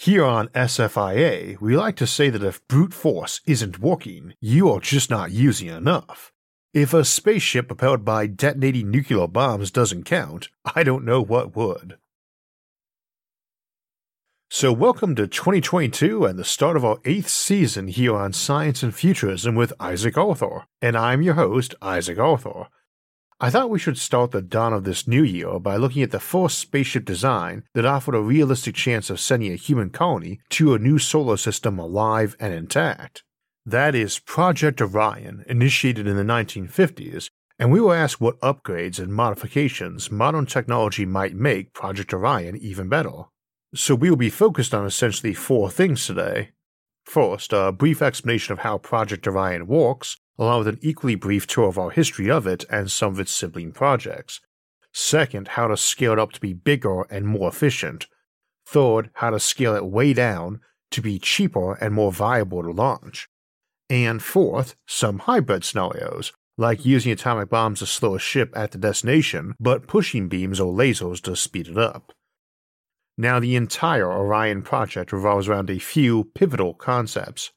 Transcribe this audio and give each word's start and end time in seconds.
Here 0.00 0.24
on 0.24 0.46
SFIA, 0.54 1.60
we 1.60 1.76
like 1.76 1.96
to 1.96 2.06
say 2.06 2.30
that 2.30 2.44
if 2.44 2.64
brute 2.68 2.94
force 2.94 3.40
isn't 3.46 3.80
working, 3.80 4.34
you 4.40 4.70
are 4.70 4.78
just 4.78 5.10
not 5.10 5.32
using 5.32 5.66
enough. 5.66 6.32
If 6.72 6.94
a 6.94 7.04
spaceship 7.04 7.66
propelled 7.66 8.04
by 8.04 8.28
detonating 8.28 8.92
nuclear 8.92 9.26
bombs 9.26 9.72
doesn't 9.72 10.04
count, 10.04 10.50
I 10.76 10.84
don't 10.84 11.04
know 11.04 11.20
what 11.20 11.56
would. 11.56 11.98
So, 14.48 14.72
welcome 14.72 15.16
to 15.16 15.26
2022 15.26 16.24
and 16.24 16.38
the 16.38 16.44
start 16.44 16.76
of 16.76 16.84
our 16.84 16.98
eighth 17.04 17.28
season 17.28 17.88
here 17.88 18.14
on 18.14 18.32
Science 18.32 18.84
and 18.84 18.94
Futurism 18.94 19.56
with 19.56 19.72
Isaac 19.80 20.16
Arthur, 20.16 20.66
and 20.80 20.96
I'm 20.96 21.22
your 21.22 21.34
host, 21.34 21.74
Isaac 21.82 22.20
Arthur. 22.20 22.68
I 23.40 23.50
thought 23.50 23.70
we 23.70 23.78
should 23.78 23.98
start 23.98 24.32
the 24.32 24.42
dawn 24.42 24.72
of 24.72 24.82
this 24.82 25.06
new 25.06 25.22
year 25.22 25.60
by 25.60 25.76
looking 25.76 26.02
at 26.02 26.10
the 26.10 26.18
first 26.18 26.58
spaceship 26.58 27.04
design 27.04 27.62
that 27.72 27.84
offered 27.84 28.16
a 28.16 28.20
realistic 28.20 28.74
chance 28.74 29.10
of 29.10 29.20
sending 29.20 29.52
a 29.52 29.56
human 29.56 29.90
colony 29.90 30.40
to 30.50 30.74
a 30.74 30.78
new 30.80 30.98
solar 30.98 31.36
system 31.36 31.78
alive 31.78 32.34
and 32.40 32.52
intact. 32.52 33.22
That 33.64 33.94
is 33.94 34.18
Project 34.18 34.80
Orion, 34.80 35.44
initiated 35.46 36.08
in 36.08 36.16
the 36.16 36.24
1950s, 36.24 37.28
and 37.60 37.70
we 37.70 37.80
will 37.80 37.92
ask 37.92 38.20
what 38.20 38.40
upgrades 38.40 38.98
and 38.98 39.14
modifications 39.14 40.10
modern 40.10 40.46
technology 40.46 41.06
might 41.06 41.36
make 41.36 41.72
Project 41.72 42.12
Orion 42.12 42.56
even 42.56 42.88
better. 42.88 43.22
So 43.72 43.94
we 43.94 44.10
will 44.10 44.16
be 44.16 44.30
focused 44.30 44.74
on 44.74 44.84
essentially 44.84 45.32
four 45.32 45.70
things 45.70 46.04
today. 46.04 46.50
First, 47.04 47.52
a 47.52 47.70
brief 47.70 48.02
explanation 48.02 48.52
of 48.52 48.60
how 48.60 48.78
Project 48.78 49.28
Orion 49.28 49.68
works, 49.68 50.16
along 50.38 50.60
with 50.60 50.68
an 50.68 50.78
equally 50.80 51.14
brief 51.14 51.46
tour 51.46 51.68
of 51.68 51.78
our 51.78 51.90
history 51.90 52.30
of 52.30 52.46
it 52.46 52.64
and 52.70 52.90
some 52.90 53.12
of 53.12 53.20
its 53.20 53.32
sibling 53.32 53.72
projects. 53.72 54.40
Second, 54.92 55.48
how 55.48 55.66
to 55.66 55.76
scale 55.76 56.12
it 56.12 56.18
up 56.18 56.32
to 56.32 56.40
be 56.40 56.52
bigger 56.52 57.02
and 57.02 57.26
more 57.26 57.48
efficient. 57.48 58.06
Third, 58.66 59.10
how 59.14 59.30
to 59.30 59.40
scale 59.40 59.74
it 59.74 59.84
way 59.84 60.12
down 60.12 60.60
to 60.90 61.02
be 61.02 61.18
cheaper 61.18 61.74
and 61.74 61.94
more 61.94 62.12
viable 62.12 62.62
to 62.62 62.70
launch. 62.70 63.28
And 63.90 64.22
fourth, 64.22 64.76
some 64.86 65.20
hybrid 65.20 65.64
scenarios, 65.64 66.32
like 66.56 66.84
using 66.84 67.12
atomic 67.12 67.48
bombs 67.48 67.78
to 67.78 67.86
slow 67.86 68.14
a 68.14 68.18
ship 68.18 68.52
at 68.56 68.72
the 68.72 68.78
destination, 68.78 69.54
but 69.58 69.86
pushing 69.86 70.28
beams 70.28 70.60
or 70.60 70.72
lasers 70.72 71.22
to 71.22 71.36
speed 71.36 71.68
it 71.68 71.78
up. 71.78 72.12
Now, 73.16 73.40
the 73.40 73.56
entire 73.56 74.10
Orion 74.10 74.62
project 74.62 75.12
revolves 75.12 75.48
around 75.48 75.70
a 75.70 75.78
few 75.78 76.30
pivotal 76.34 76.74
concepts. 76.74 77.50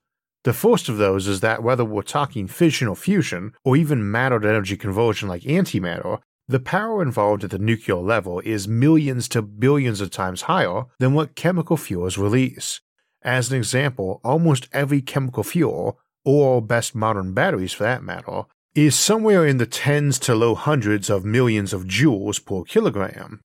The 0.44 0.54
first 0.54 0.90
of 0.90 0.98
those 0.98 1.28
is 1.28 1.42
that 1.42 1.62
whether 1.62 1.86
we're 1.86 2.02
talking 2.02 2.48
fission 2.48 2.88
or 2.88 2.96
fusion, 2.96 3.54
or 3.64 3.76
even 3.76 4.10
matter 4.10 4.40
to 4.40 4.50
energy 4.50 4.76
conversion 4.76 5.30
like 5.30 5.44
antimatter, 5.44 6.20
the 6.48 6.60
power 6.60 7.02
involved 7.02 7.44
at 7.44 7.52
the 7.52 7.60
nuclear 7.60 7.98
level 7.98 8.40
is 8.40 8.68
millions 8.68 9.30
to 9.30 9.42
billions 9.42 10.02
of 10.02 10.10
times 10.10 10.44
higher 10.44 10.84
than 11.00 11.14
what 11.14 11.36
chemical 11.36 11.78
fuels 11.78 12.18
release. 12.18 12.82
As 13.22 13.52
an 13.52 13.58
example, 13.58 14.20
almost 14.24 14.68
every 14.74 15.02
chemical 15.02 15.44
fuel, 15.44 16.00
or 16.26 16.62
best 16.62 16.96
modern 16.96 17.34
batteries 17.34 17.74
for 17.74 17.84
that 17.84 18.04
matter, 18.04 18.44
is 18.74 18.98
somewhere 18.98 19.46
in 19.46 19.58
the 19.58 19.66
tens 19.66 20.18
to 20.20 20.34
low 20.34 20.56
hundreds 20.56 21.10
of 21.10 21.24
millions 21.24 21.72
of 21.72 21.86
joules 21.86 22.44
per 22.44 22.64
kilogram. 22.64 23.42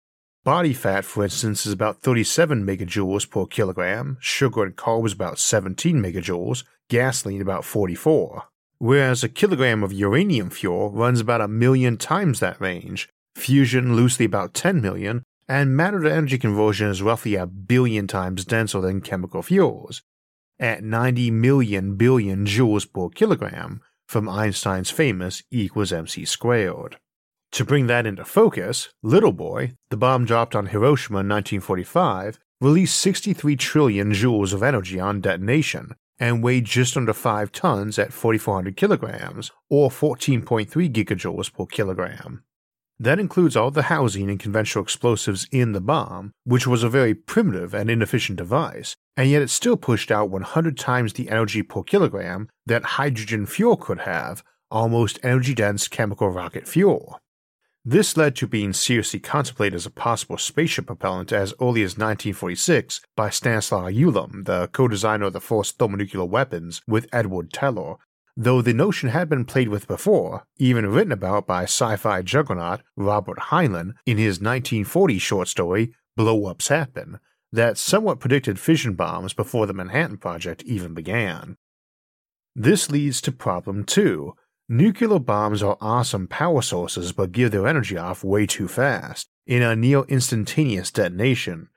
Body 0.44 0.74
fat, 0.74 1.06
for 1.06 1.24
instance, 1.24 1.66
is 1.66 1.72
about 1.72 2.02
37 2.02 2.66
megajoules 2.66 3.30
per 3.30 3.46
kilogram, 3.46 4.18
sugar 4.20 4.64
and 4.64 4.76
carbs 4.76 5.14
about 5.14 5.40
17 5.40 5.96
megajoules, 5.96 6.66
gasoline 6.90 7.42
about 7.42 7.64
44. 7.64 8.44
Whereas 8.78 9.24
a 9.24 9.30
kilogram 9.30 9.84
of 9.84 9.94
uranium 9.94 10.50
fuel 10.50 10.92
runs 10.92 11.22
about 11.22 11.40
a 11.40 11.48
million 11.48 11.96
times 11.96 12.42
that 12.42 12.60
range, 12.60 13.08
fusion 13.36 13.96
loosely 13.96 14.26
about 14.26 14.54
10 14.54 14.82
million, 14.82 15.24
and 15.48 15.78
matter 15.78 16.02
to 16.02 16.12
energy 16.14 16.38
conversion 16.38 16.90
is 16.90 17.02
roughly 17.02 17.36
a 17.36 17.48
billion 17.48 18.06
times 18.06 18.44
denser 18.44 18.82
than 18.82 19.00
chemical 19.00 19.44
fuels, 19.44 20.02
at 20.60 20.84
90 20.84 21.32
million 21.32 21.96
billion 21.96 22.46
joules 22.46 22.86
per 22.92 23.08
kilogram, 23.08 23.80
from 24.10 24.28
Einstein's 24.28 24.92
famous 24.92 25.42
E 25.52 25.64
equals 25.64 25.94
mc 25.94 26.26
squared. 26.26 26.98
To 27.54 27.64
bring 27.64 27.86
that 27.86 28.08
into 28.08 28.26
focus, 28.26 28.90
Little 29.04 29.32
Boy, 29.32 29.74
the 29.92 29.98
bomb 29.98 30.26
dropped 30.26 30.56
on 30.56 30.66
Hiroshima 30.66 31.20
in 31.20 31.30
1945, 31.30 32.40
released 32.60 32.98
63 33.00 33.56
trillion 33.58 34.12
joules 34.12 34.54
of 34.54 34.64
energy 34.64 35.00
on 35.00 35.22
detonation 35.22 35.94
and 36.18 36.42
weighed 36.42 36.66
just 36.66 36.98
under 36.98 37.14
5 37.14 37.52
tons 37.52 38.00
at 38.00 38.12
4,400 38.12 38.76
kilograms, 38.76 39.52
or 39.70 39.92
14.3 39.92 40.68
gigajoules 40.68 41.54
per 41.54 41.68
kilogram. 41.68 42.44
That 43.00 43.20
includes 43.20 43.56
all 43.56 43.70
the 43.70 43.84
housing 43.84 44.32
and 44.32 44.40
conventional 44.40 44.84
explosives 44.84 45.48
in 45.52 45.74
the 45.74 45.82
bomb, 45.82 46.32
which 46.46 46.66
was 46.66 46.82
a 46.82 46.90
very 46.90 47.14
primitive 47.14 47.76
and 47.76 47.88
inefficient 47.88 48.40
device, 48.40 48.96
and 49.16 49.30
yet 49.30 49.44
it 49.44 49.52
still 49.52 49.78
pushed 49.78 50.10
out 50.10 50.32
100 50.32 50.76
times 50.76 51.14
the 51.14 51.30
energy 51.30 51.62
per 51.62 51.84
kilogram 51.84 52.50
that 52.66 52.98
hydrogen 52.98 53.46
fuel 53.46 53.78
could 53.78 54.00
have, 54.00 54.44
almost 54.72 55.20
energy 55.22 55.54
dense 55.54 55.88
chemical 55.88 56.30
rocket 56.30 56.68
fuel. 56.68 57.20
This 57.86 58.16
led 58.16 58.38
to 58.38 58.48
being 58.48 58.72
seriously 58.72 59.20
contemplated 59.20 59.76
as 59.76 59.86
a 59.86 59.92
possible 59.92 60.38
spaceship 60.38 60.86
propellant 60.86 61.34
as 61.34 61.54
early 61.60 61.84
as 61.84 61.98
1946 61.98 63.02
by 63.18 63.30
Stanislaw 63.30 63.90
Ulam, 63.90 64.46
the 64.46 64.70
co 64.72 64.88
designer 64.88 65.26
of 65.26 65.34
the 65.34 65.42
first 65.42 65.78
thermonuclear 65.78 66.24
weapons 66.24 66.82
with 66.88 67.10
Edward 67.12 67.52
Teller, 67.52 67.96
though 68.38 68.62
the 68.62 68.74
notion 68.74 69.10
had 69.10 69.28
been 69.28 69.44
played 69.44 69.68
with 69.68 69.86
before, 69.86 70.46
even 70.58 70.88
written 70.88 71.12
about 71.12 71.46
by 71.46 71.64
sci 71.64 71.98
fi 71.98 72.22
juggernaut 72.22 72.80
Robert 72.96 73.38
Heinlein 73.52 73.96
in 74.06 74.18
his 74.18 74.40
1940 74.40 75.20
short 75.20 75.50
story 75.50 75.94
Blow 76.16 76.46
Ups 76.46 76.70
Happen, 76.70 77.20
that 77.52 77.78
somewhat 77.78 78.22
predicted 78.22 78.60
fission 78.60 78.94
bombs 78.94 79.34
before 79.34 79.68
the 79.68 79.74
Manhattan 79.74 80.18
Project 80.18 80.64
even 80.64 80.94
began. 80.94 81.58
This 82.56 82.90
leads 82.90 83.20
to 83.22 83.34
problem 83.34 83.84
2 83.84 84.36
Nuclear 84.70 85.20
bombs 85.20 85.62
are 85.62 85.78
awesome 85.82 86.26
power 86.26 86.62
sources 86.62 87.12
but 87.12 87.34
give 87.34 87.52
their 87.52 87.68
energy 87.68 87.98
off 87.98 88.24
way 88.24 88.46
too 88.46 88.70
fast, 88.70 89.28
in 89.46 89.62
a 89.62 89.76
near 89.76 90.04
instantaneous 90.04 90.90
detonation, 90.90 91.68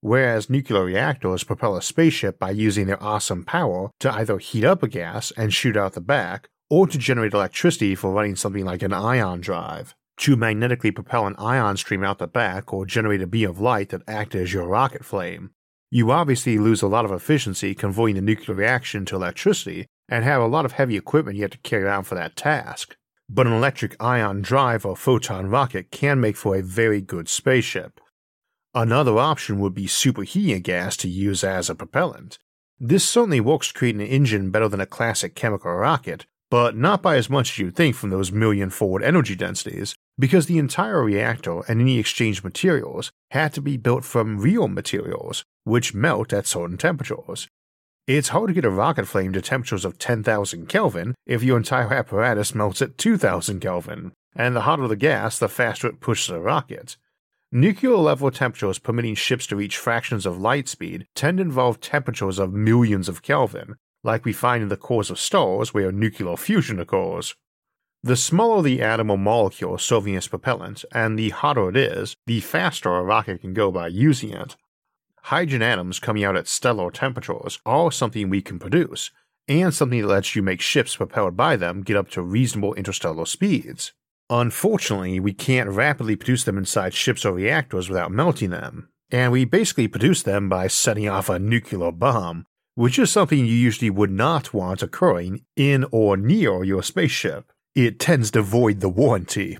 whereas 0.00 0.48
nuclear 0.48 0.84
reactors 0.84 1.42
propel 1.42 1.76
a 1.76 1.82
spaceship 1.82 2.38
by 2.38 2.52
using 2.52 2.86
their 2.86 3.02
awesome 3.02 3.44
power 3.44 3.90
to 3.98 4.12
either 4.14 4.38
heat 4.38 4.62
up 4.62 4.84
a 4.84 4.88
gas 4.88 5.32
and 5.36 5.52
shoot 5.52 5.76
out 5.76 5.94
the 5.94 6.00
back, 6.00 6.48
or 6.70 6.86
to 6.86 6.96
generate 6.96 7.34
electricity 7.34 7.96
for 7.96 8.12
running 8.12 8.36
something 8.36 8.64
like 8.64 8.82
an 8.82 8.92
ion 8.92 9.40
drive, 9.40 9.96
to 10.16 10.36
magnetically 10.36 10.92
propel 10.92 11.26
an 11.26 11.34
ion 11.38 11.76
stream 11.76 12.04
out 12.04 12.18
the 12.18 12.28
back 12.28 12.72
or 12.72 12.86
generate 12.86 13.22
a 13.22 13.26
beam 13.26 13.50
of 13.50 13.58
light 13.58 13.88
that 13.88 14.02
acts 14.06 14.36
as 14.36 14.52
your 14.52 14.68
rocket 14.68 15.04
flame. 15.04 15.50
You 15.90 16.12
obviously 16.12 16.58
lose 16.58 16.82
a 16.82 16.88
lot 16.88 17.04
of 17.04 17.10
efficiency 17.10 17.74
converting 17.74 18.14
the 18.14 18.22
nuclear 18.22 18.56
reaction 18.56 19.04
to 19.06 19.16
electricity, 19.16 19.86
and 20.08 20.24
have 20.24 20.40
a 20.40 20.46
lot 20.46 20.64
of 20.64 20.72
heavy 20.72 20.96
equipment 20.96 21.36
you 21.36 21.42
have 21.42 21.50
to 21.52 21.58
carry 21.58 21.84
around 21.84 22.04
for 22.04 22.14
that 22.14 22.36
task. 22.36 22.96
But 23.28 23.46
an 23.46 23.52
electric 23.52 23.96
ion 24.00 24.40
drive 24.42 24.86
or 24.86 24.96
photon 24.96 25.48
rocket 25.48 25.90
can 25.90 26.20
make 26.20 26.36
for 26.36 26.56
a 26.56 26.62
very 26.62 27.00
good 27.00 27.28
spaceship. 27.28 28.00
Another 28.74 29.18
option 29.18 29.58
would 29.58 29.74
be 29.74 29.86
superheating 29.86 30.62
gas 30.62 30.96
to 30.98 31.08
use 31.08 31.42
as 31.42 31.70
a 31.70 31.74
propellant. 31.74 32.38
This 32.78 33.08
certainly 33.08 33.40
works 33.40 33.68
to 33.68 33.74
create 33.74 33.94
an 33.94 34.02
engine 34.02 34.50
better 34.50 34.68
than 34.68 34.80
a 34.80 34.86
classic 34.86 35.34
chemical 35.34 35.72
rocket, 35.72 36.26
but 36.50 36.76
not 36.76 37.02
by 37.02 37.16
as 37.16 37.30
much 37.30 37.52
as 37.52 37.58
you'd 37.58 37.74
think 37.74 37.96
from 37.96 38.10
those 38.10 38.30
million 38.30 38.70
forward 38.70 39.02
energy 39.02 39.34
densities, 39.34 39.94
because 40.18 40.46
the 40.46 40.58
entire 40.58 41.02
reactor 41.02 41.62
and 41.68 41.80
any 41.80 41.98
exchange 41.98 42.44
materials 42.44 43.10
had 43.30 43.52
to 43.54 43.60
be 43.60 43.76
built 43.76 44.04
from 44.04 44.38
real 44.38 44.68
materials, 44.68 45.42
which 45.64 45.94
melt 45.94 46.32
at 46.32 46.46
certain 46.46 46.76
temperatures. 46.76 47.48
It's 48.06 48.28
hard 48.28 48.46
to 48.46 48.54
get 48.54 48.64
a 48.64 48.70
rocket 48.70 49.08
flame 49.08 49.32
to 49.32 49.42
temperatures 49.42 49.84
of 49.84 49.98
10,000 49.98 50.68
Kelvin 50.68 51.16
if 51.26 51.42
your 51.42 51.56
entire 51.56 51.92
apparatus 51.92 52.54
melts 52.54 52.80
at 52.80 52.98
2,000 52.98 53.58
Kelvin, 53.58 54.12
and 54.36 54.54
the 54.54 54.60
hotter 54.60 54.86
the 54.86 54.94
gas, 54.94 55.40
the 55.40 55.48
faster 55.48 55.88
it 55.88 55.98
pushes 55.98 56.30
a 56.30 56.38
rocket. 56.38 56.96
Nuclear 57.50 57.96
level 57.96 58.30
temperatures 58.30 58.78
permitting 58.78 59.16
ships 59.16 59.44
to 59.48 59.56
reach 59.56 59.76
fractions 59.76 60.24
of 60.24 60.38
light 60.38 60.68
speed 60.68 61.08
tend 61.16 61.38
to 61.38 61.42
involve 61.42 61.80
temperatures 61.80 62.38
of 62.38 62.52
millions 62.52 63.08
of 63.08 63.22
Kelvin, 63.22 63.74
like 64.04 64.24
we 64.24 64.32
find 64.32 64.62
in 64.62 64.68
the 64.68 64.76
cores 64.76 65.10
of 65.10 65.18
stars 65.18 65.74
where 65.74 65.90
nuclear 65.90 66.36
fusion 66.36 66.78
occurs. 66.78 67.34
The 68.04 68.14
smaller 68.14 68.62
the 68.62 68.82
atom 68.82 69.10
or 69.10 69.18
molecule 69.18 69.78
serving 69.78 70.14
as 70.14 70.28
propellant, 70.28 70.84
and 70.92 71.18
the 71.18 71.30
hotter 71.30 71.70
it 71.70 71.76
is, 71.76 72.14
the 72.26 72.38
faster 72.38 72.94
a 72.94 73.02
rocket 73.02 73.40
can 73.40 73.52
go 73.52 73.72
by 73.72 73.88
using 73.88 74.30
it 74.30 74.54
hydrogen 75.26 75.60
atoms 75.60 75.98
coming 75.98 76.22
out 76.22 76.36
at 76.36 76.46
stellar 76.46 76.88
temperatures 76.88 77.58
are 77.66 77.90
something 77.90 78.30
we 78.30 78.40
can 78.40 78.60
produce, 78.60 79.10
and 79.48 79.74
something 79.74 80.00
that 80.00 80.06
lets 80.06 80.36
you 80.36 80.42
make 80.42 80.60
ships 80.60 80.94
propelled 80.94 81.36
by 81.36 81.56
them 81.56 81.82
get 81.82 81.96
up 81.96 82.08
to 82.08 82.22
reasonable 82.22 82.74
interstellar 82.74 83.26
speeds. 83.26 83.92
Unfortunately, 84.30 85.18
we 85.18 85.32
can't 85.32 85.68
rapidly 85.68 86.14
produce 86.14 86.44
them 86.44 86.56
inside 86.56 86.94
ships 86.94 87.24
or 87.24 87.32
reactors 87.32 87.88
without 87.88 88.12
melting 88.12 88.50
them, 88.50 88.88
and 89.10 89.32
we 89.32 89.44
basically 89.44 89.88
produce 89.88 90.22
them 90.22 90.48
by 90.48 90.68
setting 90.68 91.08
off 91.08 91.28
a 91.28 91.40
nuclear 91.40 91.90
bomb, 91.90 92.46
which 92.76 92.96
is 92.96 93.10
something 93.10 93.38
you 93.38 93.46
usually 93.46 93.90
would 93.90 94.12
not 94.12 94.54
want 94.54 94.80
occurring 94.80 95.42
in 95.56 95.84
or 95.90 96.16
near 96.16 96.62
your 96.62 96.84
spaceship. 96.84 97.52
It 97.74 97.98
tends 97.98 98.30
to 98.30 98.42
void 98.42 98.78
the 98.78 98.88
warranty. 98.88 99.58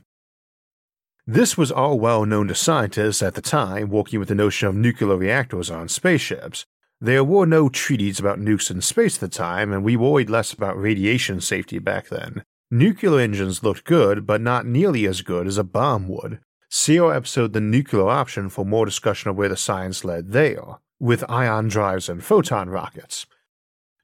This 1.28 1.58
was 1.58 1.73
all 1.73 1.99
well 1.99 2.25
known 2.25 2.46
to 2.49 2.55
scientists 2.55 3.20
at 3.20 3.34
the 3.34 3.43
time 3.43 3.88
working 3.88 4.20
with 4.20 4.28
the 4.28 4.34
notion 4.37 4.69
of 4.69 4.76
nuclear 4.76 5.17
reactors 5.17 5.73
on 5.73 5.88
spaceships. 5.88 6.67
There 7.00 7.25
were 7.25 7.46
no 7.46 7.69
treaties 7.69 8.20
about 8.20 8.38
nukes 8.38 8.70
in 8.70 8.81
space 8.81 9.17
at 9.17 9.20
the 9.20 9.37
time, 9.37 9.73
and 9.73 9.82
we 9.82 9.96
worried 9.96 10.31
less 10.31 10.52
about 10.52 10.81
radiation 10.81 11.40
safety 11.40 11.81
back 11.81 12.11
then. 12.11 12.44
Nuclear 12.70 13.19
engines 13.19 13.64
looked 13.64 13.82
good, 13.82 14.25
but 14.25 14.40
not 14.40 14.67
nearly 14.67 15.05
as 15.05 15.23
good 15.23 15.49
as 15.49 15.58
a 15.58 15.64
bomb 15.64 16.06
would. 16.06 16.38
See 16.70 17.00
our 17.00 17.12
episode 17.12 17.52
The 17.52 17.61
Nuclear 17.61 18.08
Option 18.08 18.49
for 18.49 18.64
more 18.64 18.84
discussion 18.84 19.28
of 19.28 19.37
where 19.37 19.49
the 19.49 19.56
science 19.56 20.05
led 20.05 20.31
there, 20.31 20.78
with 21.00 21.28
ion 21.28 21.67
drives 21.67 22.08
and 22.08 22.23
photon 22.23 22.70
rockets. 22.70 23.26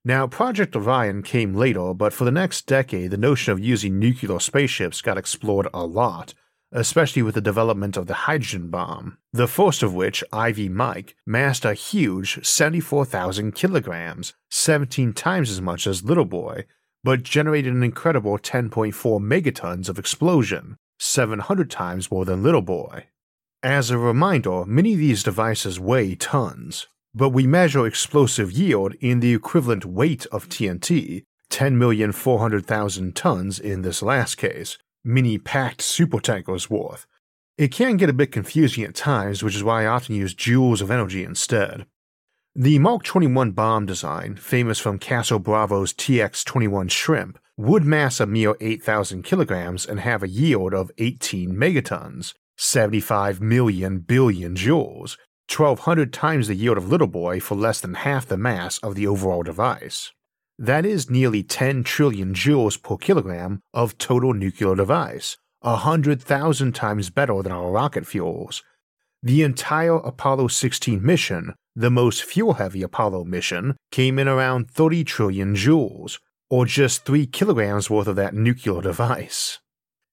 Now, 0.05 0.27
Project 0.27 0.75
Orion 0.75 1.23
came 1.23 1.55
later, 1.55 1.95
but 1.95 2.13
for 2.13 2.25
the 2.25 2.33
next 2.33 2.67
decade, 2.67 3.13
the 3.13 3.17
notion 3.17 3.53
of 3.53 3.61
using 3.61 4.01
nuclear 4.01 4.41
spaceships 4.41 5.01
got 5.01 5.17
explored 5.17 5.69
a 5.73 5.87
lot, 5.87 6.35
especially 6.73 7.23
with 7.23 7.35
the 7.35 7.41
development 7.41 7.97
of 7.97 8.07
the 8.07 8.15
hydrogen 8.15 8.69
bomb, 8.69 9.19
the 9.33 9.47
first 9.47 9.83
of 9.83 9.95
which, 9.95 10.25
Ivy 10.33 10.69
Mike, 10.69 11.15
massed 11.27 11.65
a 11.65 11.75
huge 11.75 12.45
74,000 12.45 13.53
kilograms, 13.53 14.35
17 14.51 15.13
times 15.13 15.51
as 15.51 15.61
much 15.61 15.87
as 15.87 16.03
Little 16.03 16.25
Boy, 16.25 16.65
but 17.05 17.23
generated 17.23 17.75
an 17.75 17.83
incredible 17.83 18.39
10.4 18.39 19.21
megatons 19.21 19.89
of 19.89 19.99
explosion, 19.99 20.77
700 20.99 21.71
times 21.71 22.11
more 22.11 22.25
than 22.25 22.43
Little 22.43 22.63
Boy. 22.63 23.07
As 23.63 23.91
a 23.91 23.99
reminder, 23.99 24.65
many 24.65 24.95
of 24.95 24.99
these 24.99 25.23
devices 25.23 25.79
weigh 25.79 26.15
tons, 26.15 26.89
but 27.15 27.31
we 27.31 27.47
measure 27.47 27.87
explosive 27.87 28.51
yield 28.51 28.95
in 29.01 29.21
the 29.21 29.35
equivalent 29.35 29.85
weight 29.85 30.27
of 30.33 30.49
TNT, 30.49 31.25
10,400,000 31.51 33.15
tons 33.15 33.61
in 33.61 33.83
this 33.83 34.03
last 34.03 34.37
case, 34.37 34.79
mini 35.05 35.39
packed 35.39 35.81
supertankers 35.81 36.71
worth. 36.71 37.07
It 37.59 37.73
can 37.73 37.97
get 37.97 38.09
a 38.09 38.15
bit 38.15 38.33
confusing 38.33 38.85
at 38.85 38.95
times, 38.95 39.43
which 39.43 39.55
is 39.55 39.65
why 39.65 39.83
I 39.83 39.87
often 39.87 40.15
use 40.15 40.35
joules 40.35 40.81
of 40.81 40.91
energy 40.91 41.23
instead. 41.25 41.87
The 42.55 42.79
Mark 42.79 43.03
21 43.03 43.53
bomb 43.53 43.87
design, 43.87 44.37
famous 44.37 44.79
from 44.79 44.99
Castle 44.99 45.39
Bravo's 45.39 45.95
TX 45.95 46.45
21 46.45 46.89
shrimp, 46.89 47.39
would 47.57 47.85
mass 47.85 48.21
a 48.21 48.27
mere 48.27 48.57
8,000 48.61 49.23
kilograms 49.23 49.87
and 49.87 50.01
have 50.01 50.23
a 50.23 50.29
yield 50.29 50.75
of 50.75 50.91
18 50.99 51.55
megatons, 51.55 52.35
75 52.57 53.41
million 53.41 54.01
billion 54.01 54.55
joules, 54.55 55.17
1,200 55.49 56.13
times 56.13 56.49
the 56.49 56.55
yield 56.55 56.79
of 56.79 56.89
Little 56.89 57.07
Boy 57.07 57.41
for 57.41 57.55
less 57.55 57.81
than 57.81 57.95
half 57.95 58.27
the 58.27 58.37
mass 58.37 58.79
of 58.79 58.95
the 58.95 59.07
overall 59.07 59.43
device. 59.43 60.13
That 60.63 60.87
is 60.87 61.11
nearly 61.11 61.43
10 61.43 61.83
trillion 61.83 62.35
joules 62.35 62.81
per 62.81 62.97
kilogram 62.97 63.63
of 63.75 63.99
total 63.99 64.33
nuclear 64.33 64.77
device, 64.77 65.37
100,000 65.63 66.73
times 66.73 67.11
better 67.11 67.43
than 67.43 67.51
our 67.51 67.73
rocket 67.73 68.07
fuels. 68.07 68.63
The 69.25 69.43
entire 69.43 69.97
Apollo 69.97 70.49
16 70.49 71.05
mission 71.05 71.55
the 71.75 71.91
most 71.91 72.23
fuel 72.23 72.55
heavy 72.55 72.83
Apollo 72.83 73.25
mission 73.25 73.77
came 73.91 74.21
in 74.21 74.29
around 74.29 74.71
30 74.71 75.03
trillion 75.03 75.57
joules, 75.57 76.21
or 76.49 76.65
just 76.65 77.05
3 77.07 77.27
kilograms 77.27 77.91
worth 77.91 78.07
of 78.07 78.15
that 78.15 78.35
nuclear 78.35 78.83
device. 78.83 79.59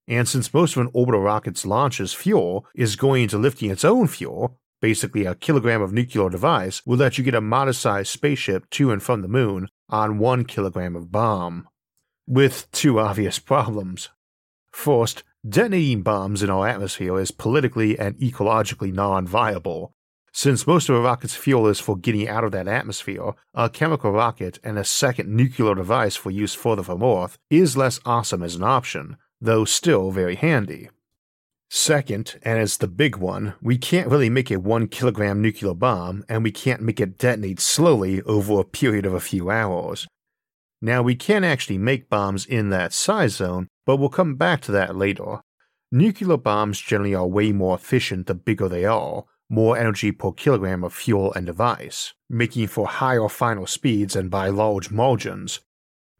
And 0.08 0.28
since 0.28 0.52
most 0.52 0.76
of 0.76 0.82
an 0.82 0.90
orbital 0.94 1.22
rocket's 1.22 1.64
launch's 1.64 2.16
fuel 2.16 2.66
is 2.74 2.96
going 2.96 3.22
into 3.22 3.38
lifting 3.38 3.70
its 3.70 3.86
own 3.86 4.08
fuel, 4.08 4.58
basically 4.82 5.26
a 5.26 5.36
kilogram 5.36 5.84
of 5.84 5.94
nuclear 5.94 6.28
device 6.28 6.82
will 6.88 6.98
let 6.98 7.20
you 7.20 7.24
get 7.24 7.36
a 7.36 7.42
modest 7.42 7.82
sized 7.82 8.10
spaceship 8.10 8.68
to 8.72 8.90
and 8.90 9.04
from 9.04 9.22
the 9.22 9.28
moon 9.28 9.68
on 9.90 10.20
1 10.20 10.46
kilogram 10.46 10.96
of 10.96 11.12
bomb. 11.12 11.68
With 12.28 12.72
two 12.72 13.00
obvious 13.00 13.40
problems. 13.52 14.10
First, 14.72 15.24
detonating 15.48 16.04
bombs 16.04 16.44
in 16.44 16.50
our 16.50 16.68
atmosphere 16.68 17.20
is 17.20 17.32
politically 17.32 17.98
and 17.98 18.16
ecologically 18.18 18.94
non 18.94 19.28
viable, 19.28 19.94
since 20.32 20.68
most 20.68 20.90
of 20.90 20.96
a 20.96 21.02
rocket's 21.02 21.36
fuel 21.36 21.68
is 21.68 21.80
for 21.80 21.98
getting 21.98 22.28
out 22.28 22.44
of 22.44 22.52
that 22.52 22.68
atmosphere, 22.68 23.34
a 23.54 23.70
chemical 23.70 24.12
rocket 24.12 24.60
and 24.64 24.78
a 24.78 24.84
second 24.84 25.36
nuclear 25.36 25.76
device 25.76 26.16
for 26.16 26.32
use 26.32 26.54
further 26.54 26.84
from 26.84 27.04
Earth 27.04 27.38
is 27.50 27.76
less 27.76 28.00
awesome 28.06 28.44
as 28.44 28.56
an 28.56 28.64
option, 28.64 29.18
though 29.42 29.66
still 29.66 30.12
very 30.12 30.36
handy. 30.36 30.90
Second, 31.72 32.40
and 32.42 32.58
it's 32.60 32.78
the 32.78 32.88
big 32.88 33.16
one, 33.16 33.54
we 33.62 33.78
can't 33.78 34.08
really 34.08 34.30
make 34.30 34.50
a 34.50 34.60
1 34.60 34.88
kilogram 34.88 35.40
nuclear 35.40 35.76
bomb, 35.76 36.26
and 36.28 36.44
we 36.44 36.52
can't 36.52 36.82
make 36.82 37.00
it 37.00 37.20
detonate 37.20 37.60
slowly 37.60 38.24
over 38.24 38.60
a 38.60 38.64
period 38.64 39.06
of 39.06 39.14
a 39.14 39.20
few 39.20 39.52
hours. 39.52 40.08
Now, 40.82 41.04
we 41.04 41.16
can 41.16 41.44
actually 41.44 41.78
make 41.78 42.10
bombs 42.10 42.46
in 42.46 42.70
that 42.70 42.92
size 42.92 43.36
zone, 43.36 43.68
but 43.86 43.98
we'll 43.98 44.10
come 44.10 44.36
back 44.36 44.62
to 44.62 44.72
that 44.72 44.96
later. 44.96 45.42
Nuclear 45.92 46.38
bombs 46.38 46.80
generally 46.80 47.14
are 47.14 47.28
way 47.28 47.52
more 47.52 47.76
efficient 47.76 48.26
the 48.26 48.34
bigger 48.34 48.68
they 48.68 48.86
are, 48.86 49.26
more 49.48 49.78
energy 49.78 50.12
per 50.12 50.32
kilogram 50.32 50.84
of 50.84 50.94
fuel 50.94 51.34
and 51.34 51.46
device, 51.46 52.14
making 52.30 52.68
for 52.68 52.88
higher 52.88 53.28
final 53.28 53.68
speeds 53.68 54.16
and 54.16 54.32
by 54.32 54.48
large 54.50 54.90
margins. 54.90 55.60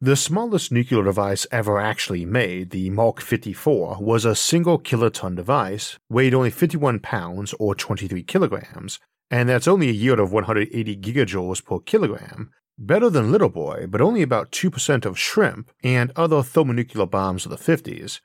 The 0.02 0.16
smallest 0.16 0.72
nuclear 0.72 1.04
device 1.04 1.46
ever 1.52 1.80
actually 1.80 2.26
made, 2.26 2.70
the 2.70 2.90
Mark 2.90 3.20
54, 3.20 3.98
was 4.00 4.24
a 4.24 4.34
single 4.34 4.80
kiloton 4.80 5.36
device, 5.36 5.98
weighed 6.10 6.34
only 6.34 6.50
51 6.50 7.00
pounds 7.00 7.54
or 7.60 7.76
23 7.76 8.24
kilograms, 8.24 9.00
and 9.30 9.50
that's 9.50 9.68
only 9.68 9.90
a 9.90 9.92
yield 9.92 10.20
of 10.20 10.32
180 10.32 10.96
gigajoules 10.98 11.64
per 11.64 11.80
kilogram, 11.80 12.50
better 12.78 13.10
than 13.10 13.32
Little 13.32 13.50
Boy, 13.50 13.88
but 13.90 14.00
only 14.00 14.22
about 14.22 14.52
2% 14.52 15.06
of 15.06 15.20
shrimp 15.20 15.70
and 15.84 16.14
other 16.16 16.44
thermonuclear 16.44 17.06
bombs 17.06 17.46
of 17.46 17.52
the 17.52 17.58
50s, 17.58 18.22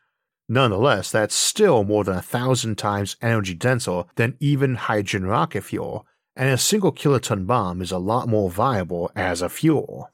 Nonetheless, 0.48 1.10
that's 1.10 1.34
still 1.34 1.84
more 1.84 2.04
than 2.04 2.16
a 2.16 2.22
thousand 2.22 2.76
times 2.76 3.16
energy 3.22 3.54
denser 3.54 4.04
than 4.16 4.36
even 4.40 4.74
hydrogen 4.74 5.26
rocket 5.26 5.62
fuel, 5.62 6.06
and 6.36 6.50
a 6.50 6.58
single 6.58 6.92
kiloton 6.92 7.46
bomb 7.46 7.80
is 7.80 7.90
a 7.90 7.98
lot 7.98 8.28
more 8.28 8.50
viable 8.50 9.10
as 9.16 9.40
a 9.40 9.48
fuel. 9.48 10.10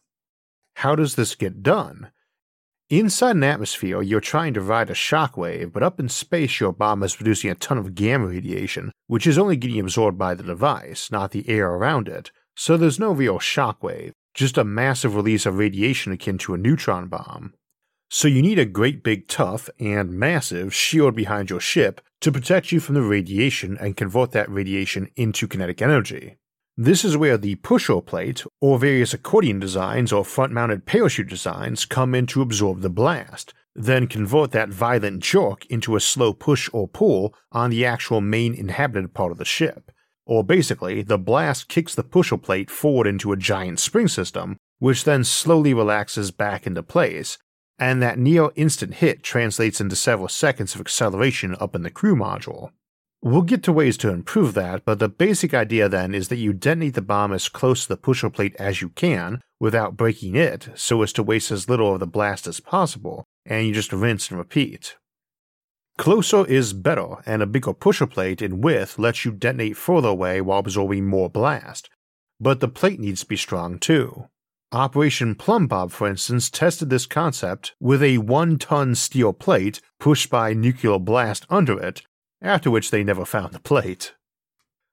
How 0.81 0.94
does 0.94 1.15
this 1.15 1.35
get 1.35 1.62
done? 1.62 2.11
Inside 2.88 3.37
an 3.37 3.44
atmosphere, 3.44 4.00
you're 4.00 4.19
trying 4.19 4.55
to 4.55 4.62
ride 4.62 4.88
a 4.88 4.95
shockwave, 4.95 5.75
but 5.75 5.83
up 5.83 6.00
in 6.00 6.09
space, 6.09 6.59
your 6.59 6.73
bomb 6.73 7.02
is 7.02 7.14
producing 7.14 7.50
a 7.50 7.55
ton 7.55 7.76
of 7.76 7.95
gamma 7.95 8.28
radiation, 8.28 8.90
which 9.07 9.26
is 9.26 9.37
only 9.37 9.57
getting 9.57 9.78
absorbed 9.78 10.16
by 10.16 10.33
the 10.33 10.43
device, 10.43 11.11
not 11.12 11.33
the 11.33 11.47
air 11.50 11.71
around 11.71 12.09
it, 12.09 12.31
so 12.57 12.78
there's 12.78 12.99
no 12.99 13.12
real 13.12 13.38
shockwave, 13.38 14.12
just 14.33 14.57
a 14.57 14.64
massive 14.64 15.14
release 15.14 15.45
of 15.45 15.59
radiation 15.59 16.12
akin 16.12 16.38
to 16.38 16.55
a 16.55 16.57
neutron 16.57 17.09
bomb. 17.09 17.52
So 18.09 18.26
you 18.26 18.40
need 18.40 18.59
a 18.59 18.64
great 18.64 19.05
big 19.05 19.28
tough 19.28 19.69
and 19.78 20.11
massive 20.12 20.75
shield 20.75 21.14
behind 21.14 21.50
your 21.50 21.61
ship 21.61 22.00
to 22.23 22.33
protect 22.33 22.73
you 22.73 22.81
from 22.81 22.95
the 22.95 23.02
radiation 23.02 23.76
and 23.76 23.99
convert 23.99 24.31
that 24.31 24.49
radiation 24.49 25.11
into 25.14 25.47
kinetic 25.47 25.83
energy. 25.83 26.38
This 26.83 27.05
is 27.05 27.15
where 27.15 27.37
the 27.37 27.57
pusher 27.57 28.01
plate, 28.01 28.43
or 28.59 28.79
various 28.79 29.13
accordion 29.13 29.61
designs 29.61 30.15
or 30.15 30.25
front 30.25 30.51
mounted 30.51 30.87
parachute 30.87 31.29
designs 31.29 31.85
come 31.85 32.15
in 32.15 32.25
to 32.29 32.41
absorb 32.41 32.81
the 32.81 32.89
blast, 32.89 33.53
then 33.75 34.07
convert 34.07 34.53
that 34.53 34.71
violent 34.71 35.23
jerk 35.23 35.67
into 35.67 35.95
a 35.95 36.01
slow 36.01 36.33
push 36.33 36.71
or 36.73 36.89
pull 36.89 37.35
on 37.53 37.69
the 37.69 37.85
actual 37.85 38.23
main 38.23 38.55
inhabited 38.55 39.13
part 39.13 39.31
of 39.31 39.37
the 39.37 39.45
ship. 39.45 39.93
Or 40.25 40.43
basically, 40.43 41.03
the 41.03 41.19
blast 41.19 41.69
kicks 41.69 41.95
the 41.95 42.03
pusher 42.03 42.39
plate 42.39 42.71
forward 42.71 43.07
into 43.07 43.31
a 43.31 43.37
giant 43.37 43.79
spring 43.79 44.09
system, 44.09 44.57
which 44.79 45.05
then 45.05 45.23
slowly 45.23 45.75
relaxes 45.75 46.31
back 46.31 46.67
into 46.67 46.83
place, 46.83 47.37
and 47.79 48.01
that 48.01 48.19
near 48.19 48.53
instant 48.55 48.95
hit 48.95 49.23
translates 49.23 49.83
into 49.83 49.97
several 49.97 50.29
seconds 50.29 50.75
of 50.75 50.81
acceleration 50.81 51.55
up 51.61 51.75
in 51.75 51.83
the 51.83 51.91
crew 51.91 52.17
module. 52.17 52.71
We'll 53.23 53.43
get 53.43 53.62
to 53.65 53.73
ways 53.73 53.99
to 53.99 54.09
improve 54.09 54.55
that, 54.55 54.87
but 54.87 54.99
the 54.99 55.09
basic 55.09 55.53
idea 55.53 55.91
then 55.91 56.15
is 56.15 56.29
that 56.29 56.39
you 56.39 56.55
detonate 56.55 56.95
the 56.95 57.03
bomb 57.03 57.35
as 57.35 57.50
close 57.50 57.83
to 57.83 57.89
the 57.91 57.97
pusher 57.99 58.31
plate 58.31 58.57
as 58.59 58.81
you 58.81 58.89
can 58.89 59.43
without 59.59 59.97
breaking 59.97 60.37
it 60.37 60.71
so 60.75 61.03
as 61.03 61.12
to 61.12 61.23
waste 61.23 61.50
as 61.50 61.69
little 61.69 61.93
of 61.93 62.00
the 62.00 62.07
blast 62.07 62.47
as 62.47 62.61
possible, 62.61 63.25
and 63.45 63.67
you 63.67 63.75
just 63.75 63.93
rinse 63.93 64.31
and 64.31 64.39
repeat. 64.39 64.97
Closer 65.99 66.47
is 66.47 66.73
better, 66.73 67.17
and 67.27 67.43
a 67.43 67.47
bigger 67.47 67.75
pusher 67.75 68.07
plate 68.07 68.41
in 68.41 68.62
width 68.62 68.99
lets 68.99 69.27
you 69.27 69.33
detonate 69.33 69.77
further 69.77 70.09
away 70.09 70.41
while 70.41 70.61
absorbing 70.61 71.07
more 71.07 71.29
blast, 71.29 71.91
but 72.41 72.61
the 72.61 72.69
plate 72.69 72.99
needs 72.99 73.21
to 73.21 73.27
be 73.27 73.37
strong 73.37 73.79
too. 73.79 74.29
Operation 74.73 75.35
Plumbob, 75.35 75.69
Bob, 75.69 75.91
for 75.91 76.09
instance, 76.09 76.49
tested 76.49 76.89
this 76.89 77.05
concept 77.05 77.75
with 77.81 78.03
a 78.03 78.19
one 78.19 78.57
ton 78.57 78.95
steel 78.95 79.35
plate 79.35 79.83
pushed 79.99 80.31
by 80.31 80.55
nuclear 80.55 80.99
blast 80.99 81.45
under 81.50 81.79
it, 81.79 82.03
after 82.42 82.70
which 82.70 82.90
they 82.90 83.04
never 83.04 83.25
found 83.25 83.52
the 83.52 83.61
plate. 83.61 84.14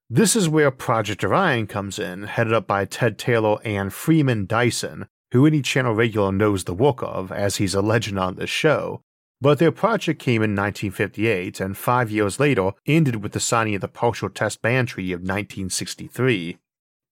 This 0.10 0.36
is 0.36 0.48
where 0.48 0.72
Project 0.72 1.24
Orion 1.24 1.68
comes 1.68 2.00
in, 2.00 2.24
headed 2.24 2.54
up 2.54 2.68
by 2.68 2.86
Ted 2.86 3.18
Taylor 3.18 3.58
and 3.66 3.92
Freeman 3.92 4.46
Dyson, 4.46 5.08
who 5.32 5.46
any 5.46 5.62
channel 5.62 5.94
regular 5.94 6.32
knows 6.32 6.64
the 6.64 6.74
work 6.74 7.04
of, 7.04 7.32
as 7.32 7.58
he's 7.58 7.76
a 7.76 7.82
legend 7.82 8.18
on 8.18 8.36
this 8.36 8.50
show. 8.50 9.02
But 9.40 9.60
their 9.60 9.72
project 9.72 10.20
came 10.20 10.42
in 10.42 10.56
1958 10.56 11.60
and 11.60 11.78
five 11.78 12.10
years 12.10 12.40
later 12.40 12.72
ended 12.86 13.22
with 13.22 13.34
the 13.34 13.40
signing 13.40 13.76
of 13.76 13.82
the 13.82 13.88
Partial 13.88 14.30
Test 14.30 14.62
Ban 14.62 14.86
Treaty 14.86 15.12
of 15.12 15.20
1963. 15.20 16.58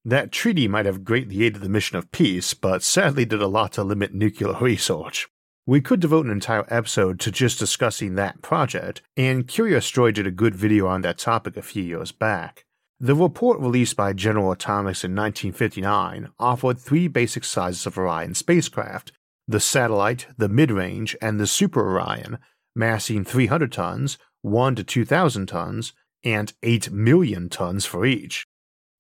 That 0.06 0.32
treaty 0.32 0.68
might 0.68 0.86
have 0.86 1.04
greatly 1.04 1.44
aided 1.44 1.62
the 1.62 1.70
mission 1.70 1.98
of 1.98 2.12
peace, 2.12 2.54
but 2.54 2.84
sadly 2.84 3.26
did 3.26 3.42
a 3.42 3.48
lot 3.48 3.74
to 3.74 3.84
limit 3.84 4.14
nuclear 4.14 4.54
research. 4.54 5.28
We 5.68 5.82
could 5.82 6.00
devote 6.00 6.28
an 6.28 6.32
entire 6.32 6.66
episode 6.70 7.20
to 7.22 7.32
just 7.32 7.58
discussing 7.58 8.14
that 8.14 8.44
project, 8.44 9.02
and 9.18 9.48
Curious 9.48 9.92
Droid 9.92 10.14
did 10.14 10.28
a 10.28 10.32
good 10.32 10.54
video 10.54 10.86
on 10.86 11.02
that 11.02 11.18
topic 11.18 11.58
a 11.58 11.64
few 11.64 11.82
years 11.82 12.12
back. 12.12 12.66
The 13.00 13.16
report 13.16 13.60
released 13.60 13.96
by 13.96 14.14
General 14.14 14.52
Atomics 14.52 15.04
in 15.04 15.16
1959 15.16 16.30
offered 16.38 16.78
three 16.78 17.08
basic 17.08 17.44
sizes 17.44 17.88
of 17.88 17.98
Orion 17.98 18.36
spacecraft 18.36 19.12
the 19.48 19.60
satellite, 19.60 20.28
the 20.38 20.50
mid 20.50 20.70
range, 20.70 21.16
and 21.20 21.40
the 21.40 21.48
Super 21.48 21.82
Orion, 21.82 22.38
massing 22.76 23.24
300 23.24 23.72
tons, 23.72 24.20
1 24.42 24.76
to 24.76 24.84
2,000 24.84 25.48
tons, 25.48 25.94
and 26.24 26.54
8 26.62 26.92
million 26.92 27.50
tons 27.50 27.86
for 27.86 28.06
each. 28.06 28.46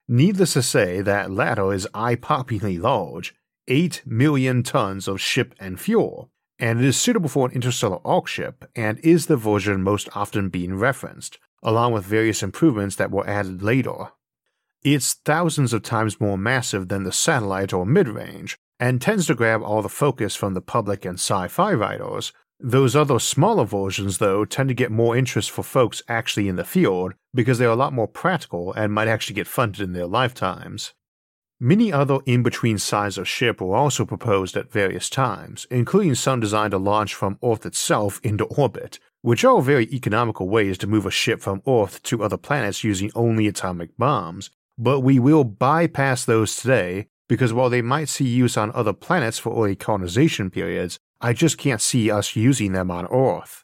Needless 0.07 0.53
to 0.53 0.63
say, 0.63 1.01
that 1.01 1.31
latter 1.31 1.73
is 1.73 1.87
eye 1.93 2.15
poppingly 2.15 2.79
large 2.79 3.35
8 3.67 4.03
million 4.05 4.61
tons 4.63 5.07
of 5.07 5.21
ship 5.21 5.55
and 5.59 5.79
fuel, 5.79 6.29
and 6.59 6.79
it 6.79 6.85
is 6.85 6.99
suitable 6.99 7.29
for 7.29 7.47
an 7.47 7.53
interstellar 7.53 7.99
ark 8.05 8.27
ship 8.27 8.65
and 8.75 8.99
is 8.99 9.25
the 9.25 9.37
version 9.37 9.81
most 9.81 10.09
often 10.15 10.49
being 10.49 10.75
referenced, 10.75 11.37
along 11.63 11.93
with 11.93 12.05
various 12.05 12.41
improvements 12.43 12.95
that 12.95 13.11
were 13.11 13.27
added 13.27 13.61
later. 13.61 14.11
It's 14.83 15.13
thousands 15.13 15.73
of 15.73 15.83
times 15.83 16.21
more 16.21 16.37
massive 16.37 16.89
than 16.89 17.03
the 17.03 17.11
satellite 17.11 17.73
or 17.73 17.85
mid 17.85 18.07
range, 18.07 18.57
and 18.79 19.01
tends 19.01 19.27
to 19.27 19.35
grab 19.35 19.61
all 19.61 19.81
the 19.81 19.89
focus 19.89 20.35
from 20.35 20.53
the 20.53 20.61
public 20.61 21.05
and 21.05 21.15
sci 21.15 21.47
fi 21.47 21.73
writers, 21.73 22.33
those 22.59 22.95
other 22.95 23.19
smaller 23.19 23.65
versions, 23.65 24.17
though, 24.19 24.45
tend 24.45 24.69
to 24.69 24.75
get 24.75 24.91
more 24.91 25.15
interest 25.15 25.51
for 25.51 25.63
folks 25.63 26.01
actually 26.07 26.47
in 26.47 26.55
the 26.55 26.63
field 26.63 27.13
because 27.33 27.57
they're 27.57 27.69
a 27.69 27.75
lot 27.75 27.93
more 27.93 28.07
practical 28.07 28.71
and 28.73 28.93
might 28.93 29.09
actually 29.09 29.35
get 29.35 29.47
funded 29.47 29.81
in 29.81 29.93
their 29.93 30.05
lifetimes. 30.05 30.93
Many 31.59 31.89
other 31.93 32.19
in 32.25 32.43
between 32.43 32.77
sizes 32.77 33.17
of 33.17 33.29
ship 33.29 33.61
were 33.61 33.77
also 33.77 34.05
proposed 34.05 34.57
at 34.57 34.71
various 34.71 35.09
times, 35.09 35.65
including 35.71 36.13
some 36.15 36.41
designed 36.41 36.71
to 36.71 36.77
launch 36.77 37.15
from 37.15 37.39
Earth 37.41 37.65
itself 37.65 38.19
into 38.23 38.43
orbit, 38.45 38.99
which 39.21 39.45
are 39.45 39.61
very 39.61 39.85
economical 39.85 40.49
ways 40.49 40.77
to 40.79 40.87
move 40.87 41.05
a 41.05 41.11
ship 41.11 41.39
from 41.39 41.61
Earth 41.65 42.03
to 42.03 42.21
other 42.21 42.35
planets 42.35 42.83
using 42.83 43.09
only 43.15 43.47
atomic 43.47 43.97
bombs. 43.97 44.49
But 44.77 44.99
we 44.99 45.17
will 45.17 45.45
bypass 45.45 46.25
those 46.25 46.57
today 46.57 47.07
because 47.29 47.53
while 47.53 47.69
they 47.69 47.81
might 47.81 48.09
see 48.09 48.27
use 48.27 48.57
on 48.57 48.71
other 48.73 48.93
planets 48.93 49.39
for 49.39 49.55
early 49.55 49.77
colonization 49.77 50.49
periods, 50.49 50.99
I 51.21 51.31
just 51.31 51.57
can't 51.57 51.81
see 51.81 52.11
us 52.11 52.35
using 52.35 52.73
them 52.73 52.91
on 52.91 53.07
Earth. 53.07 53.63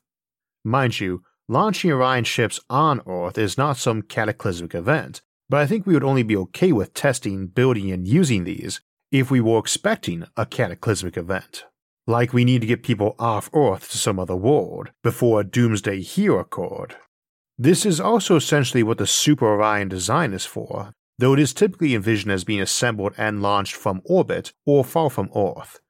Mind 0.63 1.01
you, 1.01 1.23
launching 1.49 1.91
Orion 1.91 2.23
ships 2.23 2.59
on 2.69 3.01
Earth 3.05 3.37
is 3.37 3.57
not 3.57 3.75
some 3.75 4.01
cataclysmic 4.01 4.73
event, 4.73 5.21
but 5.51 5.59
I 5.59 5.67
think 5.67 5.85
we 5.85 5.93
would 5.93 6.03
only 6.03 6.23
be 6.23 6.37
okay 6.37 6.71
with 6.71 6.93
testing, 6.93 7.47
building, 7.47 7.91
and 7.91 8.07
using 8.07 8.45
these 8.45 8.79
if 9.11 9.29
we 9.29 9.41
were 9.41 9.59
expecting 9.59 10.23
a 10.37 10.45
cataclysmic 10.45 11.17
event. 11.17 11.65
Like 12.07 12.31
we 12.31 12.45
need 12.45 12.61
to 12.61 12.67
get 12.67 12.83
people 12.83 13.15
off 13.19 13.49
Earth 13.53 13.91
to 13.91 13.97
some 13.97 14.17
other 14.17 14.35
world 14.35 14.91
before 15.03 15.41
a 15.41 15.43
doomsday 15.43 15.99
here 15.99 16.39
occurred. 16.39 16.95
This 17.57 17.85
is 17.85 17.99
also 17.99 18.37
essentially 18.37 18.81
what 18.81 18.97
the 18.97 19.05
Super 19.05 19.45
Orion 19.45 19.89
design 19.89 20.31
is 20.31 20.45
for, 20.45 20.93
though 21.19 21.33
it 21.33 21.39
is 21.39 21.53
typically 21.53 21.95
envisioned 21.95 22.31
as 22.31 22.45
being 22.45 22.61
assembled 22.61 23.13
and 23.17 23.41
launched 23.41 23.75
from 23.75 24.01
orbit 24.05 24.53
or 24.65 24.85
far 24.85 25.09
from 25.09 25.29
Earth. 25.35 25.81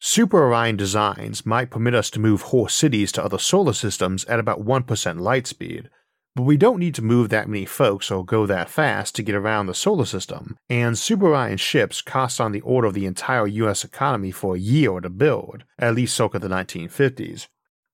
Super 0.00 0.42
Orion 0.44 0.78
designs 0.78 1.44
might 1.44 1.70
permit 1.70 1.94
us 1.94 2.08
to 2.08 2.20
move 2.20 2.40
whole 2.40 2.68
cities 2.68 3.12
to 3.12 3.22
other 3.22 3.38
solar 3.38 3.74
systems 3.74 4.24
at 4.24 4.40
about 4.40 4.64
1% 4.64 5.20
light 5.20 5.46
speed, 5.46 5.90
but 6.36 6.42
we 6.42 6.56
don't 6.56 6.80
need 6.80 6.94
to 6.96 7.02
move 7.02 7.28
that 7.28 7.48
many 7.48 7.64
folks 7.64 8.10
or 8.10 8.24
go 8.24 8.46
that 8.46 8.68
fast 8.68 9.14
to 9.14 9.22
get 9.22 9.34
around 9.34 9.66
the 9.66 9.74
solar 9.74 10.04
system, 10.04 10.56
and 10.68 10.98
Super 10.98 11.28
Orion 11.28 11.56
ships 11.56 12.02
cost 12.02 12.40
on 12.40 12.52
the 12.52 12.60
order 12.62 12.88
of 12.88 12.94
the 12.94 13.06
entire 13.06 13.46
US 13.46 13.84
economy 13.84 14.30
for 14.30 14.56
a 14.56 14.58
year 14.58 15.00
to 15.00 15.08
build, 15.08 15.64
at 15.78 15.94
least 15.94 16.16
circa 16.16 16.38
the 16.38 16.48
1950s. 16.48 17.46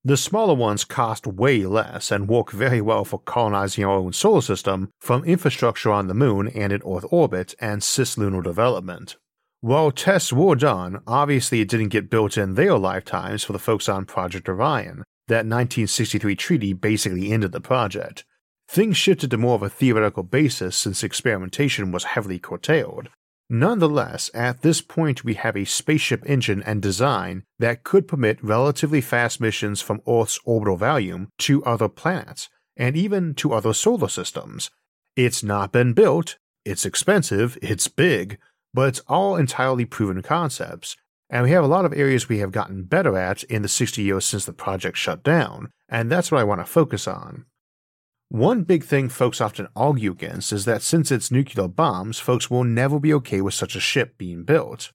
The 0.03 0.17
smaller 0.17 0.55
ones 0.55 0.85
cost 0.85 1.27
way 1.27 1.67
less 1.67 2.11
and 2.11 2.27
work 2.27 2.51
very 2.51 2.81
well 2.81 3.05
for 3.05 3.19
colonizing 3.19 3.85
our 3.85 3.99
own 3.99 4.15
solar 4.15 4.41
system 4.41 4.89
from 4.99 5.25
infrastructure 5.25 5.93
on 5.93 6.09
the 6.09 6.15
moon 6.15 6.49
and 6.49 6.73
in 6.73 6.81
Earth 6.87 7.05
orbit 7.11 7.55
and 7.61 7.83
cislunar 7.83 8.43
development. 8.43 9.17
While 9.61 9.91
tests 9.91 10.33
were 10.33 10.55
done, 10.55 11.03
obviously 11.07 11.61
it 11.61 11.69
didn't 11.69 11.89
get 11.89 12.09
built 12.09 12.39
in 12.39 12.55
their 12.55 12.79
lifetimes 12.79 13.45
for 13.45 13.53
the 13.53 13.59
folks 13.59 13.91
on 13.91 14.07
Project 14.07 14.49
Orion. 14.49 15.05
That 15.29 15.45
1963 15.45 16.35
treaty 16.35 16.73
basically 16.73 17.31
ended 17.31 17.53
the 17.53 17.61
project. 17.61 18.25
Things 18.73 18.97
shifted 18.97 19.33
to 19.33 19.37
more 19.37 19.57
of 19.57 19.65
a 19.65 19.69
theoretical 19.69 20.23
basis 20.23 20.77
since 20.77 21.03
experimentation 21.03 21.91
was 21.91 22.05
heavily 22.05 22.39
curtailed. 22.39 23.09
Nonetheless, 23.49 24.31
at 24.33 24.63
this 24.63 24.81
point 24.81 25.25
we 25.25 25.35
have 25.35 25.57
a 25.57 25.65
spaceship 25.65 26.23
engine 26.25 26.63
and 26.63 26.81
design 26.81 27.43
that 27.59 27.83
could 27.83 28.07
permit 28.07 28.39
relatively 28.45 29.01
fast 29.01 29.41
missions 29.41 29.83
from 29.83 30.01
Earth's 30.07 30.39
orbital 30.45 30.77
volume 30.77 31.31
to 31.39 31.65
other 31.65 31.89
planets, 31.89 32.49
and 32.77 32.97
even 32.97 33.35
to 33.35 33.53
other 33.53 33.73
solar 33.73 34.07
systems. 34.07 34.71
It's 35.17 35.43
not 35.43 35.73
been 35.73 35.93
built, 35.93 36.39
it's 36.65 36.87
expensive, 36.87 37.59
it's 37.61 37.89
big, 37.89 38.39
but 38.73 38.87
it's 38.87 39.03
all 39.09 39.35
entirely 39.35 39.85
proven 39.85 40.23
concepts, 40.23 40.97
and 41.29 41.43
we 41.43 41.51
have 41.51 41.65
a 41.65 41.67
lot 41.67 41.85
of 41.85 41.93
areas 41.93 42.29
we 42.29 42.39
have 42.39 42.53
gotten 42.53 42.85
better 42.85 43.19
at 43.19 43.43
in 43.43 43.63
the 43.63 43.69
60 43.69 44.01
years 44.01 44.25
since 44.25 44.45
the 44.45 44.53
project 44.53 44.97
shut 44.97 45.25
down, 45.25 45.73
and 45.89 46.09
that's 46.09 46.31
what 46.31 46.41
I 46.41 46.45
want 46.45 46.61
to 46.61 46.65
focus 46.65 47.09
on. 47.09 47.47
One 48.33 48.63
big 48.63 48.85
thing 48.85 49.09
folks 49.09 49.41
often 49.41 49.67
argue 49.75 50.13
against 50.13 50.53
is 50.53 50.65
that 50.65 50.83
since 50.83 51.11
it's 51.11 51.33
nuclear 51.33 51.67
bombs, 51.67 52.21
folks 52.21 52.49
will 52.49 52.63
never 52.63 53.01
be 53.01 53.13
okay 53.15 53.41
with 53.41 53.55
such 53.55 53.75
a 53.75 53.81
ship 53.81 54.17
being 54.19 54.45
built. 54.45 54.93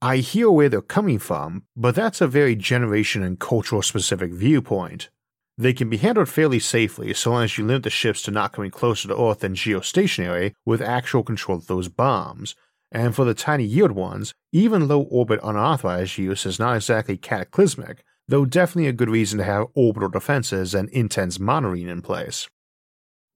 I 0.00 0.16
hear 0.18 0.50
where 0.50 0.70
they're 0.70 0.80
coming 0.80 1.18
from, 1.18 1.64
but 1.76 1.94
that's 1.94 2.22
a 2.22 2.26
very 2.26 2.56
generation 2.56 3.22
and 3.22 3.38
cultural 3.38 3.82
specific 3.82 4.32
viewpoint. 4.32 5.10
They 5.58 5.74
can 5.74 5.90
be 5.90 5.98
handled 5.98 6.30
fairly 6.30 6.58
safely 6.60 7.12
so 7.12 7.32
long 7.32 7.44
as 7.44 7.58
you 7.58 7.66
limit 7.66 7.82
the 7.82 7.90
ships 7.90 8.22
to 8.22 8.30
not 8.30 8.54
coming 8.54 8.70
closer 8.70 9.06
to 9.08 9.22
Earth 9.22 9.40
than 9.40 9.52
geostationary 9.52 10.54
with 10.64 10.80
actual 10.80 11.22
control 11.22 11.58
of 11.58 11.66
those 11.66 11.88
bombs, 11.88 12.54
and 12.90 13.14
for 13.14 13.26
the 13.26 13.34
tiny 13.34 13.64
yield 13.64 13.92
ones, 13.92 14.32
even 14.50 14.88
low 14.88 15.02
orbit 15.02 15.40
unauthorized 15.42 16.16
use 16.16 16.46
is 16.46 16.58
not 16.58 16.76
exactly 16.76 17.18
cataclysmic, 17.18 18.02
though 18.28 18.46
definitely 18.46 18.88
a 18.88 18.94
good 18.94 19.10
reason 19.10 19.36
to 19.36 19.44
have 19.44 19.66
orbital 19.74 20.08
defenses 20.08 20.74
and 20.74 20.88
intense 20.88 21.38
monitoring 21.38 21.86
in 21.86 22.00
place. 22.00 22.48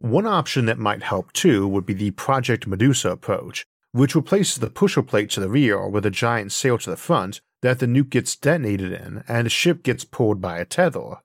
One 0.02 0.26
option 0.26 0.66
that 0.66 0.80
might 0.80 1.04
help 1.04 1.32
too 1.32 1.68
would 1.68 1.86
be 1.86 1.94
the 1.94 2.10
Project 2.10 2.66
Medusa 2.66 3.12
approach, 3.12 3.64
which 3.92 4.16
replaces 4.16 4.56
the 4.56 4.68
pusher 4.68 5.00
plate 5.00 5.30
to 5.30 5.40
the 5.40 5.48
rear 5.48 5.86
with 5.86 6.04
a 6.04 6.10
giant 6.10 6.50
sail 6.50 6.76
to 6.78 6.90
the 6.90 6.96
front 6.96 7.40
that 7.62 7.78
the 7.78 7.86
nuke 7.86 8.10
gets 8.10 8.34
detonated 8.34 8.92
in 8.92 9.22
and 9.28 9.46
the 9.46 9.50
ship 9.50 9.84
gets 9.84 10.04
pulled 10.04 10.40
by 10.40 10.58
a 10.58 10.64
tether. 10.64 11.18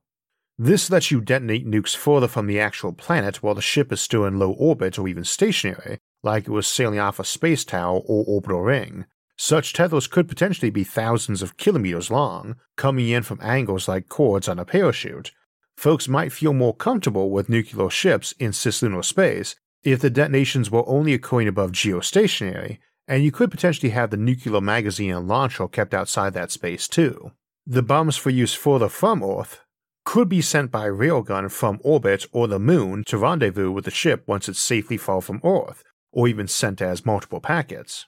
This 0.59 0.91
lets 0.91 1.09
you 1.09 1.21
detonate 1.21 1.65
nukes 1.65 1.95
further 1.95 2.27
from 2.27 2.45
the 2.45 2.59
actual 2.59 2.93
planet 2.93 3.41
while 3.41 3.55
the 3.55 3.63
ship 3.63 3.91
is 3.91 3.99
still 3.99 4.25
in 4.25 4.37
low 4.37 4.51
orbit 4.51 4.99
or 4.99 5.07
even 5.07 5.23
stationary, 5.23 5.97
like 6.21 6.47
it 6.47 6.51
was 6.51 6.67
sailing 6.67 6.99
off 6.99 7.19
a 7.19 7.23
space 7.23 7.65
tower 7.65 8.01
or 8.05 8.25
orbital 8.27 8.61
ring. 8.61 9.05
Such 9.37 9.73
tethers 9.73 10.05
could 10.05 10.29
potentially 10.29 10.69
be 10.69 10.83
thousands 10.83 11.41
of 11.41 11.57
kilometers 11.57 12.11
long, 12.11 12.57
coming 12.75 13.09
in 13.09 13.23
from 13.23 13.39
angles 13.41 13.87
like 13.87 14.07
cords 14.07 14.47
on 14.47 14.59
a 14.59 14.65
parachute. 14.65 15.31
Folks 15.77 16.07
might 16.07 16.31
feel 16.31 16.53
more 16.53 16.75
comfortable 16.75 17.29
with 17.29 17.49
nuclear 17.49 17.89
ships 17.89 18.33
in 18.39 18.49
cislunar 18.49 19.05
space 19.05 19.55
if 19.83 19.99
the 19.99 20.09
detonations 20.09 20.71
were 20.71 20.87
only 20.89 21.13
occurring 21.13 21.47
above 21.47 21.71
geostationary, 21.71 22.79
and 23.07 23.23
you 23.23 23.31
could 23.31 23.51
potentially 23.51 23.91
have 23.91 24.09
the 24.09 24.17
nuclear 24.17 24.59
magazine 24.59 25.13
and 25.13 25.27
launcher 25.27 25.67
kept 25.67 25.93
outside 25.93 26.33
that 26.33 26.51
space 26.51 26.87
too. 26.87 27.31
The 27.67 27.83
bombs 27.83 28.17
for 28.17 28.31
use 28.31 28.55
further 28.55 28.89
from 28.89 29.23
Earth 29.23 29.61
could 30.03 30.27
be 30.27 30.41
sent 30.41 30.71
by 30.71 30.87
railgun 30.87 31.51
from 31.51 31.79
orbit 31.83 32.25
or 32.31 32.47
the 32.47 32.59
moon 32.59 33.03
to 33.05 33.17
rendezvous 33.17 33.69
with 33.69 33.85
the 33.85 33.91
ship 33.91 34.23
once 34.25 34.49
it's 34.49 34.59
safely 34.59 34.97
far 34.97 35.21
from 35.21 35.41
Earth, 35.43 35.83
or 36.11 36.27
even 36.27 36.47
sent 36.47 36.81
as 36.81 37.05
multiple 37.05 37.39
packets. 37.39 38.07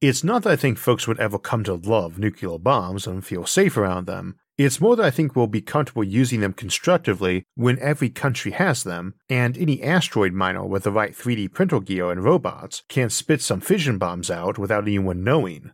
It's 0.00 0.22
not 0.22 0.42
that 0.42 0.50
I 0.50 0.56
think 0.56 0.76
folks 0.76 1.08
would 1.08 1.18
ever 1.18 1.38
come 1.38 1.64
to 1.64 1.74
love 1.74 2.18
nuclear 2.18 2.58
bombs 2.58 3.06
and 3.06 3.24
feel 3.24 3.46
safe 3.46 3.76
around 3.76 4.06
them. 4.06 4.38
It's 4.58 4.80
more 4.80 4.96
that 4.96 5.06
I 5.06 5.10
think 5.10 5.34
we'll 5.34 5.46
be 5.46 5.60
comfortable 5.60 6.02
using 6.02 6.40
them 6.40 6.52
constructively 6.52 7.44
when 7.54 7.78
every 7.78 8.10
country 8.10 8.50
has 8.50 8.82
them, 8.82 9.14
and 9.30 9.56
any 9.56 9.82
asteroid 9.82 10.32
miner 10.32 10.66
with 10.66 10.82
the 10.82 10.90
right 10.90 11.16
3D 11.16 11.52
printer 11.52 11.80
gear 11.80 12.10
and 12.10 12.24
robots 12.24 12.82
can 12.88 13.08
spit 13.08 13.40
some 13.40 13.60
fission 13.60 13.98
bombs 13.98 14.30
out 14.30 14.58
without 14.58 14.82
anyone 14.82 15.22
knowing. 15.22 15.70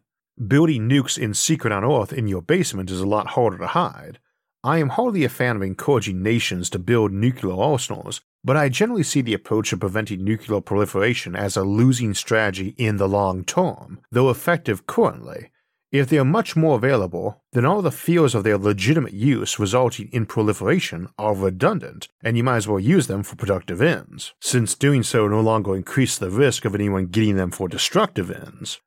Building 0.47 0.89
nukes 0.89 1.19
in 1.19 1.33
secret 1.33 1.73
on 1.73 1.85
Earth 1.85 2.13
in 2.13 2.29
your 2.29 2.43
basement 2.43 2.91
is 2.91 3.01
a 3.01 3.07
lot 3.07 3.29
harder 3.29 3.59
to 3.59 3.69
hide. 3.69 4.19
I 4.63 4.79
am 4.79 4.91
hardly 4.91 5.25
a 5.25 5.29
fan 5.29 5.57
of 5.57 5.63
encouraging 5.63 6.23
nations 6.23 6.69
to 6.71 6.79
build 6.79 7.11
nuclear 7.11 7.55
arsenals 7.55 8.21
but 8.45 8.59
I 8.59 8.69
generally 8.69 9.03
see 9.03 9.23
the 9.23 9.35
approach 9.35 9.73
of 9.73 9.81
preventing 9.81 10.23
nuclear 10.23 10.61
proliferation 10.61 11.35
as 11.35 11.57
a 11.57 11.65
losing 11.65 12.13
strategy 12.13 12.75
in 12.77 12.99
the 12.99 13.09
long 13.09 13.43
term, 13.43 14.01
though 14.13 14.29
effective 14.29 14.87
currently. 14.87 15.51
If 15.95 16.09
they 16.09 16.19
are 16.19 16.25
much 16.25 16.57
more 16.57 16.75
available, 16.75 17.41
then 17.53 17.65
all 17.65 17.81
the 17.81 17.93
fields 17.93 18.35
of 18.35 18.43
their 18.43 18.59
legitimate 18.59 19.13
use 19.13 19.61
resulting 19.61 20.09
in 20.11 20.27
proliferation 20.27 21.09
are 21.17 21.37
redundant, 21.37 22.09
and 22.21 22.37
you 22.37 22.43
might 22.43 22.57
as 22.57 22.67
well 22.67 22.81
use 22.81 23.07
them 23.07 23.23
for 23.23 23.37
productive 23.37 23.81
ends, 23.81 24.35
since 24.41 24.75
doing 24.75 25.05
so 25.05 25.29
no 25.29 25.41
longer 25.41 25.77
increases 25.77 26.19
the 26.19 26.31
risk 26.31 26.65
of 26.65 26.75
anyone 26.75 27.07
getting 27.07 27.37
them 27.37 27.53
for 27.53 27.69
destructive 27.69 28.29
ends. 28.29 28.81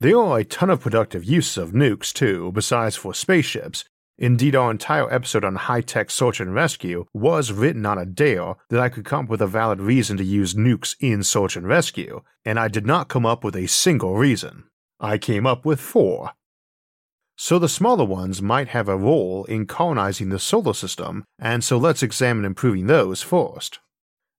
There 0.00 0.18
are 0.18 0.40
a 0.40 0.44
ton 0.44 0.68
of 0.68 0.80
productive 0.80 1.24
uses 1.24 1.56
of 1.56 1.72
nukes 1.72 2.12
too, 2.12 2.52
besides 2.52 2.94
for 2.94 3.14
spaceships. 3.14 3.86
Indeed, 4.18 4.54
our 4.54 4.70
entire 4.70 5.10
episode 5.10 5.46
on 5.46 5.54
high 5.54 5.80
tech 5.80 6.10
search 6.10 6.40
and 6.40 6.52
rescue 6.52 7.06
was 7.14 7.52
written 7.52 7.86
on 7.86 7.96
a 7.96 8.04
dare 8.04 8.56
that 8.68 8.80
I 8.80 8.90
could 8.90 9.06
come 9.06 9.24
up 9.24 9.30
with 9.30 9.40
a 9.40 9.46
valid 9.46 9.80
reason 9.80 10.18
to 10.18 10.24
use 10.24 10.52
nukes 10.52 10.94
in 11.00 11.22
search 11.22 11.56
and 11.56 11.66
rescue, 11.66 12.20
and 12.44 12.60
I 12.60 12.68
did 12.68 12.84
not 12.84 13.08
come 13.08 13.24
up 13.24 13.42
with 13.42 13.56
a 13.56 13.66
single 13.66 14.18
reason. 14.18 14.64
I 15.04 15.18
came 15.18 15.46
up 15.46 15.66
with 15.66 15.80
four. 15.80 16.30
So 17.36 17.58
the 17.58 17.68
smaller 17.68 18.06
ones 18.06 18.40
might 18.40 18.68
have 18.68 18.88
a 18.88 18.96
role 18.96 19.44
in 19.44 19.66
colonizing 19.66 20.30
the 20.30 20.38
solar 20.38 20.72
system, 20.72 21.24
and 21.38 21.62
so 21.62 21.76
let's 21.76 22.02
examine 22.02 22.46
improving 22.46 22.86
those 22.86 23.20
first. 23.20 23.80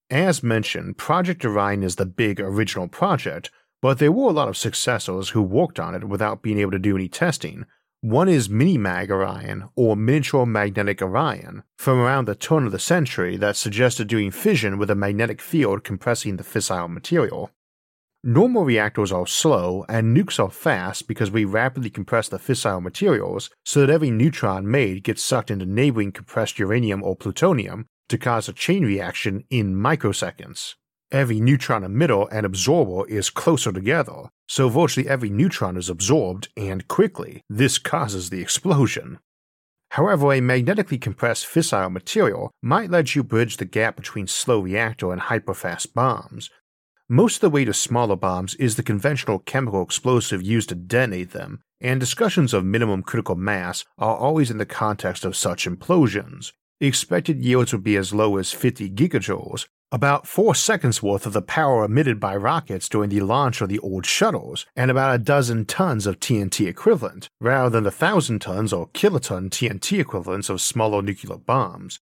As 0.09 0.41
mentioned, 0.41 0.97
Project 0.97 1.45
Orion 1.45 1.83
is 1.83 1.97
the 1.97 2.05
big 2.07 2.39
original 2.39 2.87
project, 2.87 3.51
but 3.79 3.99
there 3.99 4.11
were 4.11 4.29
a 4.29 4.33
lot 4.33 4.47
of 4.47 4.57
successors 4.57 5.29
who 5.29 5.43
worked 5.43 5.79
on 5.79 5.93
it 5.93 6.05
without 6.05 6.41
being 6.41 6.57
able 6.57 6.71
to 6.71 6.79
do 6.79 6.95
any 6.95 7.09
testing. 7.09 7.67
One 8.01 8.27
is 8.27 8.49
Minimag 8.49 9.11
Orion, 9.11 9.69
or 9.75 9.95
Miniature 9.95 10.47
Magnetic 10.47 10.99
Orion, 10.99 11.61
from 11.77 11.99
around 11.99 12.25
the 12.25 12.33
turn 12.33 12.65
of 12.65 12.71
the 12.71 12.79
century 12.79 13.37
that 13.37 13.55
suggested 13.55 14.07
doing 14.07 14.31
fission 14.31 14.79
with 14.79 14.89
a 14.89 14.95
magnetic 14.95 15.41
field 15.41 15.83
compressing 15.83 16.37
the 16.37 16.43
fissile 16.43 16.89
material. 16.89 17.51
Normal 18.27 18.65
reactors 18.65 19.11
are 19.11 19.27
slow 19.27 19.85
and 19.87 20.17
nukes 20.17 20.39
are 20.39 20.49
fast 20.49 21.07
because 21.07 21.29
we 21.29 21.45
rapidly 21.45 21.91
compress 21.91 22.27
the 22.27 22.39
fissile 22.39 22.81
materials 22.81 23.51
so 23.63 23.81
that 23.81 23.91
every 23.91 24.09
neutron 24.09 24.67
made 24.67 25.03
gets 25.03 25.21
sucked 25.21 25.51
into 25.51 25.67
neighboring 25.67 26.11
compressed 26.11 26.57
uranium 26.57 27.03
or 27.03 27.15
plutonium 27.15 27.85
to 28.09 28.17
cause 28.17 28.49
a 28.49 28.53
chain 28.53 28.83
reaction 28.83 29.43
in 29.51 29.75
microseconds. 29.75 30.73
Every 31.11 31.39
neutron 31.39 31.83
emitter 31.83 32.27
and 32.31 32.47
absorber 32.47 33.07
is 33.07 33.29
closer 33.29 33.71
together, 33.71 34.29
so 34.47 34.69
virtually 34.69 35.07
every 35.07 35.29
neutron 35.29 35.77
is 35.77 35.87
absorbed 35.87 36.47
and 36.57 36.87
quickly. 36.87 37.43
This 37.47 37.77
causes 37.77 38.31
the 38.31 38.41
explosion. 38.41 39.19
However, 39.91 40.33
a 40.33 40.41
magnetically 40.41 40.97
compressed 40.97 41.45
fissile 41.45 41.91
material 41.91 42.49
might 42.63 42.89
let 42.89 43.15
you 43.15 43.23
bridge 43.23 43.57
the 43.57 43.65
gap 43.65 43.95
between 43.95 44.25
slow 44.25 44.61
reactor 44.61 45.11
and 45.11 45.21
hyperfast 45.21 45.93
bombs, 45.93 46.49
most 47.07 47.35
of 47.35 47.41
the 47.41 47.49
way 47.51 47.63
to 47.63 47.73
smaller 47.73 48.15
bombs 48.15 48.55
is 48.55 48.75
the 48.75 48.83
conventional 48.83 49.37
chemical 49.37 49.83
explosive 49.83 50.41
used 50.41 50.69
to 50.69 50.75
detonate 50.75 51.31
them, 51.31 51.61
and 51.79 51.99
discussions 51.99 52.51
of 52.51 52.65
minimum 52.65 53.03
critical 53.03 53.35
mass 53.35 53.85
are 53.99 54.17
always 54.17 54.49
in 54.49 54.57
the 54.57 54.65
context 54.65 55.23
of 55.23 55.35
such 55.35 55.67
implosions. 55.67 56.51
Expected 56.81 57.43
yields 57.43 57.73
would 57.73 57.83
be 57.83 57.95
as 57.95 58.13
low 58.13 58.37
as 58.37 58.51
50 58.51 58.89
gigajoules, 58.89 59.67
about 59.91 60.25
4 60.25 60.55
seconds 60.55 61.03
worth 61.03 61.27
of 61.27 61.33
the 61.33 61.43
power 61.43 61.85
emitted 61.85 62.19
by 62.19 62.35
rockets 62.35 62.89
during 62.89 63.11
the 63.11 63.21
launch 63.21 63.61
of 63.61 63.69
the 63.69 63.79
old 63.79 64.07
shuttles, 64.07 64.65
and 64.75 64.89
about 64.89 65.13
a 65.13 65.19
dozen 65.19 65.65
tons 65.65 66.07
of 66.07 66.19
TNT 66.19 66.67
equivalent, 66.67 67.29
rather 67.39 67.69
than 67.69 67.83
the 67.83 67.91
thousand 67.91 68.39
tons 68.39 68.73
or 68.73 68.87
kiloton 68.89 69.49
TNT 69.51 69.99
equivalents 69.99 70.49
of 70.49 70.59
smaller 70.59 71.03
nuclear 71.03 71.37
bombs. 71.37 71.99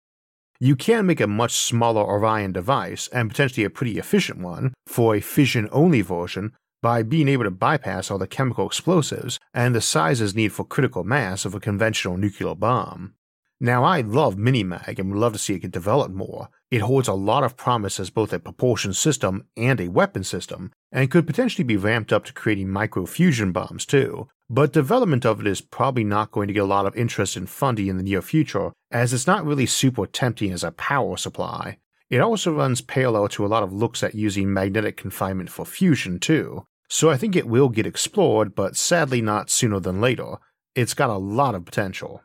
You 0.58 0.76
can 0.76 1.06
make 1.06 1.20
a 1.20 1.26
much 1.26 1.52
smaller 1.52 2.02
Orion 2.02 2.52
device, 2.52 3.08
and 3.08 3.30
potentially 3.30 3.64
a 3.64 3.70
pretty 3.70 3.98
efficient 3.98 4.38
one, 4.40 4.72
for 4.86 5.14
a 5.14 5.20
fission 5.20 5.68
only 5.72 6.00
version 6.00 6.52
by 6.82 7.02
being 7.02 7.28
able 7.28 7.44
to 7.44 7.50
bypass 7.50 8.10
all 8.10 8.18
the 8.18 8.26
chemical 8.26 8.66
explosives 8.66 9.38
and 9.52 9.75
the 9.75 9.80
sizes 9.80 10.34
needed 10.34 10.52
for 10.52 10.64
critical 10.64 11.04
mass 11.04 11.44
of 11.44 11.54
a 11.54 11.60
conventional 11.60 12.16
nuclear 12.16 12.54
bomb. 12.54 13.14
Now, 13.58 13.84
I 13.84 14.02
love 14.02 14.36
Minimag 14.36 14.98
and 14.98 15.10
would 15.10 15.18
love 15.18 15.32
to 15.32 15.38
see 15.38 15.54
it 15.54 15.60
get 15.60 15.70
developed 15.70 16.14
more. 16.14 16.49
It 16.71 16.82
holds 16.82 17.08
a 17.08 17.14
lot 17.14 17.42
of 17.42 17.56
promise 17.56 17.99
as 17.99 18.10
both 18.10 18.32
a 18.32 18.38
propulsion 18.38 18.92
system 18.92 19.47
and 19.56 19.80
a 19.80 19.88
weapon 19.88 20.25
system, 20.25 20.73
and 20.92 21.10
could 21.10 21.26
potentially 21.26 21.64
be 21.64 21.78
ramped 21.78 22.12
up 22.12 22.25
to 22.26 22.34
creating 22.34 22.69
microfusion 22.69 23.52
bombs 23.52 23.86
too, 23.86 24.28
but 24.49 24.73
development 24.73 25.26
of 25.26 25.41
it 25.41 25.47
is 25.47 25.61
probably 25.61 26.04
not 26.04 26.30
going 26.30 26.49
to 26.49 26.54
get 26.54 26.63
a 26.63 26.67
lot 26.67 26.87
of 26.87 26.97
interest 26.97 27.37
and 27.37 27.49
funding 27.49 27.89
in 27.89 27.97
the 27.97 28.02
near 28.02 28.23
future, 28.23 28.73
as 28.91 29.13
it's 29.13 29.26
not 29.26 29.45
really 29.45 29.67
super 29.67 30.06
tempting 30.06 30.52
as 30.52 30.63
a 30.63 30.71
power 30.71 31.17
supply. 31.17 31.78
It 32.09 32.21
also 32.21 32.52
runs 32.54 32.80
parallel 32.80 33.28
to 33.30 33.45
a 33.45 33.49
lot 33.49 33.65
of 33.65 33.73
looks 33.73 34.02
at 34.02 34.15
using 34.15 34.52
magnetic 34.52 34.97
confinement 34.97 35.50
for 35.50 35.67
fusion 35.67 36.21
too, 36.21 36.65
so 36.89 37.11
I 37.11 37.17
think 37.17 37.35
it 37.35 37.49
will 37.49 37.69
get 37.69 37.87
explored, 37.87 38.54
but 38.54 38.76
sadly 38.76 39.21
not 39.21 39.50
sooner 39.50 39.80
than 39.80 40.00
later. 40.00 40.37
It's 40.75 40.95
got 40.95 41.11
a 41.11 41.17
lot 41.17 41.54
of 41.54 41.65
potential. 41.65 42.23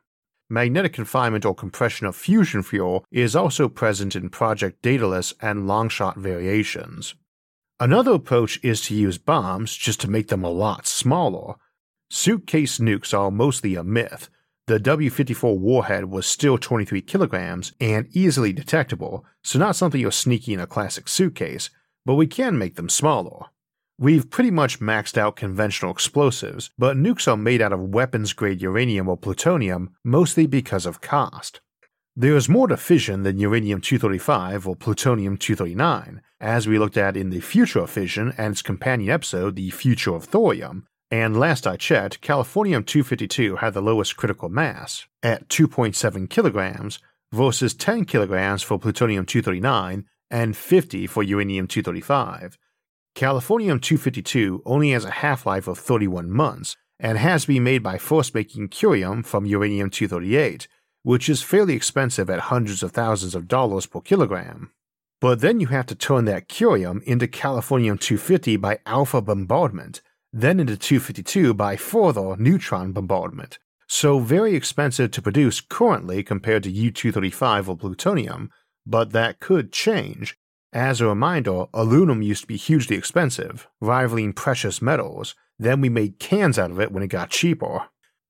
Magnetic 0.49 0.93
confinement 0.93 1.45
or 1.45 1.55
compression 1.55 2.05
of 2.05 2.15
fusion 2.15 2.61
fuel 2.61 3.05
is 3.09 3.35
also 3.35 3.69
present 3.69 4.15
in 4.15 4.29
Project 4.29 4.81
Daedalus 4.81 5.33
and 5.41 5.61
Longshot 5.61 6.17
variations. 6.17 7.15
Another 7.79 8.11
approach 8.11 8.59
is 8.61 8.81
to 8.81 8.93
use 8.93 9.17
bombs 9.17 9.75
just 9.75 9.99
to 10.01 10.11
make 10.11 10.27
them 10.27 10.43
a 10.43 10.49
lot 10.49 10.85
smaller. 10.85 11.55
Suitcase 12.13 12.77
nukes 12.79 13.17
are 13.17 13.31
mostly 13.31 13.75
a 13.75 13.85
myth. 13.85 14.29
The 14.67 14.79
W 14.79 15.09
54 15.09 15.57
warhead 15.57 16.05
was 16.11 16.25
still 16.25 16.57
23 16.57 17.01
kilograms 17.03 17.71
and 17.79 18.05
easily 18.11 18.51
detectable, 18.51 19.25
so 19.45 19.57
not 19.57 19.77
something 19.77 20.01
you'll 20.01 20.11
sneaky 20.11 20.53
in 20.53 20.59
a 20.59 20.67
classic 20.67 21.07
suitcase, 21.07 21.69
but 22.05 22.15
we 22.15 22.27
can 22.27 22.57
make 22.57 22.75
them 22.75 22.89
smaller. 22.89 23.45
We've 23.97 24.29
pretty 24.29 24.51
much 24.51 24.81
maxed 24.81 25.17
out 25.17 25.37
conventional 25.37 25.93
explosives, 25.93 26.69
but 26.77 26.97
nukes 26.97 27.29
are 27.31 27.37
made 27.37 27.61
out 27.61 27.71
of 27.71 27.79
weapons 27.79 28.33
grade 28.33 28.61
uranium 28.61 29.07
or 29.07 29.15
plutonium 29.15 29.95
mostly 30.03 30.45
because 30.45 30.85
of 30.85 30.99
cost. 30.99 31.61
There 32.13 32.35
is 32.35 32.49
more 32.49 32.67
to 32.67 32.75
fission 32.75 33.23
than 33.23 33.39
uranium 33.39 33.79
235 33.79 34.67
or 34.67 34.75
plutonium 34.75 35.37
239, 35.37 36.21
as 36.41 36.67
we 36.67 36.77
looked 36.77 36.97
at 36.97 37.15
in 37.15 37.29
the 37.29 37.39
future 37.39 37.79
of 37.79 37.89
fission 37.89 38.33
and 38.37 38.51
its 38.51 38.61
companion 38.61 39.09
episode, 39.09 39.55
The 39.55 39.69
Future 39.69 40.13
of 40.13 40.25
Thorium, 40.25 40.87
and 41.11 41.37
last 41.39 41.67
I 41.67 41.75
checked, 41.75 42.21
Californium 42.21 42.85
252 42.85 43.57
had 43.57 43.73
the 43.73 43.81
lowest 43.81 44.17
critical 44.17 44.49
mass, 44.49 45.05
at 45.21 45.49
2.7 45.49 46.29
kilograms, 46.29 46.99
versus 47.31 47.73
10 47.73 48.05
kilograms 48.05 48.63
for 48.63 48.79
plutonium 48.79 49.25
239 49.25 50.05
and 50.29 50.55
50 50.55 51.07
for 51.07 51.21
uranium 51.21 51.67
235, 51.67 52.57
Californium 53.13 53.81
252 53.81 54.61
only 54.65 54.91
has 54.91 55.03
a 55.03 55.11
half 55.11 55.45
life 55.45 55.67
of 55.67 55.77
31 55.77 56.31
months 56.31 56.77
and 56.99 57.17
has 57.17 57.45
been 57.45 57.63
made 57.63 57.83
by 57.83 57.97
first 57.97 58.33
making 58.33 58.69
curium 58.69 59.25
from 59.25 59.45
uranium 59.45 59.89
238, 59.89 60.67
which 61.03 61.27
is 61.27 61.41
fairly 61.41 61.73
expensive 61.73 62.29
at 62.29 62.39
hundreds 62.39 62.83
of 62.83 62.91
thousands 62.91 63.35
of 63.35 63.47
dollars 63.47 63.85
per 63.85 63.99
kilogram. 63.99 64.71
But 65.19 65.41
then 65.41 65.59
you 65.59 65.67
have 65.67 65.85
to 65.87 65.95
turn 65.95 66.25
that 66.25 66.47
curium 66.47 67.03
into 67.03 67.27
Californium 67.27 67.99
250 67.99 68.55
by 68.57 68.79
alpha 68.85 69.21
bombardment, 69.21 70.01
then 70.33 70.59
into 70.59 70.77
252 70.77 71.53
by 71.53 71.75
further 71.75 72.35
neutron 72.37 72.91
bombardment. 72.91 73.59
So 73.87 74.19
very 74.19 74.55
expensive 74.55 75.11
to 75.11 75.21
produce 75.21 75.61
currently 75.61 76.23
compared 76.23 76.63
to 76.63 76.71
U235 76.71 77.67
or 77.67 77.77
plutonium, 77.77 78.49
but 78.85 79.11
that 79.11 79.39
could 79.39 79.71
change 79.71 80.37
as 80.73 81.01
a 81.01 81.07
reminder, 81.07 81.65
aluminum 81.73 82.21
used 82.21 82.41
to 82.43 82.47
be 82.47 82.55
hugely 82.55 82.95
expensive, 82.95 83.67
rivaling 83.81 84.31
precious 84.31 84.81
metals, 84.81 85.35
then 85.59 85.81
we 85.81 85.89
made 85.89 86.17
cans 86.17 86.57
out 86.57 86.71
of 86.71 86.79
it 86.79 86.93
when 86.93 87.03
it 87.03 87.07
got 87.07 87.29
cheaper. 87.29 87.89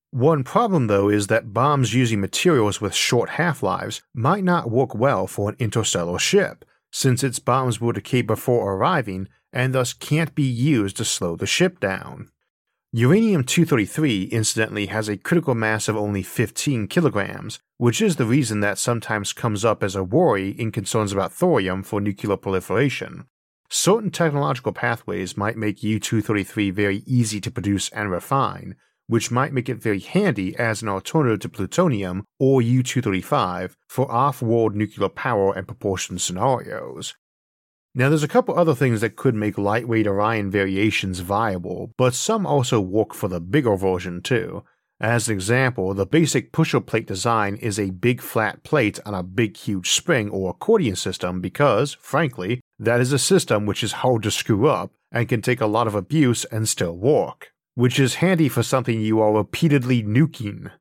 One 0.10 0.44
problem 0.44 0.88
though 0.88 1.08
is 1.08 1.28
that 1.28 1.54
bombs 1.54 1.94
using 1.94 2.20
materials 2.20 2.82
with 2.82 2.96
short 2.96 3.32
half 3.32 3.62
lives 3.62 4.02
might 4.14 4.44
not 4.44 4.72
work 4.72 4.96
well 4.96 5.28
for 5.28 5.50
an 5.50 5.56
interstellar 5.60 6.18
ship, 6.18 6.66
since 6.92 7.24
its 7.24 7.38
bombs 7.38 7.80
will 7.80 7.92
decay 7.92 8.24
before 8.24 8.74
arriving 8.74 9.28
and 9.54 9.74
thus 9.74 9.94
can't 9.94 10.36
be 10.36 10.44
used 10.44 10.98
to 10.98 11.06
slow 11.06 11.36
the 11.36 11.46
ship 11.46 11.80
down. 11.80 12.30
Uranium 12.94 13.46
233, 13.46 14.24
incidentally, 14.24 14.88
has 14.88 15.08
a 15.08 15.16
critical 15.16 15.56
mass 15.56 15.88
of 15.88 15.96
only 15.96 16.22
15 16.22 16.88
kilograms, 16.88 17.60
which 17.78 18.02
is 18.02 18.18
the 18.18 18.26
reason 18.26 18.60
that 18.60 18.78
sometimes 18.78 19.32
comes 19.32 19.64
up 19.64 19.82
as 19.82 19.96
a 19.96 20.04
worry 20.04 20.50
in 20.50 20.74
concerns 20.74 21.14
about 21.14 21.32
thorium 21.32 21.84
for 21.84 22.02
nuclear 22.02 22.36
proliferation. 22.36 23.28
Certain 23.70 24.12
technological 24.12 24.74
pathways 24.74 25.38
might 25.38 25.56
make 25.56 25.82
U 25.82 26.02
233 26.02 26.72
very 26.72 26.98
easy 27.06 27.40
to 27.40 27.50
produce 27.50 27.88
and 27.92 28.12
refine, 28.12 28.76
which 29.08 29.32
might 29.32 29.54
make 29.54 29.70
it 29.70 29.82
very 29.82 30.00
handy 30.00 30.54
as 30.58 30.82
an 30.82 30.90
alternative 30.90 31.40
to 31.40 31.48
plutonium 31.48 32.26
or 32.40 32.62
U 32.62 32.84
235 32.84 33.78
for 33.88 34.12
off 34.12 34.42
world 34.42 34.76
nuclear 34.76 35.08
power 35.08 35.54
and 35.54 35.66
propulsion 35.66 36.20
scenarios. 36.20 37.14
Now, 37.94 38.08
there's 38.08 38.24
a 38.24 38.28
couple 38.28 38.58
other 38.58 38.74
things 38.74 39.02
that 39.02 39.18
could 39.18 39.36
make 39.36 39.58
lightweight 39.58 40.08
Orion 40.08 40.50
variations 40.50 41.20
viable, 41.20 41.92
but 41.98 42.14
some 42.14 42.46
also 42.46 42.80
work 42.80 43.14
for 43.14 43.28
the 43.28 43.42
bigger 43.42 43.76
version 43.76 44.22
too. 44.22 44.64
As 45.02 45.28
an 45.28 45.34
example, 45.34 45.94
the 45.94 46.06
basic 46.06 46.52
pusher 46.52 46.80
plate 46.80 47.08
design 47.08 47.56
is 47.56 47.80
a 47.80 47.90
big 47.90 48.22
flat 48.22 48.64
plate 48.64 49.00
on 49.06 49.14
a 49.14 49.24
big 49.24 49.58
huge 49.58 49.90
spring 49.90 50.30
or 50.30 50.52
accordion 50.52 50.96
system 50.96 51.42
because, 51.42 51.98
frankly, 52.00 52.62
that 52.80 53.02
is 53.02 53.12
a 53.12 53.20
system 53.20 53.66
which 53.66 53.84
is 53.84 53.94
hard 54.04 54.24
to 54.24 54.32
screw 54.32 54.68
up 54.68 54.92
and 55.12 55.28
can 55.28 55.42
take 55.42 55.60
a 55.60 55.66
lot 55.66 55.88
of 55.88 55.96
abuse 55.96 56.46
and 56.46 56.70
still 56.70 56.96
work. 56.96 57.52
which 57.76 58.00
is 58.00 58.16
handy 58.16 58.50
for 58.50 58.64
something 58.64 59.00
you 59.00 59.22
are 59.22 59.34
repeatedly 59.34 60.04
nuking. 60.04 60.72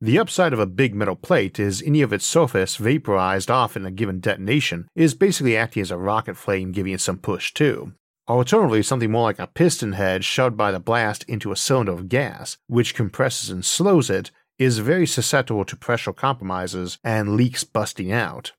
The 0.00 0.18
upside 0.18 0.52
of 0.52 0.58
a 0.58 0.66
big 0.66 0.94
metal 0.94 1.16
plate 1.16 1.58
is 1.58 1.82
any 1.82 2.02
of 2.02 2.12
its 2.12 2.26
surface 2.26 2.76
vaporized 2.76 3.50
off 3.50 3.76
in 3.76 3.86
a 3.86 3.90
given 3.90 4.20
detonation 4.20 4.88
is 4.94 5.14
basically 5.14 5.56
acting 5.56 5.82
as 5.82 5.90
a 5.90 5.96
rocket 5.96 6.36
flame 6.36 6.72
giving 6.72 6.92
it 6.92 7.00
some 7.00 7.18
push 7.18 7.54
too. 7.54 7.92
Alternatively, 8.28 8.82
something 8.82 9.10
more 9.10 9.24
like 9.24 9.38
a 9.38 9.46
piston 9.46 9.92
head 9.92 10.24
shoved 10.24 10.56
by 10.56 10.72
the 10.72 10.80
blast 10.80 11.24
into 11.24 11.52
a 11.52 11.56
cylinder 11.56 11.92
of 11.92 12.08
gas, 12.08 12.56
which 12.66 12.94
compresses 12.94 13.50
and 13.50 13.64
slows 13.64 14.08
it, 14.08 14.30
is 14.58 14.78
very 14.78 15.06
susceptible 15.06 15.64
to 15.64 15.76
pressure 15.76 16.12
compromises 16.12 16.98
and 17.04 17.36
leaks 17.36 17.64
busting 17.64 18.10
out. 18.10 18.52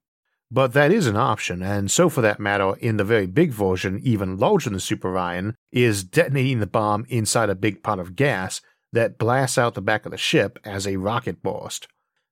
But 0.52 0.74
that 0.74 0.91
is 0.91 1.08
an 1.08 1.15
option, 1.15 1.63
and 1.63 1.89
so 1.89 2.10
for 2.10 2.21
that 2.21 2.39
matter, 2.39 2.76
in 2.80 2.98
the 2.98 3.04
very 3.04 3.26
big 3.26 3.52
version, 3.52 4.00
even 4.04 4.38
larger 4.38 4.69
than 4.69 4.80
Super 4.80 5.10
Orion, 5.10 5.56
is 5.71 6.04
detonating 6.04 6.60
the 6.60 6.67
bomb 6.67 7.06
inside 7.10 7.50
a 7.50 7.56
big 7.56 7.82
pot 7.82 8.00
of 8.00 8.15
gas 8.15 8.62
that 8.96 9.20
blasts 9.20 9.58
out 9.58 9.76
the 9.76 9.82
back 9.82 10.06
of 10.06 10.12
the 10.12 10.18
ship 10.18 10.58
as 10.64 10.88
a 10.88 10.96
rocket 10.96 11.44
burst. 11.44 11.88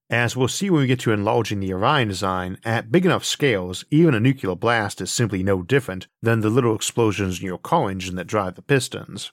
As 0.10 0.36
we'll 0.36 0.47
see 0.47 0.69
when 0.69 0.82
we 0.82 0.88
get 0.88 0.99
to 1.02 1.12
enlarging 1.12 1.60
the 1.60 1.73
Orion 1.73 2.08
design, 2.08 2.58
at 2.63 2.91
big 2.91 3.06
enough 3.06 3.26
scales, 3.26 3.86
even 3.91 4.13
a 4.13 4.19
nuclear 4.19 4.56
blast 4.56 5.02
is 5.02 5.12
simply 5.12 5.43
no 5.43 5.62
different 5.62 6.08
than 6.21 6.41
the 6.41 6.49
little 6.49 6.76
explosions 6.76 7.39
in 7.39 7.45
your 7.45 7.58
car 7.58 7.89
engine 7.89 8.15
that 8.15 8.28
drive 8.28 8.56
the 8.56 8.62
pistons. 8.62 9.32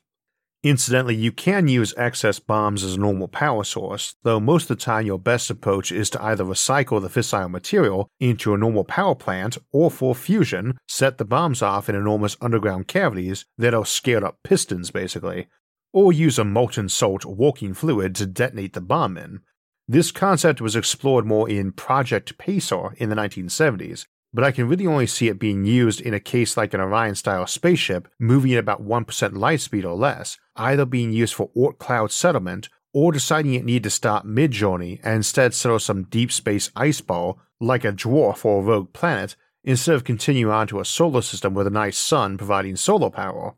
Incidentally, 0.63 1.15
you 1.15 1.33
can 1.33 1.69
use 1.69 1.95
excess 1.97 2.39
bombs 2.39 2.85
as 2.85 2.97
a 2.97 3.01
normal 3.01 3.29
power 3.29 3.65
source, 3.65 4.17
though 4.25 4.39
most 4.39 4.71
of 4.71 4.77
the 4.77 4.85
time 4.85 5.07
your 5.07 5.19
best 5.19 5.49
approach 5.49 5.91
is 5.91 6.11
to 6.11 6.23
either 6.23 6.45
recycle 6.45 7.01
the 7.01 7.09
fissile 7.09 7.51
material 7.51 8.09
into 8.21 8.53
a 8.53 8.59
normal 8.59 8.85
power 8.85 9.15
plant 9.15 9.57
or 9.73 9.91
for 9.91 10.15
fusion, 10.15 10.77
set 10.87 11.17
the 11.17 11.25
bombs 11.25 11.63
off 11.63 11.89
in 11.89 11.95
enormous 11.95 12.37
underground 12.43 12.89
cavities 12.89 13.47
that 13.57 13.73
are 13.73 13.87
scaled 13.87 14.25
up 14.25 14.39
pistons 14.45 14.91
basically, 14.91 15.49
or 15.93 16.13
use 16.13 16.39
a 16.39 16.45
molten 16.45 16.89
salt 16.89 17.25
walking 17.25 17.75
fluid 17.75 18.15
to 18.17 18.27
detonate 18.27 18.73
the 18.73 18.81
bomb 18.81 19.17
in. 19.17 19.41
This 19.89 20.13
concept 20.13 20.61
was 20.61 20.77
explored 20.77 21.27
more 21.27 21.49
in 21.49 21.73
Project 21.73 22.39
Pacer 22.39 22.95
in 22.99 23.09
the 23.09 23.17
1970s, 23.17 24.07
but 24.33 24.45
I 24.45 24.53
can 24.53 24.69
really 24.69 24.87
only 24.87 25.07
see 25.07 25.29
it 25.29 25.41
being 25.41 25.65
used 25.65 26.01
in 26.01 26.15
a 26.15 26.21
case 26.21 26.57
like 26.57 26.73
an 26.73 26.81
Orion 26.81 27.17
style 27.17 27.47
spaceship 27.47 28.07
moving 28.19 28.53
at 28.53 28.61
about 28.61 28.87
1% 28.87 29.37
light 29.37 29.61
speed 29.61 29.85
or 29.85 29.97
less, 29.97 30.39
either 30.55 30.85
being 30.85 31.13
used 31.13 31.35
for 31.35 31.51
Oort 31.57 31.79
cloud 31.79 32.13
settlement 32.13 32.69
or 32.93 33.13
deciding 33.13 33.55
it 33.55 33.65
needed 33.65 33.85
to 33.85 33.91
stop 33.91 34.25
mid 34.25 34.53
journey 34.53 35.01
and 35.03 35.17
instead 35.17 35.55
settle 35.55 35.79
some 35.79 36.05
deep 36.05 36.31
space 36.31 36.71
ice 36.77 37.01
ball 37.01 37.41
like 37.61 37.85
a 37.85 37.93
dwarf 37.93 38.45
or 38.45 38.61
a 38.61 38.65
rogue 38.65 38.93
planet 38.93 39.37
instead 39.65 39.95
of 39.95 40.05
continuing 40.05 40.53
on 40.53 40.67
to 40.67 40.81
a 40.81 40.85
solar 40.85 41.23
system 41.23 41.55
with 41.55 41.67
a 41.67 41.71
nice 41.71 41.99
sun 41.99 42.39
providing 42.39 42.77
solar 42.77 43.11
power. 43.11 43.55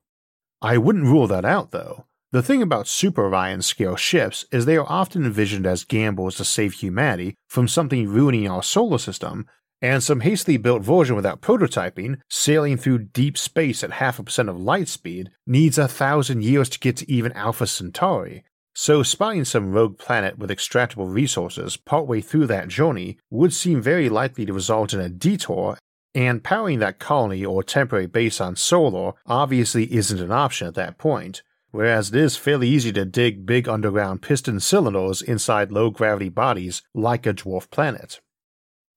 I 0.60 0.78
wouldn't 0.78 1.04
rule 1.04 1.26
that 1.28 1.44
out 1.44 1.70
though. 1.70 2.06
The 2.32 2.42
thing 2.42 2.62
about 2.62 2.88
Super 2.88 3.26
Orion 3.26 3.60
scale 3.60 3.94
ships 3.94 4.46
is 4.50 4.64
they 4.64 4.78
are 4.78 4.90
often 4.90 5.26
envisioned 5.26 5.66
as 5.66 5.84
gambles 5.84 6.36
to 6.36 6.46
save 6.46 6.72
humanity 6.72 7.34
from 7.46 7.68
something 7.68 8.08
ruining 8.08 8.48
our 8.48 8.62
solar 8.62 8.96
system 8.96 9.46
and 9.82 10.02
some 10.02 10.20
hastily 10.20 10.56
built 10.56 10.80
version 10.80 11.14
without 11.14 11.42
prototyping, 11.42 12.20
sailing 12.30 12.78
through 12.78 13.10
deep 13.12 13.36
space 13.36 13.84
at 13.84 13.90
half 13.90 14.18
a 14.18 14.22
percent 14.22 14.48
of 14.48 14.58
light 14.58 14.88
speed, 14.88 15.30
needs 15.46 15.76
a 15.76 15.86
thousand 15.86 16.42
years 16.42 16.70
to 16.70 16.78
get 16.78 16.96
to 16.96 17.10
even 17.10 17.32
Alpha 17.32 17.66
Centauri. 17.66 18.44
So, 18.74 19.02
spotting 19.02 19.44
some 19.44 19.72
rogue 19.72 19.98
planet 19.98 20.38
with 20.38 20.48
extractable 20.48 21.12
resources 21.12 21.76
partway 21.76 22.22
through 22.22 22.46
that 22.46 22.68
journey 22.68 23.18
would 23.28 23.52
seem 23.52 23.82
very 23.82 24.08
likely 24.08 24.46
to 24.46 24.54
result 24.54 24.94
in 24.94 25.00
a 25.00 25.10
detour, 25.10 25.76
and 26.14 26.42
powering 26.42 26.78
that 26.78 26.98
colony 26.98 27.44
or 27.44 27.62
temporary 27.62 28.06
base 28.06 28.40
on 28.40 28.56
Solar 28.56 29.12
obviously 29.26 29.92
isn't 29.92 30.20
an 30.20 30.32
option 30.32 30.66
at 30.66 30.74
that 30.76 30.96
point, 30.96 31.42
whereas 31.72 32.10
it 32.10 32.14
is 32.16 32.36
fairly 32.36 32.68
easy 32.68 32.92
to 32.92 33.04
dig 33.04 33.44
big 33.44 33.68
underground 33.68 34.22
piston 34.22 34.60
cylinders 34.60 35.20
inside 35.20 35.72
low 35.72 35.90
gravity 35.90 36.28
bodies 36.28 36.82
like 36.94 37.26
a 37.26 37.34
dwarf 37.34 37.68
planet. 37.70 38.20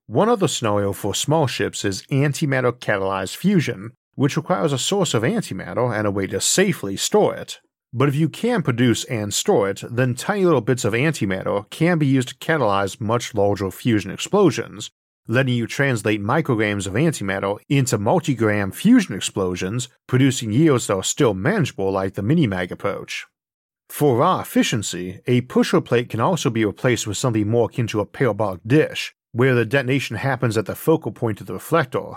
One 0.08 0.30
other 0.30 0.48
scenario 0.48 0.94
for 0.94 1.16
small 1.16 1.48
ships 1.48 1.84
is 1.84 2.04
antimatter 2.12 2.72
catalyzed 2.72 3.36
fusion, 3.36 3.94
which 4.14 4.38
requires 4.38 4.72
a 4.72 4.78
source 4.78 5.16
of 5.16 5.24
antimatter 5.24 5.98
and 5.98 6.06
a 6.06 6.12
way 6.12 6.28
to 6.28 6.40
safely 6.40 6.96
store 6.96 7.34
it. 7.34 7.60
But 7.92 8.10
if 8.10 8.16
you 8.16 8.30
can 8.30 8.62
produce 8.62 9.06
and 9.06 9.34
store 9.34 9.70
it, 9.70 9.82
then 9.90 10.14
tiny 10.14 10.46
little 10.46 10.62
bits 10.62 10.86
of 10.86 10.94
antimatter 10.94 11.70
can 11.70 11.98
be 11.98 12.06
used 12.06 12.28
to 12.30 12.36
catalyze 12.36 13.00
much 13.00 13.34
larger 13.34 13.72
fusion 13.72 14.12
explosions, 14.12 14.92
letting 15.28 15.54
you 15.54 15.68
translate 15.68 16.22
micrograms 16.22 16.88
of 16.88 16.94
antimatter 16.94 17.60
into 17.70 17.98
multigram 17.98 18.74
fusion 18.74 19.16
explosions, 19.16 19.88
producing 20.08 20.52
yields 20.52 20.88
that 20.88 20.96
are 20.96 21.04
still 21.04 21.34
manageable 21.34 21.92
like 21.92 22.14
the 22.14 22.22
Minimag 22.22 22.72
approach. 22.72 23.26
For 23.90 24.18
raw 24.18 24.42
efficiency, 24.42 25.22
a 25.28 25.42
pusher 25.42 25.82
plate 25.82 26.10
can 26.10 26.20
also 26.20 26.50
be 26.50 26.66
replaced 26.66 27.08
with 27.08 27.18
something 27.18 27.48
more 27.48 27.70
akin 27.70 27.88
to 27.88 28.00
a 28.00 28.06
parabolic 28.06 28.62
dish, 28.66 29.14
where 29.32 29.56
the 29.56 29.66
detonation 29.66 30.18
happens 30.18 30.58
at 30.58 30.66
the 30.66 30.76
focal 30.76 31.12
point 31.12 31.42
of 31.42 31.48
the 31.48 31.54
reflector. 31.54 32.14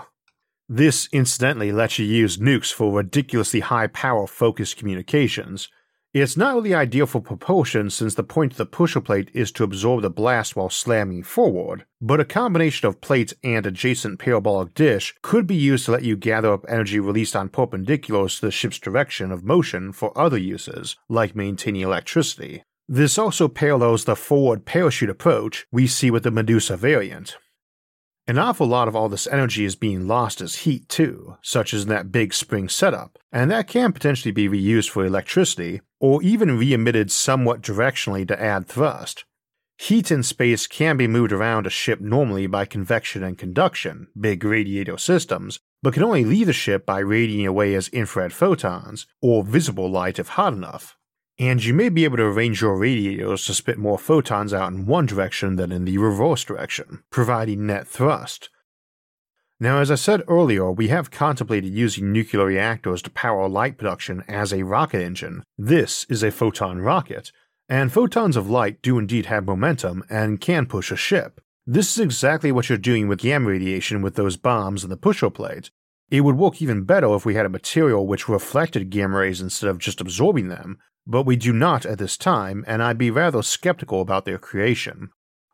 This 0.67 1.09
incidentally 1.11 1.71
lets 1.71 1.97
you 1.97 2.05
use 2.05 2.37
nukes 2.37 2.71
for 2.71 2.95
ridiculously 2.95 3.59
high 3.61 3.87
power 3.87 4.27
focused 4.27 4.77
communications. 4.77 5.69
It's 6.11 6.35
not 6.35 6.55
really 6.55 6.73
ideal 6.73 7.05
for 7.05 7.21
propulsion 7.21 7.91
since 7.91 8.15
the 8.15 8.23
point 8.23 8.53
of 8.53 8.57
the 8.57 8.65
pusher 8.65 8.99
plate 8.99 9.29
is 9.31 9.51
to 9.51 9.63
absorb 9.63 10.01
the 10.01 10.09
blast 10.09 10.55
while 10.55 10.71
slamming 10.71 11.21
forward, 11.21 11.85
but 12.01 12.19
a 12.19 12.25
combination 12.25 12.87
of 12.87 12.99
plates 12.99 13.35
and 13.43 13.63
adjacent 13.63 14.17
parabolic 14.17 14.73
dish 14.73 15.13
could 15.21 15.45
be 15.45 15.55
used 15.55 15.85
to 15.85 15.91
let 15.91 16.01
you 16.01 16.15
gather 16.15 16.51
up 16.51 16.65
energy 16.67 16.99
released 16.99 17.35
on 17.35 17.47
perpendiculars 17.47 18.39
to 18.39 18.47
the 18.47 18.51
ship's 18.51 18.79
direction 18.79 19.31
of 19.31 19.43
motion 19.43 19.91
for 19.91 20.17
other 20.17 20.37
uses, 20.37 20.97
like 21.09 21.35
maintaining 21.35 21.81
electricity. 21.81 22.63
This 22.87 23.19
also 23.19 23.47
parallels 23.47 24.05
the 24.05 24.15
forward 24.15 24.65
parachute 24.65 25.11
approach 25.11 25.67
we 25.71 25.85
see 25.85 26.09
with 26.09 26.23
the 26.23 26.31
Medusa 26.31 26.75
variant. 26.75 27.37
An 28.27 28.39
awful 28.39 28.65
lot 28.65 28.87
of 28.87 28.95
all 28.95 29.09
this 29.09 29.27
energy 29.27 29.63
is 29.63 29.75
being 29.75 30.07
lost 30.07 30.41
as 30.41 30.57
heat 30.57 30.89
too, 30.89 31.37
such 31.43 31.71
as 31.71 31.83
in 31.83 31.89
that 31.89 32.11
big 32.11 32.33
spring 32.33 32.67
setup, 32.67 33.19
and 33.31 33.51
that 33.51 33.67
can 33.67 33.91
potentially 33.91 34.31
be 34.31 34.49
reused 34.49 34.89
for 34.89 35.05
electricity, 35.05 35.81
or 35.99 36.21
even 36.23 36.57
re-emitted 36.57 37.11
somewhat 37.11 37.61
directionally 37.61 38.27
to 38.27 38.41
add 38.41 38.67
thrust. 38.67 39.25
Heat 39.77 40.11
in 40.11 40.23
space 40.23 40.67
can 40.67 40.97
be 40.97 41.07
moved 41.07 41.31
around 41.31 41.65
a 41.65 41.69
ship 41.69 42.01
normally 42.01 42.47
by 42.47 42.65
convection 42.65 43.23
and 43.23 43.37
conduction, 43.37 44.07
big 44.19 44.43
radiator 44.43 44.97
systems, 44.97 45.59
but 45.81 45.93
can 45.93 46.03
only 46.03 46.25
leave 46.25 46.47
the 46.47 46.53
ship 46.53 46.85
by 46.85 46.99
radiating 46.99 47.47
away 47.47 47.73
as 47.75 47.87
infrared 47.89 48.33
photons, 48.33 49.07
or 49.21 49.43
visible 49.43 49.89
light 49.89 50.19
if 50.19 50.29
hot 50.29 50.53
enough 50.53 50.97
and 51.39 51.63
you 51.63 51.73
may 51.73 51.87
be 51.87 52.03
able 52.03 52.17
to 52.17 52.23
arrange 52.23 52.61
your 52.61 52.75
radiators 52.75 53.45
to 53.45 53.53
spit 53.53 53.77
more 53.77 53.97
photons 53.97 54.53
out 54.53 54.73
in 54.73 54.85
one 54.85 55.05
direction 55.05 55.55
than 55.55 55.71
in 55.71 55.85
the 55.85 55.97
reverse 55.97 56.43
direction, 56.43 57.01
providing 57.09 57.65
net 57.65 57.87
thrust. 57.87 58.49
Now, 59.61 59.79
as 59.79 59.91
I 59.91 59.95
said 59.95 60.23
earlier, 60.29 60.71
we 60.71 60.87
have 60.87 61.11
contemplated 61.11 61.73
using 61.73 62.13
nuclear 62.13 62.45
reactors 62.45 63.01
to 63.01 63.09
power 63.09 63.49
light 63.49 63.77
production 63.77 64.23
as 64.25 64.53
a 64.53 64.63
rocket 64.63 65.01
engine. 65.01 65.43
This 65.57 66.05
is 66.07 66.23
a 66.23 66.31
photon 66.31 66.79
rocket, 66.79 67.33
and 67.67 67.91
photons 67.91 68.37
of 68.37 68.49
light 68.49 68.81
do 68.81 68.97
indeed 68.97 69.25
have 69.25 69.45
momentum 69.45 70.05
and 70.09 70.39
can 70.39 70.65
push 70.65 70.91
a 70.91 70.95
ship. 70.95 71.41
This 71.67 71.91
is 71.91 71.99
exactly 71.99 72.53
what 72.53 72.69
you're 72.69 72.77
doing 72.77 73.09
with 73.09 73.19
gamma 73.19 73.49
radiation 73.49 74.01
with 74.01 74.15
those 74.15 74.37
bombs 74.37 74.83
and 74.83 74.91
the 74.91 74.97
pusher 74.97 75.29
plate. 75.29 75.71
It 76.09 76.21
would 76.21 76.37
work 76.37 76.61
even 76.61 76.85
better 76.85 77.13
if 77.13 77.25
we 77.25 77.35
had 77.35 77.45
a 77.45 77.49
material 77.49 78.07
which 78.07 78.29
reflected 78.29 78.89
gamma 78.89 79.17
rays 79.17 79.41
instead 79.41 79.69
of 79.69 79.77
just 79.77 79.99
absorbing 79.99 80.47
them, 80.47 80.77
but 81.05 81.23
we 81.23 81.35
do 81.35 81.51
not 81.51 81.85
at 81.85 81.97
this 81.97 82.15
time, 82.15 82.63
and 82.65 82.81
I'd 82.81 82.97
be 82.97 83.11
rather 83.11 83.43
skeptical 83.43 83.99
about 83.99 84.23
their 84.23 84.37
creation. 84.37 85.09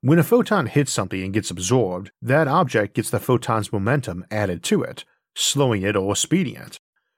When 0.05 0.19
a 0.19 0.23
photon 0.23 0.67
hits 0.67 0.91
something 0.91 1.23
and 1.23 1.33
gets 1.33 1.49
absorbed, 1.49 2.11
that 2.21 2.47
object 2.47 2.93
gets 2.93 3.09
the 3.09 3.19
photon's 3.19 3.73
momentum 3.73 4.23
added 4.29 4.61
to 4.65 4.83
it, 4.83 5.03
slowing 5.33 5.81
it 5.81 5.95
or 5.95 6.15
speeding 6.15 6.57
it. 6.57 6.77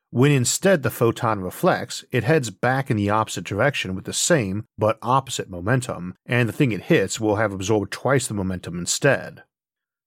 When 0.10 0.32
instead 0.32 0.84
the 0.84 0.90
photon 0.90 1.42
reflects, 1.42 2.06
it 2.14 2.24
heads 2.24 2.50
back 2.50 2.90
in 2.90 2.96
the 2.96 3.10
opposite 3.10 3.44
direction 3.44 3.94
with 3.94 4.06
the 4.06 4.14
same 4.14 4.64
but 4.78 5.00
opposite 5.02 5.50
momentum, 5.50 6.16
and 6.26 6.48
the 6.48 6.54
thing 6.54 6.72
it 6.72 6.84
hits 6.84 7.20
will 7.20 7.36
have 7.36 7.52
absorbed 7.52 7.92
twice 7.92 8.26
the 8.26 8.34
momentum 8.34 8.80
instead. 8.80 9.44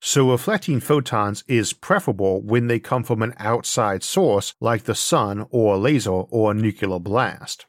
So 0.00 0.30
reflecting 0.30 0.80
photons 0.80 1.44
is 1.46 1.74
preferable 1.74 2.40
when 2.40 2.68
they 2.68 2.80
come 2.80 3.02
from 3.02 3.20
an 3.20 3.34
outside 3.36 4.02
source 4.02 4.54
like 4.58 4.84
the 4.84 4.94
sun 4.94 5.46
or 5.50 5.74
a 5.74 5.78
laser 5.78 6.12
or 6.12 6.52
a 6.52 6.54
nuclear 6.54 6.98
blast. 6.98 7.66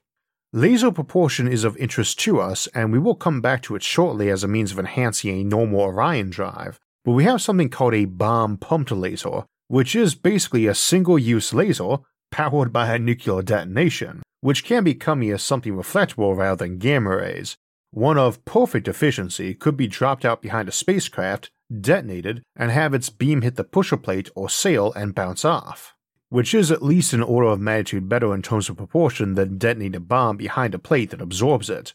Laser 0.54 0.92
propulsion 0.92 1.48
is 1.48 1.64
of 1.64 1.78
interest 1.78 2.20
to 2.20 2.42
us, 2.42 2.68
and 2.76 2.92
we 2.92 3.00
will 3.00 3.16
come 3.16 3.40
back 3.40 3.62
to 3.62 3.74
it 3.74 3.82
shortly 3.82 4.30
as 4.30 4.44
a 4.44 4.50
means 4.50 4.74
of 4.74 4.80
enhancing 4.80 5.40
a 5.40 5.46
normal 5.46 5.80
Orion 5.80 6.30
drive, 6.30 6.78
but 7.06 7.14
we 7.14 7.24
have 7.24 7.42
something 7.42 7.70
called 7.70 7.94
a 7.94 8.04
bomb 8.04 8.58
pumped 8.58 8.92
laser, 8.92 9.46
which 9.70 9.96
is 9.96 10.14
basically 10.14 10.68
a 10.68 10.76
single 10.76 11.18
use 11.18 11.54
laser 11.54 12.00
powered 12.32 12.74
by 12.74 12.94
a 12.94 13.00
nuclear 13.00 13.42
detonation, 13.42 14.22
which 14.42 14.66
can 14.66 14.84
be 14.84 14.94
coming 14.94 15.32
as 15.32 15.42
something 15.42 15.74
reflectable 15.74 16.36
rather 16.36 16.66
than 16.66 16.80
gamma 16.80 17.16
rays. 17.16 17.56
One 17.92 18.18
of 18.18 18.44
perfect 18.44 18.90
efficiency 18.90 19.54
could 19.54 19.78
be 19.78 19.88
dropped 19.88 20.26
out 20.26 20.42
behind 20.42 20.68
a 20.68 20.74
spacecraft, 20.74 21.50
detonated, 21.80 22.44
and 22.58 22.72
have 22.72 22.94
its 22.94 23.10
beam 23.10 23.42
hit 23.42 23.56
the 23.56 23.64
pusher 23.64 23.96
plate 23.96 24.30
or 24.36 24.50
sail 24.50 24.92
and 24.98 25.16
bounce 25.16 25.46
off. 25.46 25.96
Which 26.32 26.54
is 26.54 26.72
at 26.72 26.82
least 26.82 27.12
an 27.12 27.22
order 27.22 27.50
of 27.50 27.60
magnitude 27.60 28.08
better 28.08 28.34
in 28.34 28.42
terms 28.42 28.70
of 28.70 28.78
propulsion 28.78 29.36
than 29.36 29.58
detonating 29.58 29.98
a 29.98 30.00
bomb 30.00 30.38
behind 30.38 30.74
a 30.74 30.80
plate 30.80 31.10
that 31.10 31.20
absorbs 31.22 31.70
it. 31.70 31.94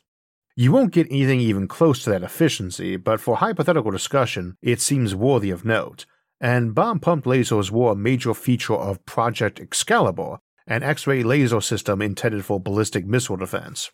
You 0.55 0.72
won't 0.72 0.92
get 0.92 1.07
anything 1.11 1.40
even 1.40 1.66
close 1.66 2.05
to 2.05 2.11
that 2.11 2.22
efficiency, 2.22 2.99
but 2.99 3.18
for 3.18 3.38
hypothetical 3.38 3.90
discussion, 3.90 4.59
it 4.61 4.83
seems 4.83 5.14
worthy 5.14 5.51
of 5.51 5.64
note, 5.64 6.05
and 6.38 6.75
bomb 6.75 7.01
pumped 7.01 7.27
lasers 7.27 7.70
were 7.70 7.92
a 7.92 7.96
major 7.96 8.35
feature 8.35 8.75
of 8.75 9.07
Project 9.07 9.59
Excalibur, 9.59 10.37
an 10.66 10.83
X 10.83 11.07
ray 11.07 11.22
laser 11.22 11.62
system 11.62 12.03
intended 12.03 12.44
for 12.44 12.61
ballistic 12.61 13.07
missile 13.07 13.38
defense. 13.38 13.90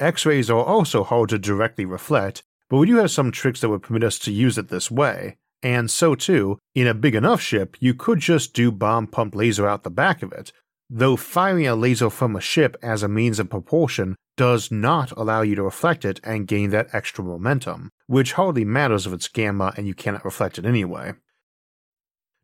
X 0.00 0.26
rays 0.26 0.50
are 0.50 0.64
also 0.64 1.04
hard 1.04 1.28
to 1.28 1.38
directly 1.38 1.84
reflect, 1.84 2.42
but 2.68 2.78
we 2.78 2.88
do 2.88 2.96
have 2.96 3.12
some 3.12 3.30
tricks 3.30 3.60
that 3.60 3.68
would 3.68 3.82
permit 3.82 4.02
us 4.02 4.18
to 4.18 4.32
use 4.32 4.58
it 4.58 4.70
this 4.70 4.90
way, 4.90 5.36
and 5.62 5.90
so 5.90 6.14
too, 6.14 6.58
in 6.74 6.86
a 6.86 6.94
big 6.94 7.14
enough 7.14 7.40
ship, 7.40 7.76
you 7.80 7.94
could 7.94 8.20
just 8.20 8.54
do 8.54 8.70
bomb 8.70 9.06
pump 9.06 9.34
laser 9.34 9.66
out 9.66 9.82
the 9.82 9.90
back 9.90 10.22
of 10.22 10.32
it, 10.32 10.52
though 10.88 11.16
firing 11.16 11.66
a 11.66 11.74
laser 11.74 12.10
from 12.10 12.36
a 12.36 12.40
ship 12.40 12.76
as 12.82 13.02
a 13.02 13.08
means 13.08 13.38
of 13.38 13.50
propulsion 13.50 14.16
does 14.36 14.70
not 14.70 15.10
allow 15.12 15.42
you 15.42 15.56
to 15.56 15.62
reflect 15.62 16.04
it 16.04 16.20
and 16.22 16.46
gain 16.46 16.70
that 16.70 16.88
extra 16.92 17.24
momentum, 17.24 17.90
which 18.06 18.34
hardly 18.34 18.64
matters 18.64 19.06
if 19.06 19.12
it's 19.12 19.28
gamma 19.28 19.74
and 19.76 19.86
you 19.86 19.94
cannot 19.94 20.24
reflect 20.24 20.58
it 20.58 20.64
anyway. 20.64 21.12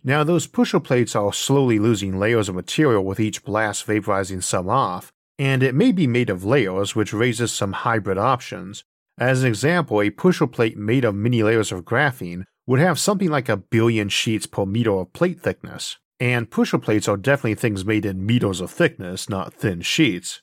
Now, 0.02 0.22
those 0.24 0.46
pusher 0.46 0.80
plates 0.80 1.16
are 1.16 1.32
slowly 1.32 1.78
losing 1.78 2.18
layers 2.18 2.48
of 2.48 2.56
material 2.56 3.04
with 3.04 3.20
each 3.20 3.44
blast 3.44 3.86
vaporizing 3.86 4.42
some 4.42 4.68
off, 4.68 5.10
and 5.38 5.62
it 5.62 5.74
may 5.74 5.92
be 5.92 6.06
made 6.06 6.28
of 6.28 6.44
layers, 6.44 6.94
which 6.94 7.14
raises 7.14 7.52
some 7.52 7.72
hybrid 7.72 8.18
options. 8.18 8.84
As 9.16 9.42
an 9.42 9.48
example, 9.48 10.02
a 10.02 10.10
pusher 10.10 10.46
plate 10.46 10.76
made 10.76 11.04
of 11.04 11.14
many 11.14 11.42
layers 11.42 11.72
of 11.72 11.84
graphene 11.84 12.44
would 12.66 12.80
have 12.80 12.98
something 12.98 13.28
like 13.28 13.48
a 13.48 13.56
billion 13.56 14.08
sheets 14.08 14.46
per 14.46 14.64
meter 14.64 14.92
of 14.92 15.12
plate 15.12 15.40
thickness, 15.40 15.98
and 16.18 16.50
pusher 16.50 16.78
plates 16.78 17.08
are 17.08 17.16
definitely 17.16 17.54
things 17.54 17.84
made 17.84 18.06
in 18.06 18.24
meters 18.24 18.60
of 18.60 18.70
thickness, 18.70 19.28
not 19.28 19.52
thin 19.52 19.80
sheets. 19.82 20.42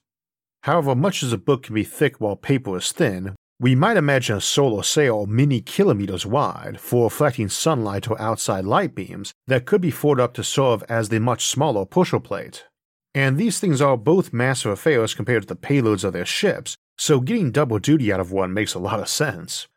However, 0.63 0.93
much 0.93 1.23
as 1.23 1.33
a 1.33 1.37
book 1.37 1.63
can 1.63 1.75
be 1.75 1.83
thick 1.83 2.21
while 2.21 2.35
paper 2.35 2.77
is 2.77 2.91
thin, 2.91 3.35
we 3.59 3.75
might 3.75 3.97
imagine 3.97 4.37
a 4.37 4.41
solar 4.41 4.81
sail 4.81 5.27
many 5.27 5.61
kilometers 5.61 6.25
wide 6.25 6.79
for 6.79 7.03
reflecting 7.03 7.47
sunlight 7.47 8.09
or 8.09 8.19
outside 8.19 8.65
light 8.65 8.95
beams 8.95 9.33
that 9.45 9.65
could 9.65 9.81
be 9.81 9.91
folded 9.91 10.23
up 10.23 10.33
to 10.33 10.43
serve 10.43 10.83
as 10.89 11.09
the 11.09 11.19
much 11.19 11.45
smaller 11.45 11.85
pusher 11.85 12.19
plate. 12.19 12.65
And 13.13 13.37
these 13.37 13.59
things 13.59 13.81
are 13.81 13.97
both 13.97 14.33
massive 14.33 14.71
affairs 14.71 15.13
compared 15.13 15.43
to 15.43 15.47
the 15.47 15.55
payloads 15.55 16.03
of 16.03 16.13
their 16.13 16.25
ships, 16.25 16.75
so 16.97 17.19
getting 17.19 17.51
double 17.51 17.77
duty 17.77 18.11
out 18.11 18.19
of 18.19 18.31
one 18.31 18.53
makes 18.53 18.73
a 18.73 18.79
lot 18.79 18.99
of 18.99 19.09
sense. 19.09 19.67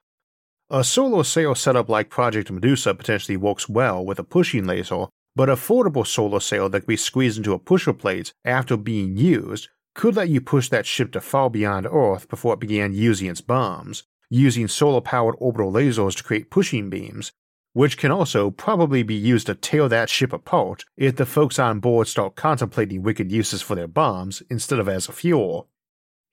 A 0.70 0.82
solar 0.82 1.24
sail 1.24 1.54
setup 1.54 1.90
like 1.90 2.08
Project 2.08 2.50
Medusa 2.50 2.94
potentially 2.94 3.36
works 3.36 3.68
well 3.68 4.02
with 4.02 4.18
a 4.18 4.24
pushing 4.24 4.66
laser, 4.66 5.06
but 5.36 5.50
a 5.50 5.56
foldable 5.56 6.06
solar 6.06 6.40
sail 6.40 6.70
that 6.70 6.80
can 6.80 6.86
be 6.86 6.96
squeezed 6.96 7.36
into 7.36 7.52
a 7.52 7.58
pusher 7.58 7.92
plate 7.92 8.32
after 8.46 8.78
being 8.78 9.14
used 9.14 9.68
could 9.94 10.16
let 10.16 10.30
you 10.30 10.40
push 10.40 10.70
that 10.70 10.86
ship 10.86 11.12
to 11.12 11.20
far 11.20 11.50
beyond 11.50 11.86
Earth 11.86 12.30
before 12.30 12.54
it 12.54 12.60
began 12.60 12.94
using 12.94 13.28
its 13.28 13.42
bombs, 13.42 14.04
using 14.30 14.66
solar 14.66 15.02
powered 15.02 15.34
orbital 15.38 15.70
lasers 15.70 16.16
to 16.16 16.24
create 16.24 16.50
pushing 16.50 16.88
beams, 16.88 17.32
which 17.74 17.98
can 17.98 18.10
also 18.10 18.50
probably 18.50 19.02
be 19.02 19.14
used 19.14 19.46
to 19.48 19.54
tear 19.54 19.86
that 19.88 20.08
ship 20.08 20.32
apart 20.32 20.86
if 20.96 21.16
the 21.16 21.26
folks 21.26 21.58
on 21.58 21.78
board 21.78 22.08
start 22.08 22.36
contemplating 22.36 23.02
wicked 23.02 23.30
uses 23.30 23.60
for 23.60 23.74
their 23.74 23.86
bombs 23.86 24.42
instead 24.48 24.78
of 24.78 24.88
as 24.88 25.10
a 25.10 25.12
fuel. 25.12 25.68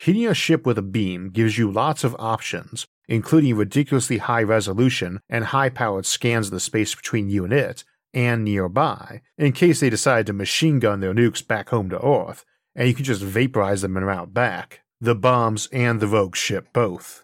Hitting 0.01 0.25
a 0.25 0.33
ship 0.33 0.65
with 0.65 0.79
a 0.79 0.81
beam 0.81 1.29
gives 1.29 1.59
you 1.59 1.71
lots 1.71 2.03
of 2.03 2.15
options, 2.17 2.87
including 3.07 3.55
ridiculously 3.55 4.17
high 4.17 4.41
resolution 4.41 5.19
and 5.29 5.45
high 5.45 5.69
powered 5.69 6.07
scans 6.07 6.47
of 6.47 6.53
the 6.53 6.59
space 6.59 6.95
between 6.95 7.29
you 7.29 7.43
and 7.43 7.53
it, 7.53 7.83
and 8.11 8.43
nearby, 8.43 9.21
in 9.37 9.51
case 9.51 9.79
they 9.79 9.91
decide 9.91 10.25
to 10.25 10.33
machine 10.33 10.79
gun 10.79 11.01
their 11.01 11.13
nukes 11.13 11.47
back 11.47 11.69
home 11.69 11.87
to 11.91 12.03
Earth, 12.03 12.45
and 12.73 12.87
you 12.87 12.95
can 12.95 13.05
just 13.05 13.21
vaporize 13.21 13.83
them 13.83 13.95
and 13.95 14.07
route 14.07 14.33
back. 14.33 14.79
The 14.99 15.13
bombs 15.13 15.69
and 15.71 15.99
the 15.99 16.07
rogue 16.07 16.35
ship 16.35 16.69
both. 16.73 17.23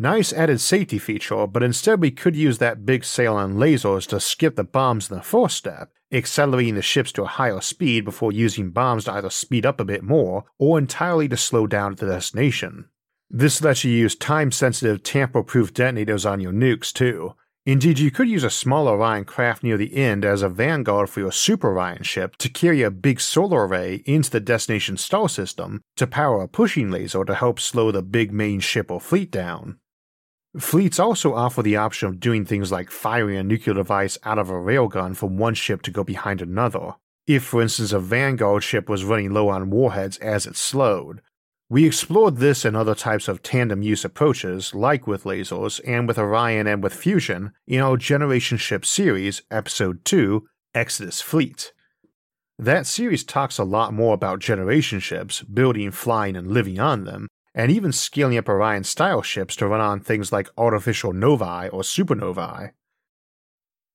Nice 0.00 0.32
added 0.32 0.60
safety 0.60 0.98
feature, 0.98 1.46
but 1.48 1.62
instead 1.62 2.00
we 2.00 2.12
could 2.12 2.36
use 2.36 2.58
that 2.58 2.86
big 2.86 3.04
sail 3.04 3.36
and 3.36 3.56
lasers 3.56 4.06
to 4.06 4.20
skip 4.20 4.54
the 4.54 4.62
bombs 4.62 5.10
in 5.10 5.16
the 5.16 5.22
first 5.22 5.56
step, 5.56 5.90
accelerating 6.12 6.76
the 6.76 6.82
ships 6.82 7.10
to 7.10 7.24
a 7.24 7.26
higher 7.26 7.60
speed 7.60 8.04
before 8.04 8.30
using 8.30 8.70
bombs 8.70 9.06
to 9.06 9.12
either 9.12 9.30
speed 9.30 9.66
up 9.66 9.80
a 9.80 9.84
bit 9.84 10.04
more 10.04 10.44
or 10.56 10.78
entirely 10.78 11.28
to 11.28 11.36
slow 11.36 11.66
down 11.66 11.92
at 11.92 11.98
the 11.98 12.06
destination. 12.06 12.88
This 13.28 13.60
lets 13.60 13.82
you 13.82 13.90
use 13.90 14.14
time 14.14 14.52
sensitive 14.52 15.02
tamper 15.02 15.42
proof 15.42 15.74
detonators 15.74 16.24
on 16.24 16.40
your 16.40 16.52
nukes 16.52 16.92
too, 16.92 17.34
Indeed, 17.68 17.98
you 17.98 18.10
could 18.10 18.30
use 18.30 18.44
a 18.44 18.50
smaller 18.50 18.92
Orion 18.92 19.26
craft 19.26 19.62
near 19.62 19.76
the 19.76 19.94
end 19.94 20.24
as 20.24 20.40
a 20.40 20.48
vanguard 20.48 21.10
for 21.10 21.20
your 21.20 21.30
Super 21.30 21.68
Orion 21.68 22.02
ship 22.02 22.36
to 22.36 22.48
carry 22.48 22.80
a 22.80 22.90
big 22.90 23.20
solar 23.20 23.66
array 23.66 24.02
into 24.06 24.30
the 24.30 24.40
destination 24.40 24.96
star 24.96 25.28
system 25.28 25.82
to 25.96 26.06
power 26.06 26.40
a 26.40 26.48
pushing 26.48 26.90
laser 26.90 27.26
to 27.26 27.34
help 27.34 27.60
slow 27.60 27.92
the 27.92 28.00
big 28.00 28.32
main 28.32 28.60
ship 28.60 28.90
or 28.90 29.02
fleet 29.02 29.30
down. 29.30 29.78
Fleets 30.56 30.98
also 30.98 31.34
offer 31.34 31.62
the 31.62 31.76
option 31.76 32.08
of 32.08 32.20
doing 32.20 32.44
things 32.44 32.72
like 32.72 32.90
firing 32.90 33.36
a 33.36 33.42
nuclear 33.42 33.74
device 33.74 34.16
out 34.24 34.38
of 34.38 34.48
a 34.48 34.54
railgun 34.54 35.14
from 35.14 35.36
one 35.36 35.54
ship 35.54 35.82
to 35.82 35.90
go 35.90 36.02
behind 36.02 36.40
another. 36.40 36.94
If, 37.26 37.44
for 37.44 37.60
instance, 37.60 37.92
a 37.92 38.00
Vanguard 38.00 38.64
ship 38.64 38.88
was 38.88 39.04
running 39.04 39.32
low 39.32 39.50
on 39.50 39.68
warheads 39.68 40.16
as 40.18 40.46
it 40.46 40.56
slowed, 40.56 41.20
we 41.68 41.84
explored 41.84 42.38
this 42.38 42.64
and 42.64 42.74
other 42.74 42.94
types 42.94 43.28
of 43.28 43.42
tandem 43.42 43.82
use 43.82 44.02
approaches, 44.02 44.74
like 44.74 45.06
with 45.06 45.24
lasers 45.24 45.82
and 45.86 46.08
with 46.08 46.18
Orion 46.18 46.66
and 46.66 46.82
with 46.82 46.94
Fusion, 46.94 47.52
in 47.66 47.80
our 47.80 47.98
Generation 47.98 48.56
Ship 48.56 48.86
series, 48.86 49.42
Episode 49.50 50.02
2 50.06 50.48
Exodus 50.74 51.20
Fleet. 51.20 51.74
That 52.58 52.86
series 52.86 53.22
talks 53.22 53.58
a 53.58 53.64
lot 53.64 53.92
more 53.92 54.14
about 54.14 54.38
generation 54.38 54.98
ships, 54.98 55.42
building, 55.42 55.90
flying, 55.90 56.36
and 56.36 56.50
living 56.50 56.80
on 56.80 57.04
them, 57.04 57.28
and 57.58 57.72
even 57.72 57.90
scaling 57.90 58.38
up 58.38 58.48
Orion 58.48 58.84
style 58.84 59.20
ships 59.20 59.56
to 59.56 59.66
run 59.66 59.80
on 59.80 59.98
things 59.98 60.30
like 60.30 60.48
artificial 60.56 61.12
novae 61.12 61.68
or 61.70 61.82
supernovae. 61.82 62.70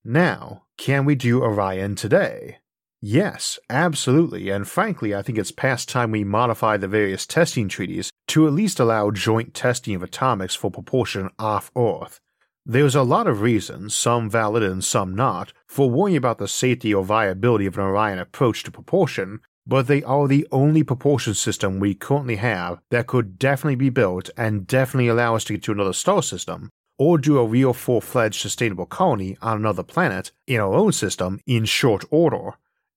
Now, 0.04 0.64
can 0.78 1.06
we 1.06 1.16
do 1.16 1.42
Orion 1.42 1.96
today? 1.96 2.58
Yes, 3.00 3.58
absolutely, 3.70 4.50
and 4.50 4.68
frankly, 4.68 5.16
I 5.16 5.22
think 5.22 5.38
it's 5.38 5.52
past 5.52 5.88
time 5.88 6.12
we 6.12 6.26
modify 6.26 6.76
the 6.76 6.90
various 6.90 7.26
testing 7.26 7.70
treaties 7.70 8.12
to 8.28 8.48
at 8.48 8.54
least 8.54 8.82
allow 8.82 9.12
joint 9.12 9.54
testing 9.54 9.96
of 9.96 10.04
atomics 10.04 10.56
for 10.56 10.70
propulsion 10.70 11.30
off 11.40 11.72
Earth. 11.78 12.20
There's 12.66 12.96
a 12.96 13.04
lot 13.04 13.28
of 13.28 13.42
reasons, 13.42 13.96
some 13.96 14.30
valid 14.30 14.64
and 14.64 14.84
some 14.84 15.16
not, 15.16 15.54
for 15.68 15.90
worrying 15.90 16.18
about 16.18 16.38
the 16.38 16.48
safety 16.50 16.94
or 16.94 17.04
viability 17.04 17.66
of 17.66 17.78
an 17.78 17.84
Orion 17.84 18.20
approach 18.20 18.64
to 18.64 18.72
propulsion, 18.72 19.40
but 19.66 19.88
they 19.88 20.04
are 20.04 20.28
the 20.28 20.48
only 20.52 20.84
propulsion 20.84 21.34
system 21.34 21.80
we 21.80 21.94
currently 21.94 22.36
have 22.36 22.80
that 22.90 23.08
could 23.08 23.40
definitely 23.40 23.76
be 23.76 23.90
built 23.90 24.30
and 24.38 24.68
definitely 24.68 25.08
allow 25.08 25.36
us 25.36 25.44
to 25.46 25.54
get 25.54 25.64
to 25.64 25.72
another 25.72 25.94
star 25.94 26.22
system, 26.22 26.70
or 26.98 27.18
do 27.18 27.38
a 27.38 27.46
real 27.46 27.74
full 27.74 28.02
fledged 28.02 28.42
sustainable 28.42 28.86
colony 28.86 29.38
on 29.42 29.58
another 29.58 29.84
planet 29.84 30.32
in 30.48 30.60
our 30.60 30.74
own 30.74 30.92
system 30.92 31.40
in 31.48 31.66
short 31.66 32.04
order. 32.10 32.52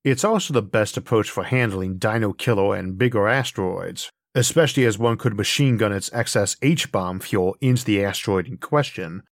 It's 0.05 0.25
also 0.25 0.55
the 0.55 0.63
best 0.63 0.97
approach 0.97 1.31
for 1.31 1.45
handling 1.45 1.99
Dino 1.99 2.33
Killer 2.33 2.77
and 2.77 2.99
bigger 2.99 3.27
asteroids, 3.27 4.11
especially 4.35 4.85
as 4.85 4.99
one 4.99 5.17
could 5.17 5.37
machine 5.37 5.77
gun 5.77 5.93
its 5.93 6.13
excess 6.13 6.57
H 6.63 6.93
bomb 6.93 7.21
fuel 7.21 7.57
into 7.61 7.85
the 7.85 8.05
asteroid 8.05 8.47
in 8.47 8.59
question. 8.59 9.23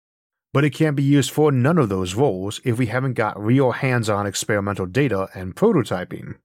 But 0.53 0.65
it 0.65 0.71
can't 0.71 0.97
be 0.97 1.03
used 1.03 1.33
for 1.33 1.51
none 1.51 1.79
of 1.79 1.89
those 1.89 2.15
roles 2.15 2.61
if 2.65 2.79
we 2.79 2.87
haven't 2.87 3.15
got 3.15 3.41
real 3.43 3.73
hands 3.73 4.09
on 4.09 4.27
experimental 4.27 4.87
data 4.87 5.29
and 5.35 5.55
prototyping. 5.55 6.37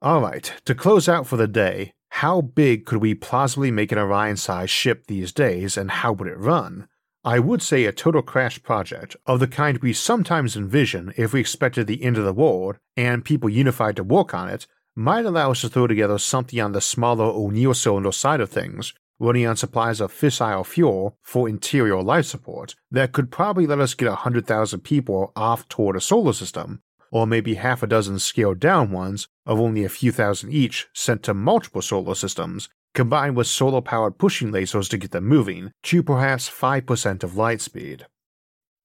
Alright, 0.00 0.52
to 0.64 0.76
close 0.76 1.08
out 1.08 1.26
for 1.26 1.36
the 1.36 1.48
day, 1.48 1.92
how 2.10 2.40
big 2.40 2.86
could 2.86 2.98
we 2.98 3.16
plausibly 3.16 3.72
make 3.72 3.90
an 3.90 3.98
Orion 3.98 4.36
sized 4.36 4.70
ship 4.70 5.06
these 5.08 5.32
days 5.32 5.76
and 5.76 5.90
how 5.90 6.12
would 6.12 6.28
it 6.28 6.38
run? 6.38 6.86
I 7.24 7.40
would 7.40 7.62
say 7.62 7.84
a 7.84 7.90
total 7.90 8.22
crash 8.22 8.62
project 8.62 9.16
of 9.26 9.40
the 9.40 9.48
kind 9.48 9.78
we 9.78 9.92
sometimes 9.92 10.56
envision 10.56 11.12
if 11.16 11.32
we 11.32 11.40
expected 11.40 11.88
the 11.88 12.04
end 12.04 12.16
of 12.16 12.24
the 12.24 12.32
world 12.32 12.76
and 12.96 13.24
people 13.24 13.50
unified 13.50 13.96
to 13.96 14.04
work 14.04 14.32
on 14.34 14.48
it 14.48 14.68
might 14.94 15.26
allow 15.26 15.50
us 15.50 15.62
to 15.62 15.68
throw 15.68 15.88
together 15.88 16.18
something 16.18 16.60
on 16.60 16.70
the 16.70 16.80
smaller 16.80 17.24
O'Neill 17.24 17.74
cylinder 17.74 18.12
side 18.12 18.40
of 18.40 18.50
things, 18.50 18.94
running 19.18 19.46
on 19.46 19.56
supplies 19.56 20.00
of 20.00 20.12
fissile 20.12 20.64
fuel 20.64 21.18
for 21.22 21.48
interior 21.48 22.00
life 22.00 22.26
support 22.26 22.76
that 22.92 23.10
could 23.10 23.32
probably 23.32 23.66
let 23.66 23.80
us 23.80 23.94
get 23.94 24.08
100,000 24.08 24.78
people 24.78 25.32
off 25.34 25.68
toward 25.68 25.96
a 25.96 26.00
solar 26.00 26.32
system, 26.32 26.82
or 27.10 27.26
maybe 27.26 27.54
half 27.54 27.82
a 27.82 27.86
dozen 27.86 28.18
scaled 28.18 28.60
down 28.60 28.90
ones 28.90 29.28
of 29.46 29.60
only 29.60 29.84
a 29.84 29.88
few 29.88 30.12
thousand 30.12 30.52
each 30.52 30.88
sent 30.92 31.22
to 31.22 31.34
multiple 31.34 31.82
solar 31.82 32.14
systems 32.14 32.68
combined 32.94 33.36
with 33.36 33.46
solar 33.46 33.80
powered 33.80 34.18
pushing 34.18 34.50
lasers 34.50 34.88
to 34.88 34.98
get 34.98 35.10
them 35.10 35.24
moving 35.24 35.70
to 35.82 36.02
perhaps 36.02 36.50
5% 36.50 37.22
of 37.22 37.36
light 37.36 37.60
speed. 37.60 38.06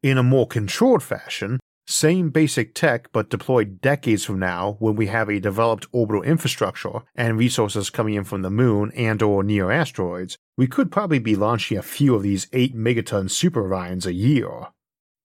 In 0.02 0.18
a 0.18 0.24
more 0.24 0.46
controlled 0.46 1.02
fashion, 1.02 1.60
same 1.86 2.30
basic 2.30 2.74
tech 2.74 3.12
but 3.12 3.30
deployed 3.30 3.82
decades 3.82 4.24
from 4.24 4.40
now 4.40 4.78
when 4.80 4.96
we 4.96 5.08
have 5.08 5.30
a 5.30 5.40
developed 5.40 5.86
orbital 5.92 6.22
infrastructure 6.24 7.02
and 7.16 7.38
resources 7.38 7.90
coming 7.90 8.14
in 8.14 8.24
from 8.24 8.42
the 8.42 8.50
moon 8.50 8.92
and 8.96 9.22
or 9.22 9.44
near 9.44 9.70
asteroids, 9.70 10.38
we 10.58 10.68
could 10.68 10.92
probably 10.92 11.20
be 11.20 11.36
launching 11.36 11.78
a 11.78 11.82
few 11.82 12.16
of 12.16 12.24
these 12.24 12.48
8 12.54 12.76
megaton 12.76 13.30
super 13.30 13.68
Orions 13.68 14.06
a 14.06 14.14
year. 14.14 14.68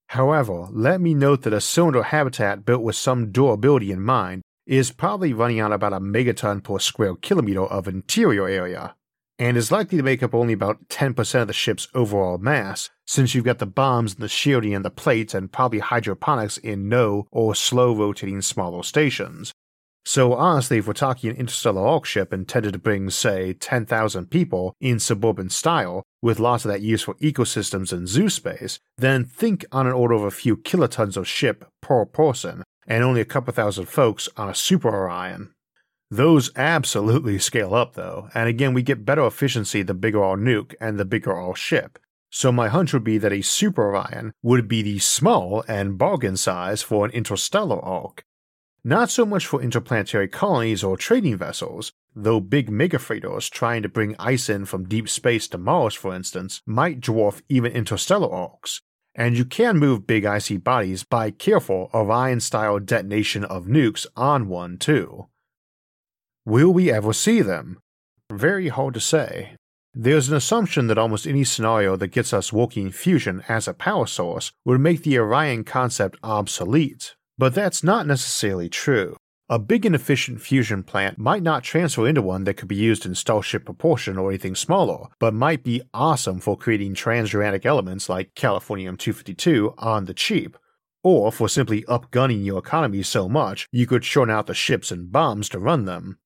However, 0.09 0.69
let 0.71 1.03
me 1.03 1.13
note 1.13 1.43
that 1.43 1.53
a 1.53 1.61
cylinder 1.61 2.03
habitat 2.03 2.65
built 2.65 2.83
with 2.83 2.97
some 2.97 3.31
durability 3.31 3.93
in 3.93 4.01
mind 4.01 4.43
is 4.67 4.91
probably 4.91 5.35
running 5.35 5.61
on 5.61 5.73
about 5.73 5.93
a 5.93 6.01
megaton 6.01 6.63
per 6.63 6.79
square 6.79 7.15
kilometer 7.15 7.63
of 7.63 7.87
interior 7.87 8.49
area, 8.49 8.95
and 9.39 9.57
is 9.57 9.71
likely 9.71 9.99
to 9.99 10.05
make 10.05 10.23
up 10.23 10.35
only 10.35 10.55
about 10.55 10.89
10% 10.89 11.43
of 11.43 11.47
the 11.47 11.53
ship's 11.53 11.89
overall 11.95 12.39
mass, 12.39 12.89
since 13.07 13.35
you've 13.35 13.45
got 13.45 13.59
the 13.59 13.67
bombs 13.67 14.15
and 14.15 14.23
the 14.23 14.29
shielding 14.29 14.75
and 14.75 14.85
the 14.85 14.91
plates 14.91 15.35
and 15.35 15.53
probably 15.53 15.79
hydroponics 15.79 16.57
in 16.57 16.89
no 16.89 17.27
or 17.31 17.55
slow 17.55 17.95
rotating 17.95 18.41
smaller 18.41 18.83
stations. 18.83 19.53
So 20.09 20.33
honestly, 20.33 20.79
if 20.79 20.87
we're 20.87 20.95
talking 20.95 21.29
an 21.29 21.37
interstellar 21.37 21.87
ark 21.87 22.07
ship 22.07 22.33
intended 22.33 22.73
to 22.73 22.79
bring, 22.79 23.11
say, 23.11 23.53
10,000 23.53 24.31
people 24.31 24.75
in 24.81 24.99
suburban 24.99 25.51
style, 25.51 26.03
with 26.23 26.41
lots 26.41 26.65
of 26.65 26.71
that 26.71 26.81
used 26.81 27.05
for 27.05 27.13
ecosystems 27.17 27.93
and 27.93 28.09
zoo 28.09 28.31
space, 28.31 28.79
then 28.97 29.27
think 29.27 29.67
on 29.71 29.87
an 29.87 29.93
order 29.93 30.15
of 30.15 30.23
a 30.23 30.31
few 30.31 30.57
kilotons 30.57 31.19
of 31.19 31.29
ship 31.29 31.69
per 31.83 32.07
person, 32.07 32.65
and 32.87 33.05
only 33.05 33.21
a 33.21 33.27
couple 33.27 33.53
thousand 33.53 33.85
folks 33.85 34.31
on 34.39 34.49
a 34.49 34.55
Super 34.55 34.89
Orion. 34.89 35.51
Those 36.11 36.53
absolutely 36.57 37.39
scale 37.51 37.75
up 37.75 37.93
though, 37.93 38.31
and 38.33 38.49
again 38.49 38.73
we 38.73 38.81
get 38.81 39.05
better 39.05 39.27
efficiency 39.27 39.83
the 39.83 39.93
bigger 39.93 40.25
our 40.25 40.39
nuke 40.39 40.75
and 40.81 40.99
the 40.99 41.05
bigger 41.05 41.35
our 41.35 41.55
ship. 41.55 41.99
So 42.31 42.51
my 42.51 42.69
hunch 42.69 42.95
would 42.95 43.05
be 43.05 43.19
that 43.19 43.33
a 43.35 43.43
Super 43.43 43.95
Orion 43.95 44.33
would 44.43 44.69
be 44.69 44.81
the 44.81 45.01
small 45.01 45.65
and 45.69 45.99
bargain 45.99 46.39
size 46.39 46.81
for 46.81 47.05
an 47.05 47.11
interstellar 47.11 47.79
ark. 47.85 48.25
Not 48.89 49.11
so 49.11 49.27
much 49.27 49.47
for 49.47 49.61
interplanetary 49.61 50.29
colonies 50.29 50.83
or 50.83 50.97
trading 50.97 51.37
vessels, 51.37 51.93
though 52.17 52.41
big 52.41 52.71
megafreighters 52.71 53.51
trying 53.51 53.83
to 53.83 53.89
bring 53.91 54.17
ice 54.19 54.49
in 54.49 54.65
from 54.65 54.89
deep 54.89 55.11
space 55.11 55.47
to 55.49 55.59
Mars, 55.59 55.95
for 55.95 56.15
instance, 56.15 56.63
might 56.65 57.03
dwarf 57.03 57.43
even 57.51 57.73
interstellar 57.73 58.35
arks, 58.35 58.81
and 59.15 59.37
you 59.37 59.45
can 59.45 59.77
move 59.77 60.07
big 60.07 60.25
icy 60.25 60.57
bodies 60.57 61.05
by 61.05 61.31
careful 61.31 61.91
Orion 61.93 62.41
style 62.41 62.79
detonation 62.79 63.45
of 63.45 63.67
nukes 63.67 64.07
on 64.17 64.49
one 64.49 64.79
too. 64.79 65.27
Will 66.47 66.73
we 66.73 66.91
ever 66.91 67.13
see 67.13 67.43
them? 67.43 67.79
Very 68.33 68.69
hard 68.69 68.95
to 68.95 69.01
say. 69.01 69.55
There's 69.93 70.31
an 70.31 70.37
assumption 70.37 70.87
that 70.87 70.97
almost 70.97 71.27
any 71.27 71.45
scenario 71.45 71.95
that 71.97 72.09
gets 72.09 72.33
us 72.33 72.55
working 72.55 72.91
fusion 72.91 73.45
as 73.51 73.69
a 73.69 73.75
power 73.75 74.07
source 74.07 74.51
would 74.65 74.81
make 74.81 75.03
the 75.03 75.19
Orion 75.19 75.65
concept 75.65 76.19
obsolete, 76.23 77.17
but 77.39 77.55
that's 77.55 77.85
not 77.85 78.07
necessarily 78.07 78.69
true. 78.69 79.17
A 79.51 79.59
big 79.59 79.87
and 79.87 79.95
efficient 79.95 80.43
fusion 80.43 80.83
plant 80.83 81.17
might 81.17 81.43
not 81.43 81.65
transfer 81.65 82.07
into 82.07 82.21
one 82.21 82.45
that 82.45 82.59
could 82.59 82.69
be 82.69 82.77
used 82.77 83.07
in 83.07 83.15
Starship 83.15 83.65
propulsion 83.65 84.19
or 84.19 84.29
anything 84.29 84.55
smaller, 84.55 85.07
but 85.19 85.33
might 85.33 85.65
be 85.65 85.81
awesome 85.95 86.39
for 86.39 86.55
creating 86.55 86.95
transuranic 86.95 87.65
elements 87.65 88.11
like 88.11 88.35
Californium 88.35 88.99
252 88.99 89.73
on 89.79 90.05
the 90.05 90.13
cheap, 90.13 90.59
or 91.03 91.33
for 91.33 91.49
simply 91.49 91.83
upgunning 91.85 92.45
your 92.45 92.59
economy 92.59 93.03
so 93.03 93.27
much 93.27 93.67
you 93.73 93.87
could 93.87 94.03
churn 94.03 94.29
out 94.29 94.47
the 94.47 94.55
ships 94.55 94.91
and 94.91 95.11
bombs 95.11 95.49
to 95.49 95.59
run 95.59 95.87
them. 95.87 96.19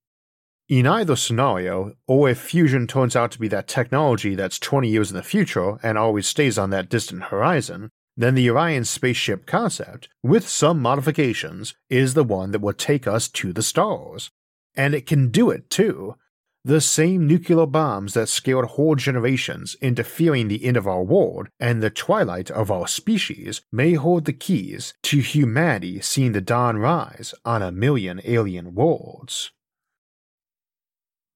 In 0.68 0.86
either 0.86 1.14
scenario, 1.14 1.92
or 2.08 2.28
if 2.28 2.38
fusion 2.38 2.88
turns 2.88 3.14
out 3.14 3.30
to 3.32 3.38
be 3.38 3.46
that 3.48 3.68
technology 3.68 4.34
that's 4.34 4.58
20 4.58 4.88
years 4.88 5.10
in 5.10 5.16
the 5.16 5.22
future 5.22 5.78
and 5.84 5.96
always 5.96 6.26
stays 6.26 6.58
on 6.58 6.70
that 6.70 6.88
distant 6.88 7.24
horizon, 7.24 7.90
then 8.16 8.34
the 8.34 8.50
Orion 8.50 8.84
spaceship 8.84 9.46
concept, 9.46 10.08
with 10.22 10.48
some 10.48 10.80
modifications, 10.80 11.74
is 11.88 12.14
the 12.14 12.24
one 12.24 12.50
that 12.50 12.60
will 12.60 12.72
take 12.72 13.06
us 13.06 13.28
to 13.28 13.52
the 13.52 13.62
stars. 13.62 14.30
And 14.74 14.94
it 14.94 15.06
can 15.06 15.30
do 15.30 15.50
it 15.50 15.70
too. 15.70 16.16
The 16.64 16.80
same 16.80 17.26
nuclear 17.26 17.66
bombs 17.66 18.14
that 18.14 18.28
scared 18.28 18.66
whole 18.66 18.94
generations 18.94 19.74
into 19.80 20.04
fearing 20.04 20.46
the 20.46 20.64
end 20.64 20.76
of 20.76 20.86
our 20.86 21.02
world 21.02 21.48
and 21.58 21.82
the 21.82 21.90
twilight 21.90 22.52
of 22.52 22.70
our 22.70 22.86
species 22.86 23.62
may 23.72 23.94
hold 23.94 24.26
the 24.26 24.32
keys 24.32 24.94
to 25.02 25.18
humanity 25.18 26.00
seeing 26.00 26.32
the 26.32 26.40
dawn 26.40 26.76
rise 26.76 27.34
on 27.44 27.62
a 27.62 27.72
million 27.72 28.20
alien 28.24 28.74
worlds. 28.74 29.50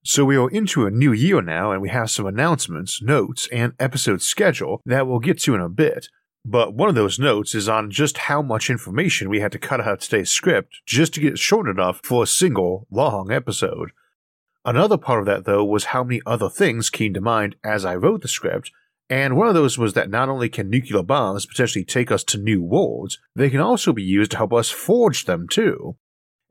So 0.05 0.25
we 0.25 0.37
are 0.37 0.49
into 0.49 0.87
a 0.87 0.93
new 0.93 1.11
year 1.11 1.43
now, 1.43 1.73
and 1.73 1.83
we 1.83 1.89
have 1.89 2.13
some 2.13 2.27
announcements, 2.27 3.03
notes, 3.03 3.49
and 3.51 3.73
episode 3.81 4.23
schedule 4.23 4.81
that 4.87 5.09
we'll 5.09 5.19
get 5.19 5.41
to 5.41 5.57
in 5.57 5.61
a 5.61 5.69
bit. 5.69 6.07
But 6.49 6.75
one 6.75 6.89
of 6.89 6.95
those 6.95 7.19
notes 7.19 7.57
is 7.57 7.69
on 7.69 7.91
just 7.91 8.19
how 8.19 8.41
much 8.41 8.71
information 8.71 9.29
we 9.29 9.41
had 9.41 9.51
to 9.51 9.59
cut 9.59 9.81
out 9.81 9.95
of 9.95 9.99
today's 9.99 10.31
script 10.31 10.81
just 10.87 11.13
to 11.15 11.21
get 11.21 11.33
it 11.33 11.39
short 11.41 11.69
enough 11.69 12.01
for 12.05 12.23
a 12.23 12.27
single 12.27 12.87
long 12.89 13.33
episode. 13.33 13.91
Another 14.65 14.97
part 14.97 15.19
of 15.19 15.27
that, 15.27 15.45
though, 15.45 15.65
was 15.65 15.87
how 15.87 16.05
many 16.05 16.23
other 16.25 16.49
things 16.49 16.89
came 16.89 17.13
to 17.15 17.21
mind 17.21 17.57
as 17.65 17.85
I 17.85 17.97
wrote 17.97 18.23
the 18.23 18.29
script, 18.29 18.71
and 19.11 19.37
one 19.37 19.49
of 19.49 19.55
those 19.55 19.77
was 19.77 19.95
that 19.95 20.09
not 20.09 20.29
only 20.29 20.49
can 20.49 20.71
nuclear 20.71 21.03
bombs 21.03 21.47
potentially 21.47 21.85
take 21.85 22.13
us 22.13 22.23
to 22.25 22.39
new 22.39 22.63
worlds, 22.63 23.19
they 23.35 23.51
can 23.51 23.61
also 23.61 23.93
be 23.93 24.05
used 24.05 24.31
to 24.31 24.37
help 24.37 24.53
us 24.53 24.71
forge 24.71 25.25
them 25.25 25.49
too. 25.49 25.97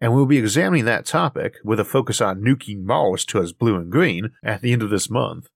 And 0.02 0.14
we'll 0.14 0.26
be 0.26 0.38
examining 0.38 0.84
that 0.86 1.06
topic 1.06 1.56
with 1.64 1.80
a 1.80 1.86
focus 1.86 2.20
on 2.20 2.42
nuking 2.42 2.84
Mars 2.84 3.24
to 3.28 3.40
us 3.40 3.54
blue 3.54 3.78
and 3.78 3.90
green 3.90 4.32
at 4.44 4.62
the 4.62 4.74
end 4.74 4.84
of 4.84 4.90
this 4.90 5.10
month. 5.10 5.48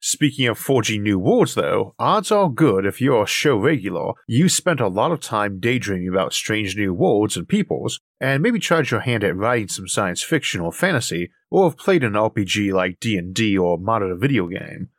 Speaking 0.00 0.46
of 0.46 0.58
forging 0.58 1.02
new 1.02 1.18
worlds, 1.18 1.54
though, 1.54 1.94
odds 1.98 2.30
are 2.30 2.48
good 2.48 2.86
if 2.86 3.00
you're 3.00 3.24
a 3.24 3.26
show 3.26 3.56
regular, 3.56 4.12
you 4.28 4.48
spent 4.48 4.78
a 4.78 4.86
lot 4.86 5.10
of 5.10 5.20
time 5.20 5.58
daydreaming 5.58 6.08
about 6.08 6.32
strange 6.32 6.76
new 6.76 6.94
worlds 6.94 7.36
and 7.36 7.48
peoples, 7.48 8.00
and 8.20 8.40
maybe 8.40 8.60
tried 8.60 8.90
your 8.90 9.00
hand 9.00 9.24
at 9.24 9.36
writing 9.36 9.66
some 9.66 9.88
science 9.88 10.22
fiction 10.22 10.60
or 10.60 10.72
fantasy, 10.72 11.30
or 11.50 11.68
have 11.68 11.76
played 11.76 12.04
an 12.04 12.12
RPG 12.12 12.72
like 12.72 13.00
D&D 13.00 13.58
or 13.58 13.76
modded 13.76 14.12
a 14.12 14.16
video 14.16 14.46
game. 14.46 14.90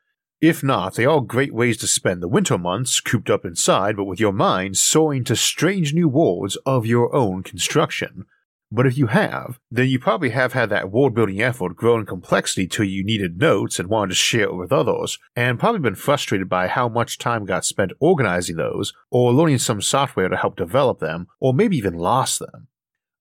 If 0.41 0.63
not, 0.63 0.95
they 0.95 1.05
are 1.05 1.21
great 1.21 1.53
ways 1.53 1.77
to 1.77 1.87
spend 1.87 2.21
the 2.21 2.27
winter 2.27 2.57
months 2.57 2.99
cooped 2.99 3.29
up 3.29 3.45
inside, 3.45 3.95
but 3.95 4.05
with 4.05 4.19
your 4.19 4.33
mind 4.33 4.77
soaring 4.77 5.23
to 5.25 5.35
strange 5.35 5.93
new 5.93 6.09
worlds 6.09 6.57
of 6.65 6.85
your 6.85 7.13
own 7.15 7.43
construction. 7.43 8.25
But 8.71 8.85
if 8.85 8.97
you 8.99 9.07
have, 9.07 9.59
then 9.71 9.87
you 9.87 9.97
probably 9.97 10.29
have 10.29 10.53
had 10.53 10.69
that 10.69 10.91
world 10.91 11.15
building 11.15 11.41
effort 11.41 11.75
grow 11.75 11.97
in 11.97 12.05
complexity 12.05 12.67
till 12.67 12.85
you 12.85 13.03
needed 13.03 13.39
notes 13.39 13.79
and 13.79 13.89
wanted 13.89 14.09
to 14.09 14.15
share 14.15 14.43
it 14.43 14.55
with 14.55 14.71
others, 14.71 15.17
and 15.35 15.59
probably 15.59 15.79
been 15.79 15.95
frustrated 15.95 16.47
by 16.47 16.67
how 16.67 16.87
much 16.87 17.17
time 17.17 17.45
got 17.45 17.65
spent 17.65 17.93
organizing 17.99 18.57
those, 18.57 18.93
or 19.09 19.33
learning 19.33 19.57
some 19.57 19.81
software 19.81 20.29
to 20.29 20.37
help 20.37 20.55
develop 20.55 20.99
them, 20.99 21.27
or 21.39 21.51
maybe 21.51 21.77
even 21.77 21.95
lost 21.95 22.39
them. 22.39 22.67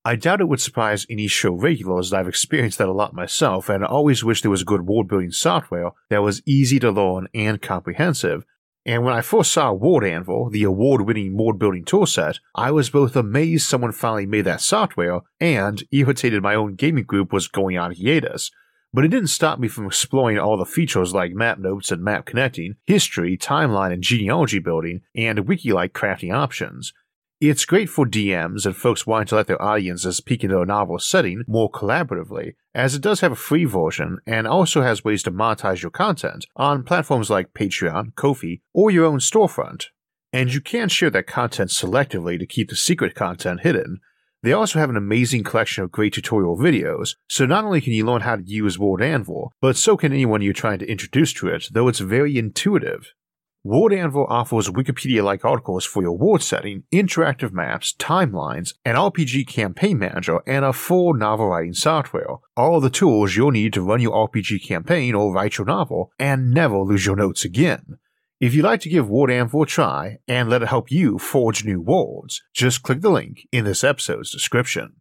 I 0.05 0.17
doubt 0.17 0.41
it 0.41 0.49
would 0.49 0.61
surprise 0.61 1.07
any 1.11 1.29
show 1.29 1.53
regulars 1.53 2.11
that 2.11 2.21
I've 2.21 2.29
experienced 2.29 2.79
that 2.79 2.89
a 2.89 2.93
lot 2.93 3.15
myself, 3.15 3.69
and 3.69 3.85
always 3.85 4.23
wish 4.23 4.43
there 4.43 4.51
was 4.51 4.65
good 4.65 4.83
world 4.83 5.09
building 5.09 5.33
software 5.33 5.91
that 6.11 6.23
was 6.23 6.43
easy 6.47 6.79
to 6.81 6.91
learn 6.91 7.29
and 7.35 7.61
comprehensive, 7.61 8.45
and 8.89 9.05
when 9.05 9.13
I 9.13 9.21
first 9.21 9.53
saw 9.53 9.71
World 9.71 10.03
Anvil, 10.03 10.49
the 10.49 10.63
award 10.63 11.03
winning 11.03 11.37
world 11.37 11.59
building 11.59 11.85
toolset, 11.85 12.39
I 12.55 12.71
was 12.71 12.89
both 12.89 13.17
amazed 13.17 13.69
someone 13.69 13.93
finally 13.93 14.25
made 14.25 14.47
that 14.47 14.63
software 14.63 15.21
and 15.39 15.85
irritated 15.93 16.43
my 16.43 16.55
own 16.55 16.75
gaming 16.75 17.05
group 17.05 17.31
was 17.31 17.49
going 17.49 17.77
on 17.77 17.95
hiatus. 17.95 18.51
But 18.95 19.05
it 19.05 19.09
didn't 19.09 19.29
stop 19.29 19.59
me 19.59 19.69
from 19.69 19.85
exploring 19.85 20.39
all 20.39 20.57
the 20.57 20.65
features 20.65 21.13
like 21.13 21.33
map 21.33 21.59
notes 21.59 21.93
and 21.93 22.03
map 22.03 22.25
connecting, 22.25 22.77
history, 22.87 23.37
timeline, 23.37 23.93
and 23.93 24.03
genealogy 24.03 24.59
building, 24.59 25.03
and 25.15 25.47
wiki 25.47 25.71
like 25.71 25.93
crafting 25.93 26.35
options. 26.35 26.95
It's 27.41 27.65
great 27.65 27.89
for 27.89 28.05
DMs 28.05 28.67
and 28.67 28.75
folks 28.75 29.07
wanting 29.07 29.29
to 29.29 29.37
let 29.37 29.47
their 29.47 29.63
audiences 29.63 30.21
peek 30.21 30.43
into 30.43 30.61
a 30.61 30.67
novel 30.67 30.99
setting 30.99 31.45
more 31.47 31.71
collaboratively, 31.71 32.55
as 32.75 32.97
it 32.97 33.01
does 33.01 33.21
have 33.21 33.31
a 33.31 33.37
free 33.37 33.65
version 33.65 34.19
and 34.27 34.49
also 34.49 34.83
has 34.83 35.05
ways 35.05 35.23
to 35.23 35.31
monetize 35.31 35.81
your 35.81 35.93
content 35.93 36.47
on 36.57 36.83
platforms 36.83 37.31
like 37.31 37.55
Patreon, 37.55 38.17
Ko-fi, 38.17 38.61
or 38.75 38.91
your 38.91 39.05
own 39.05 39.21
storefront. 39.21 39.87
And 40.33 40.53
you 40.53 40.61
can 40.61 40.89
share 40.89 41.11
that 41.11 41.29
content 41.29 41.71
selectively 41.71 42.41
to 42.41 42.47
keep 42.47 42.71
the 42.71 42.77
secret 42.77 43.15
content 43.15 43.61
hidden. 43.61 44.01
They 44.43 44.53
also 44.53 44.81
have 44.81 44.91
an 44.91 44.97
amazing 44.97 45.45
collection 45.45 45.85
of 45.85 45.93
great 45.93 46.15
tutorial 46.15 46.59
videos, 46.59 47.15
so 47.29 47.47
not 47.47 47.63
only 47.63 47.81
can 47.81 47.93
you 47.93 48.05
learn 48.05 48.23
how 48.23 48.35
to 48.35 48.43
use 48.43 48.81
World 48.81 49.01
Anvil, 49.01 49.53
but 49.61 49.77
so 49.77 49.97
can 49.97 50.13
anyone 50.13 50.43
you're 50.43 50.53
trying 50.53 50.81
to 50.81 50.91
introduce 50.91 51.33
to 51.35 51.47
it, 51.47 51.69
though 51.71 51.87
it's 51.87 52.01
very 52.01 52.37
intuitive. 52.37 53.13
World 53.69 53.93
Anvil 53.93 54.25
offers 54.31 54.71
Wikipedia 54.71 55.23
like 55.23 55.45
articles 55.45 55.85
for 55.85 56.03
your 56.03 56.17
world 56.17 56.43
setting, 56.43 56.85
interactive 56.91 57.53
maps, 57.53 57.93
timelines, 57.99 58.73
an 58.83 58.95
RPG 58.95 59.47
campaign 59.47 59.99
manager, 59.99 60.41
and 60.47 60.65
a 60.65 60.73
full 60.73 61.13
novel 61.13 61.49
writing 61.49 61.75
software. 61.75 62.37
All 62.57 62.81
the 62.81 62.89
tools 62.89 63.37
you'll 63.37 63.51
need 63.51 63.75
to 63.75 63.83
run 63.83 64.01
your 64.01 64.27
RPG 64.27 64.67
campaign 64.67 65.15
or 65.15 65.35
write 65.35 65.59
your 65.59 65.67
novel, 65.67 66.11
and 66.19 66.51
never 66.51 66.79
lose 66.79 67.05
your 67.05 67.17
notes 67.17 67.45
again. 67.45 67.99
If 68.41 68.55
you'd 68.55 68.65
like 68.65 68.81
to 68.81 68.89
give 68.89 69.11
World 69.11 69.31
Anvil 69.31 69.65
a 69.65 69.67
try 69.67 70.17
and 70.27 70.49
let 70.49 70.63
it 70.63 70.69
help 70.69 70.91
you 70.91 71.19
forge 71.19 71.67
new 71.67 71.83
worlds, 71.83 72.43
just 72.55 72.83
click 72.83 73.03
the 73.03 73.11
link 73.11 73.47
in 73.53 73.67
this 73.67 73.85
episode's 73.85 74.33
description. 74.33 74.95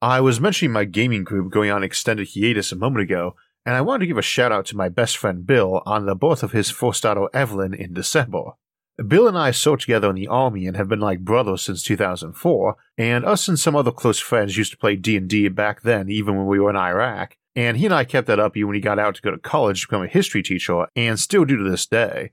I 0.00 0.20
was 0.20 0.40
mentioning 0.40 0.72
my 0.72 0.84
gaming 0.84 1.24
group 1.24 1.52
going 1.52 1.70
on 1.70 1.82
extended 1.82 2.28
hiatus 2.34 2.72
a 2.72 2.76
moment 2.76 3.02
ago, 3.02 3.34
and 3.66 3.74
I 3.74 3.80
wanted 3.80 4.00
to 4.00 4.06
give 4.06 4.16
a 4.16 4.22
shout 4.22 4.52
out 4.52 4.64
to 4.66 4.76
my 4.76 4.88
best 4.88 5.18
friend 5.18 5.44
Bill 5.44 5.82
on 5.84 6.06
the 6.06 6.14
birth 6.14 6.44
of 6.44 6.52
his 6.52 6.70
first 6.70 7.02
daughter 7.02 7.26
Evelyn 7.34 7.74
in 7.74 7.92
December. 7.92 8.52
Bill 9.06 9.26
and 9.26 9.36
I 9.36 9.50
served 9.50 9.82
together 9.82 10.08
in 10.08 10.14
the 10.14 10.28
army 10.28 10.66
and 10.66 10.76
have 10.76 10.88
been 10.88 11.00
like 11.00 11.20
brothers 11.20 11.62
since 11.62 11.82
2004, 11.82 12.76
and 12.96 13.24
us 13.24 13.48
and 13.48 13.58
some 13.58 13.74
other 13.74 13.90
close 13.90 14.20
friends 14.20 14.56
used 14.56 14.70
to 14.70 14.78
play 14.78 14.94
D&D 14.94 15.48
back 15.48 15.82
then 15.82 16.08
even 16.08 16.36
when 16.36 16.46
we 16.46 16.60
were 16.60 16.70
in 16.70 16.76
Iraq, 16.76 17.36
and 17.56 17.76
he 17.76 17.86
and 17.86 17.94
I 17.94 18.04
kept 18.04 18.28
that 18.28 18.38
up 18.38 18.56
even 18.56 18.68
when 18.68 18.74
he 18.76 18.80
got 18.80 19.00
out 19.00 19.16
to 19.16 19.22
go 19.22 19.32
to 19.32 19.38
college 19.38 19.80
to 19.80 19.88
become 19.88 20.04
a 20.04 20.08
history 20.08 20.42
teacher, 20.42 20.86
and 20.94 21.18
still 21.18 21.44
do 21.44 21.56
to 21.56 21.68
this 21.68 21.86
day. 21.86 22.30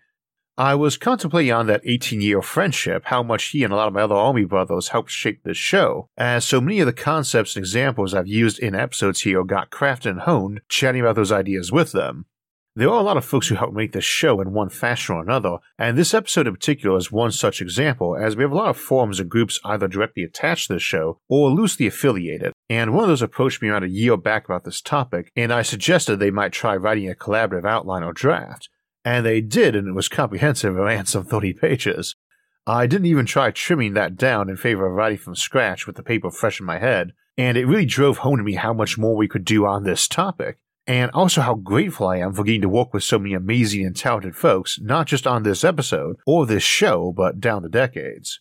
I 0.58 0.76
was 0.76 0.98
contemplating 0.98 1.52
on 1.52 1.66
that 1.66 1.82
18 1.84 2.22
year 2.22 2.40
friendship, 2.44 3.06
how 3.06 3.24
much 3.24 3.46
he 3.46 3.64
and 3.64 3.74
a 3.74 3.76
lot 3.76 3.88
of 3.88 3.94
my 3.96 4.02
other 4.02 4.14
Army 4.14 4.46
brothers 4.46 4.90
helped 4.90 5.10
shape 5.10 5.42
this 5.44 5.58
show, 5.58 6.10
as 6.16 6.46
so 6.46 6.62
many 6.62 6.80
of 6.80 6.86
the 6.86 6.94
concepts 6.94 7.56
and 7.56 7.64
examples 7.64 8.14
I've 8.14 8.28
used 8.28 8.60
in 8.60 8.76
episodes 8.76 9.22
here 9.22 9.44
got 9.44 9.72
crafted 9.72 10.12
and 10.12 10.20
honed, 10.22 10.62
chatting 10.70 11.02
about 11.02 11.16
those 11.16 11.32
ideas 11.32 11.72
with 11.72 11.92
them. 11.92 12.28
There 12.76 12.90
are 12.90 13.00
a 13.00 13.04
lot 13.04 13.18
of 13.18 13.26
folks 13.26 13.48
who 13.48 13.56
helped 13.56 13.74
make 13.74 13.94
this 13.94 14.04
show 14.04 14.42
in 14.42 14.54
one 14.54 14.70
fashion 14.70 15.16
or 15.16 15.24
another, 15.24 15.58
and 15.80 15.98
this 15.98 16.14
episode 16.14 16.46
in 16.46 16.54
particular 16.54 16.98
is 16.98 17.12
one 17.12 17.32
such 17.32 17.60
example, 17.60 18.16
as 18.16 18.36
we 18.36 18.44
have 18.44 18.52
a 18.52 18.56
lot 18.56 18.70
of 18.70 18.78
forums 18.78 19.20
and 19.20 19.30
groups 19.30 19.60
either 19.64 19.88
directly 19.88 20.24
attached 20.24 20.68
to 20.68 20.74
this 20.74 20.84
show 20.84 21.20
or 21.28 21.50
loosely 21.50 21.88
affiliated. 21.88 22.54
And 22.70 22.94
one 22.94 23.06
of 23.06 23.10
those 23.10 23.22
approached 23.24 23.64
me 23.64 23.70
around 23.70 23.86
a 23.86 23.90
year 23.90 24.18
back 24.18 24.46
about 24.46 24.66
this 24.66 24.82
topic, 24.82 25.32
and 25.36 25.52
I 25.52 25.64
suggested 25.64 26.18
they 26.18 26.32
might 26.32 26.52
try 26.52 26.76
writing 26.76 27.10
a 27.10 27.16
collaborative 27.16 27.66
outline 27.66 28.04
or 28.04 28.14
draft. 28.14 28.70
And 29.06 29.26
they 29.26 29.42
did, 29.42 29.76
and 29.76 29.88
it 29.88 29.94
was 29.94 30.08
comprehensive 30.08 30.78
and 30.78 31.08
some 31.08 31.26
30 31.26 31.54
pages. 31.54 32.16
I 32.66 32.88
didn't 32.88 33.08
even 33.08 33.26
try 33.26 33.52
trimming 33.52 33.94
that 33.96 34.16
down 34.16 34.50
in 34.50 34.56
favor 34.56 34.86
of 34.86 34.94
writing 34.94 35.18
from 35.18 35.36
scratch 35.36 35.86
with 35.86 35.98
the 35.98 36.04
paper 36.04 36.32
fresh 36.32 36.62
in 36.62 36.66
my 36.66 36.80
head, 36.80 37.12
and 37.38 37.58
it 37.58 37.66
really 37.66 37.86
drove 37.86 38.20
home 38.20 38.38
to 38.38 38.44
me 38.44 38.54
how 38.54 38.74
much 38.74 38.98
more 38.98 39.16
we 39.18 39.28
could 39.28 39.44
do 39.44 39.66
on 39.66 39.84
this 39.84 40.08
topic, 40.08 40.60
and 40.88 41.12
also 41.12 41.42
how 41.42 41.56
grateful 41.56 42.08
I 42.08 42.18
am 42.18 42.34
for 42.34 42.44
getting 42.44 42.62
to 42.62 42.70
work 42.70 42.94
with 42.94 43.04
so 43.04 43.20
many 43.20 43.34
amazing 43.34 43.86
and 43.86 43.96
talented 43.96 44.36
folks, 44.36 44.80
not 44.80 45.08
just 45.08 45.28
on 45.28 45.44
this 45.44 45.64
episode 45.64 46.18
or 46.26 46.46
this 46.46 46.64
show, 46.64 47.12
but 47.12 47.42
down 47.42 47.64
the 47.64 47.70
decades. 47.70 48.40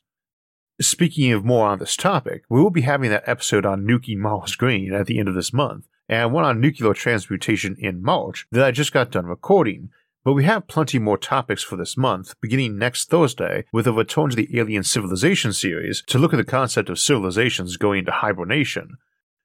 Speaking 0.81 1.33
of 1.33 1.45
more 1.45 1.67
on 1.69 1.79
this 1.79 1.97
topic, 1.97 2.45
we 2.49 2.61
will 2.61 2.71
be 2.71 2.81
having 2.83 3.11
that 3.11 3.29
episode 3.29 3.67
on 3.67 3.85
nuking 3.85 4.19
Mars 4.19 4.57
Green 4.57 4.93
at 4.93 5.07
the 5.07 5.19
end 5.19 5.29
of 5.29 5.35
this 5.35 5.53
month, 5.53 5.87
and 6.09 6.33
one 6.33 6.45
on 6.45 6.61
nuclear 6.61 6.95
transmutation 6.95 7.77
in 7.79 8.03
March 8.03 8.47
that 8.53 8.65
I 8.65 8.71
just 8.71 8.93
got 8.93 9.11
done 9.11 9.27
recording, 9.27 9.91
but 10.25 10.35
we 10.35 10.45
have 10.45 10.69
plenty 10.69 10.99
more 10.99 11.19
topics 11.19 11.63
for 11.63 11.77
this 11.77 11.97
month, 11.97 12.35
beginning 12.41 12.79
next 12.79 13.09
Thursday 13.09 13.65
with 13.73 13.87
a 13.87 13.93
return 13.93 14.31
to 14.31 14.37
the 14.37 14.59
Alien 14.59 14.85
Civilization 14.85 15.53
series 15.53 16.03
to 16.07 16.19
look 16.19 16.33
at 16.33 16.37
the 16.37 16.45
concept 16.45 16.89
of 16.89 16.99
civilizations 16.99 17.77
going 17.77 18.01
into 18.01 18.13
hibernation. 18.13 18.97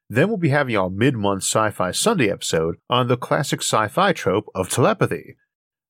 Then 0.09 0.28
we'll 0.28 0.38
be 0.38 0.49
having 0.49 0.78
our 0.78 0.89
mid 0.89 1.15
month 1.15 1.43
Sci 1.43 1.71
Fi 1.71 1.91
Sunday 1.91 2.30
episode 2.30 2.75
on 2.89 3.07
the 3.07 3.17
classic 3.17 3.61
sci 3.61 3.88
fi 3.88 4.13
trope 4.13 4.45
of 4.53 4.69
telepathy. 4.69 5.36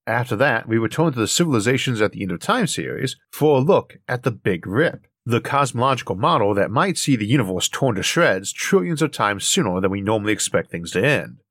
After 0.06 0.36
that, 0.36 0.66
we 0.66 0.78
return 0.78 1.12
to 1.12 1.18
the 1.18 1.28
Civilizations 1.28 2.00
at 2.00 2.12
the 2.12 2.22
End 2.22 2.32
of 2.32 2.40
Time 2.40 2.66
series 2.66 3.16
for 3.30 3.58
a 3.58 3.60
look 3.60 3.98
at 4.08 4.22
the 4.22 4.30
Big 4.30 4.66
Rip, 4.66 5.06
the 5.26 5.40
cosmological 5.40 6.16
model 6.16 6.54
that 6.54 6.70
might 6.70 6.96
see 6.96 7.14
the 7.14 7.26
universe 7.26 7.68
torn 7.68 7.96
to 7.96 8.02
shreds 8.02 8.50
trillions 8.50 9.02
of 9.02 9.12
times 9.12 9.46
sooner 9.46 9.80
than 9.82 9.90
we 9.90 10.00
normally 10.00 10.32
expect 10.32 10.70
things 10.70 10.92
to 10.92 11.04
end. 11.04 11.42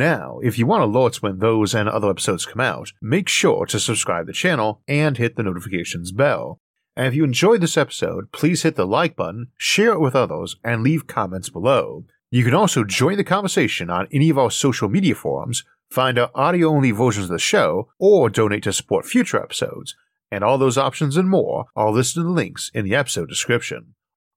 Now, 0.00 0.40
if 0.42 0.58
you 0.58 0.64
want 0.64 0.82
alerts 0.82 1.20
when 1.20 1.40
those 1.40 1.74
and 1.74 1.86
other 1.86 2.08
episodes 2.08 2.46
come 2.46 2.62
out, 2.62 2.94
make 3.02 3.28
sure 3.28 3.66
to 3.66 3.78
subscribe 3.78 4.24
to 4.24 4.26
the 4.28 4.32
channel 4.32 4.80
and 4.88 5.18
hit 5.18 5.36
the 5.36 5.42
notifications 5.42 6.10
bell. 6.10 6.58
And 6.96 7.06
if 7.06 7.14
you 7.14 7.22
enjoyed 7.22 7.60
this 7.60 7.76
episode, 7.76 8.32
please 8.32 8.62
hit 8.62 8.76
the 8.76 8.86
like 8.86 9.14
button, 9.14 9.48
share 9.58 9.92
it 9.92 10.00
with 10.00 10.16
others, 10.16 10.56
and 10.64 10.82
leave 10.82 11.06
comments 11.06 11.50
below. 11.50 12.06
You 12.30 12.44
can 12.44 12.54
also 12.54 12.82
join 12.82 13.18
the 13.18 13.24
conversation 13.24 13.90
on 13.90 14.08
any 14.10 14.30
of 14.30 14.38
our 14.38 14.50
social 14.50 14.88
media 14.88 15.14
forums, 15.14 15.64
find 15.90 16.18
our 16.18 16.30
audio 16.34 16.68
only 16.68 16.92
versions 16.92 17.24
of 17.24 17.32
the 17.32 17.38
show, 17.38 17.90
or 17.98 18.30
donate 18.30 18.62
to 18.62 18.72
support 18.72 19.04
future 19.04 19.36
episodes. 19.36 19.96
And 20.30 20.42
all 20.42 20.56
those 20.56 20.78
options 20.78 21.18
and 21.18 21.28
more 21.28 21.66
are 21.76 21.90
listed 21.90 22.22
in 22.22 22.28
the 22.28 22.32
links 22.32 22.70
in 22.72 22.86
the 22.86 22.94
episode 22.94 23.28
description. 23.28 23.96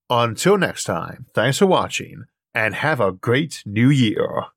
Until 0.09 0.57
next 0.57 0.83
time, 0.83 1.27
thanks 1.33 1.59
for 1.59 1.67
watching, 1.67 2.25
and 2.53 2.75
have 2.75 2.99
a 2.99 3.13
great 3.13 3.63
new 3.65 3.89
year. 3.89 4.47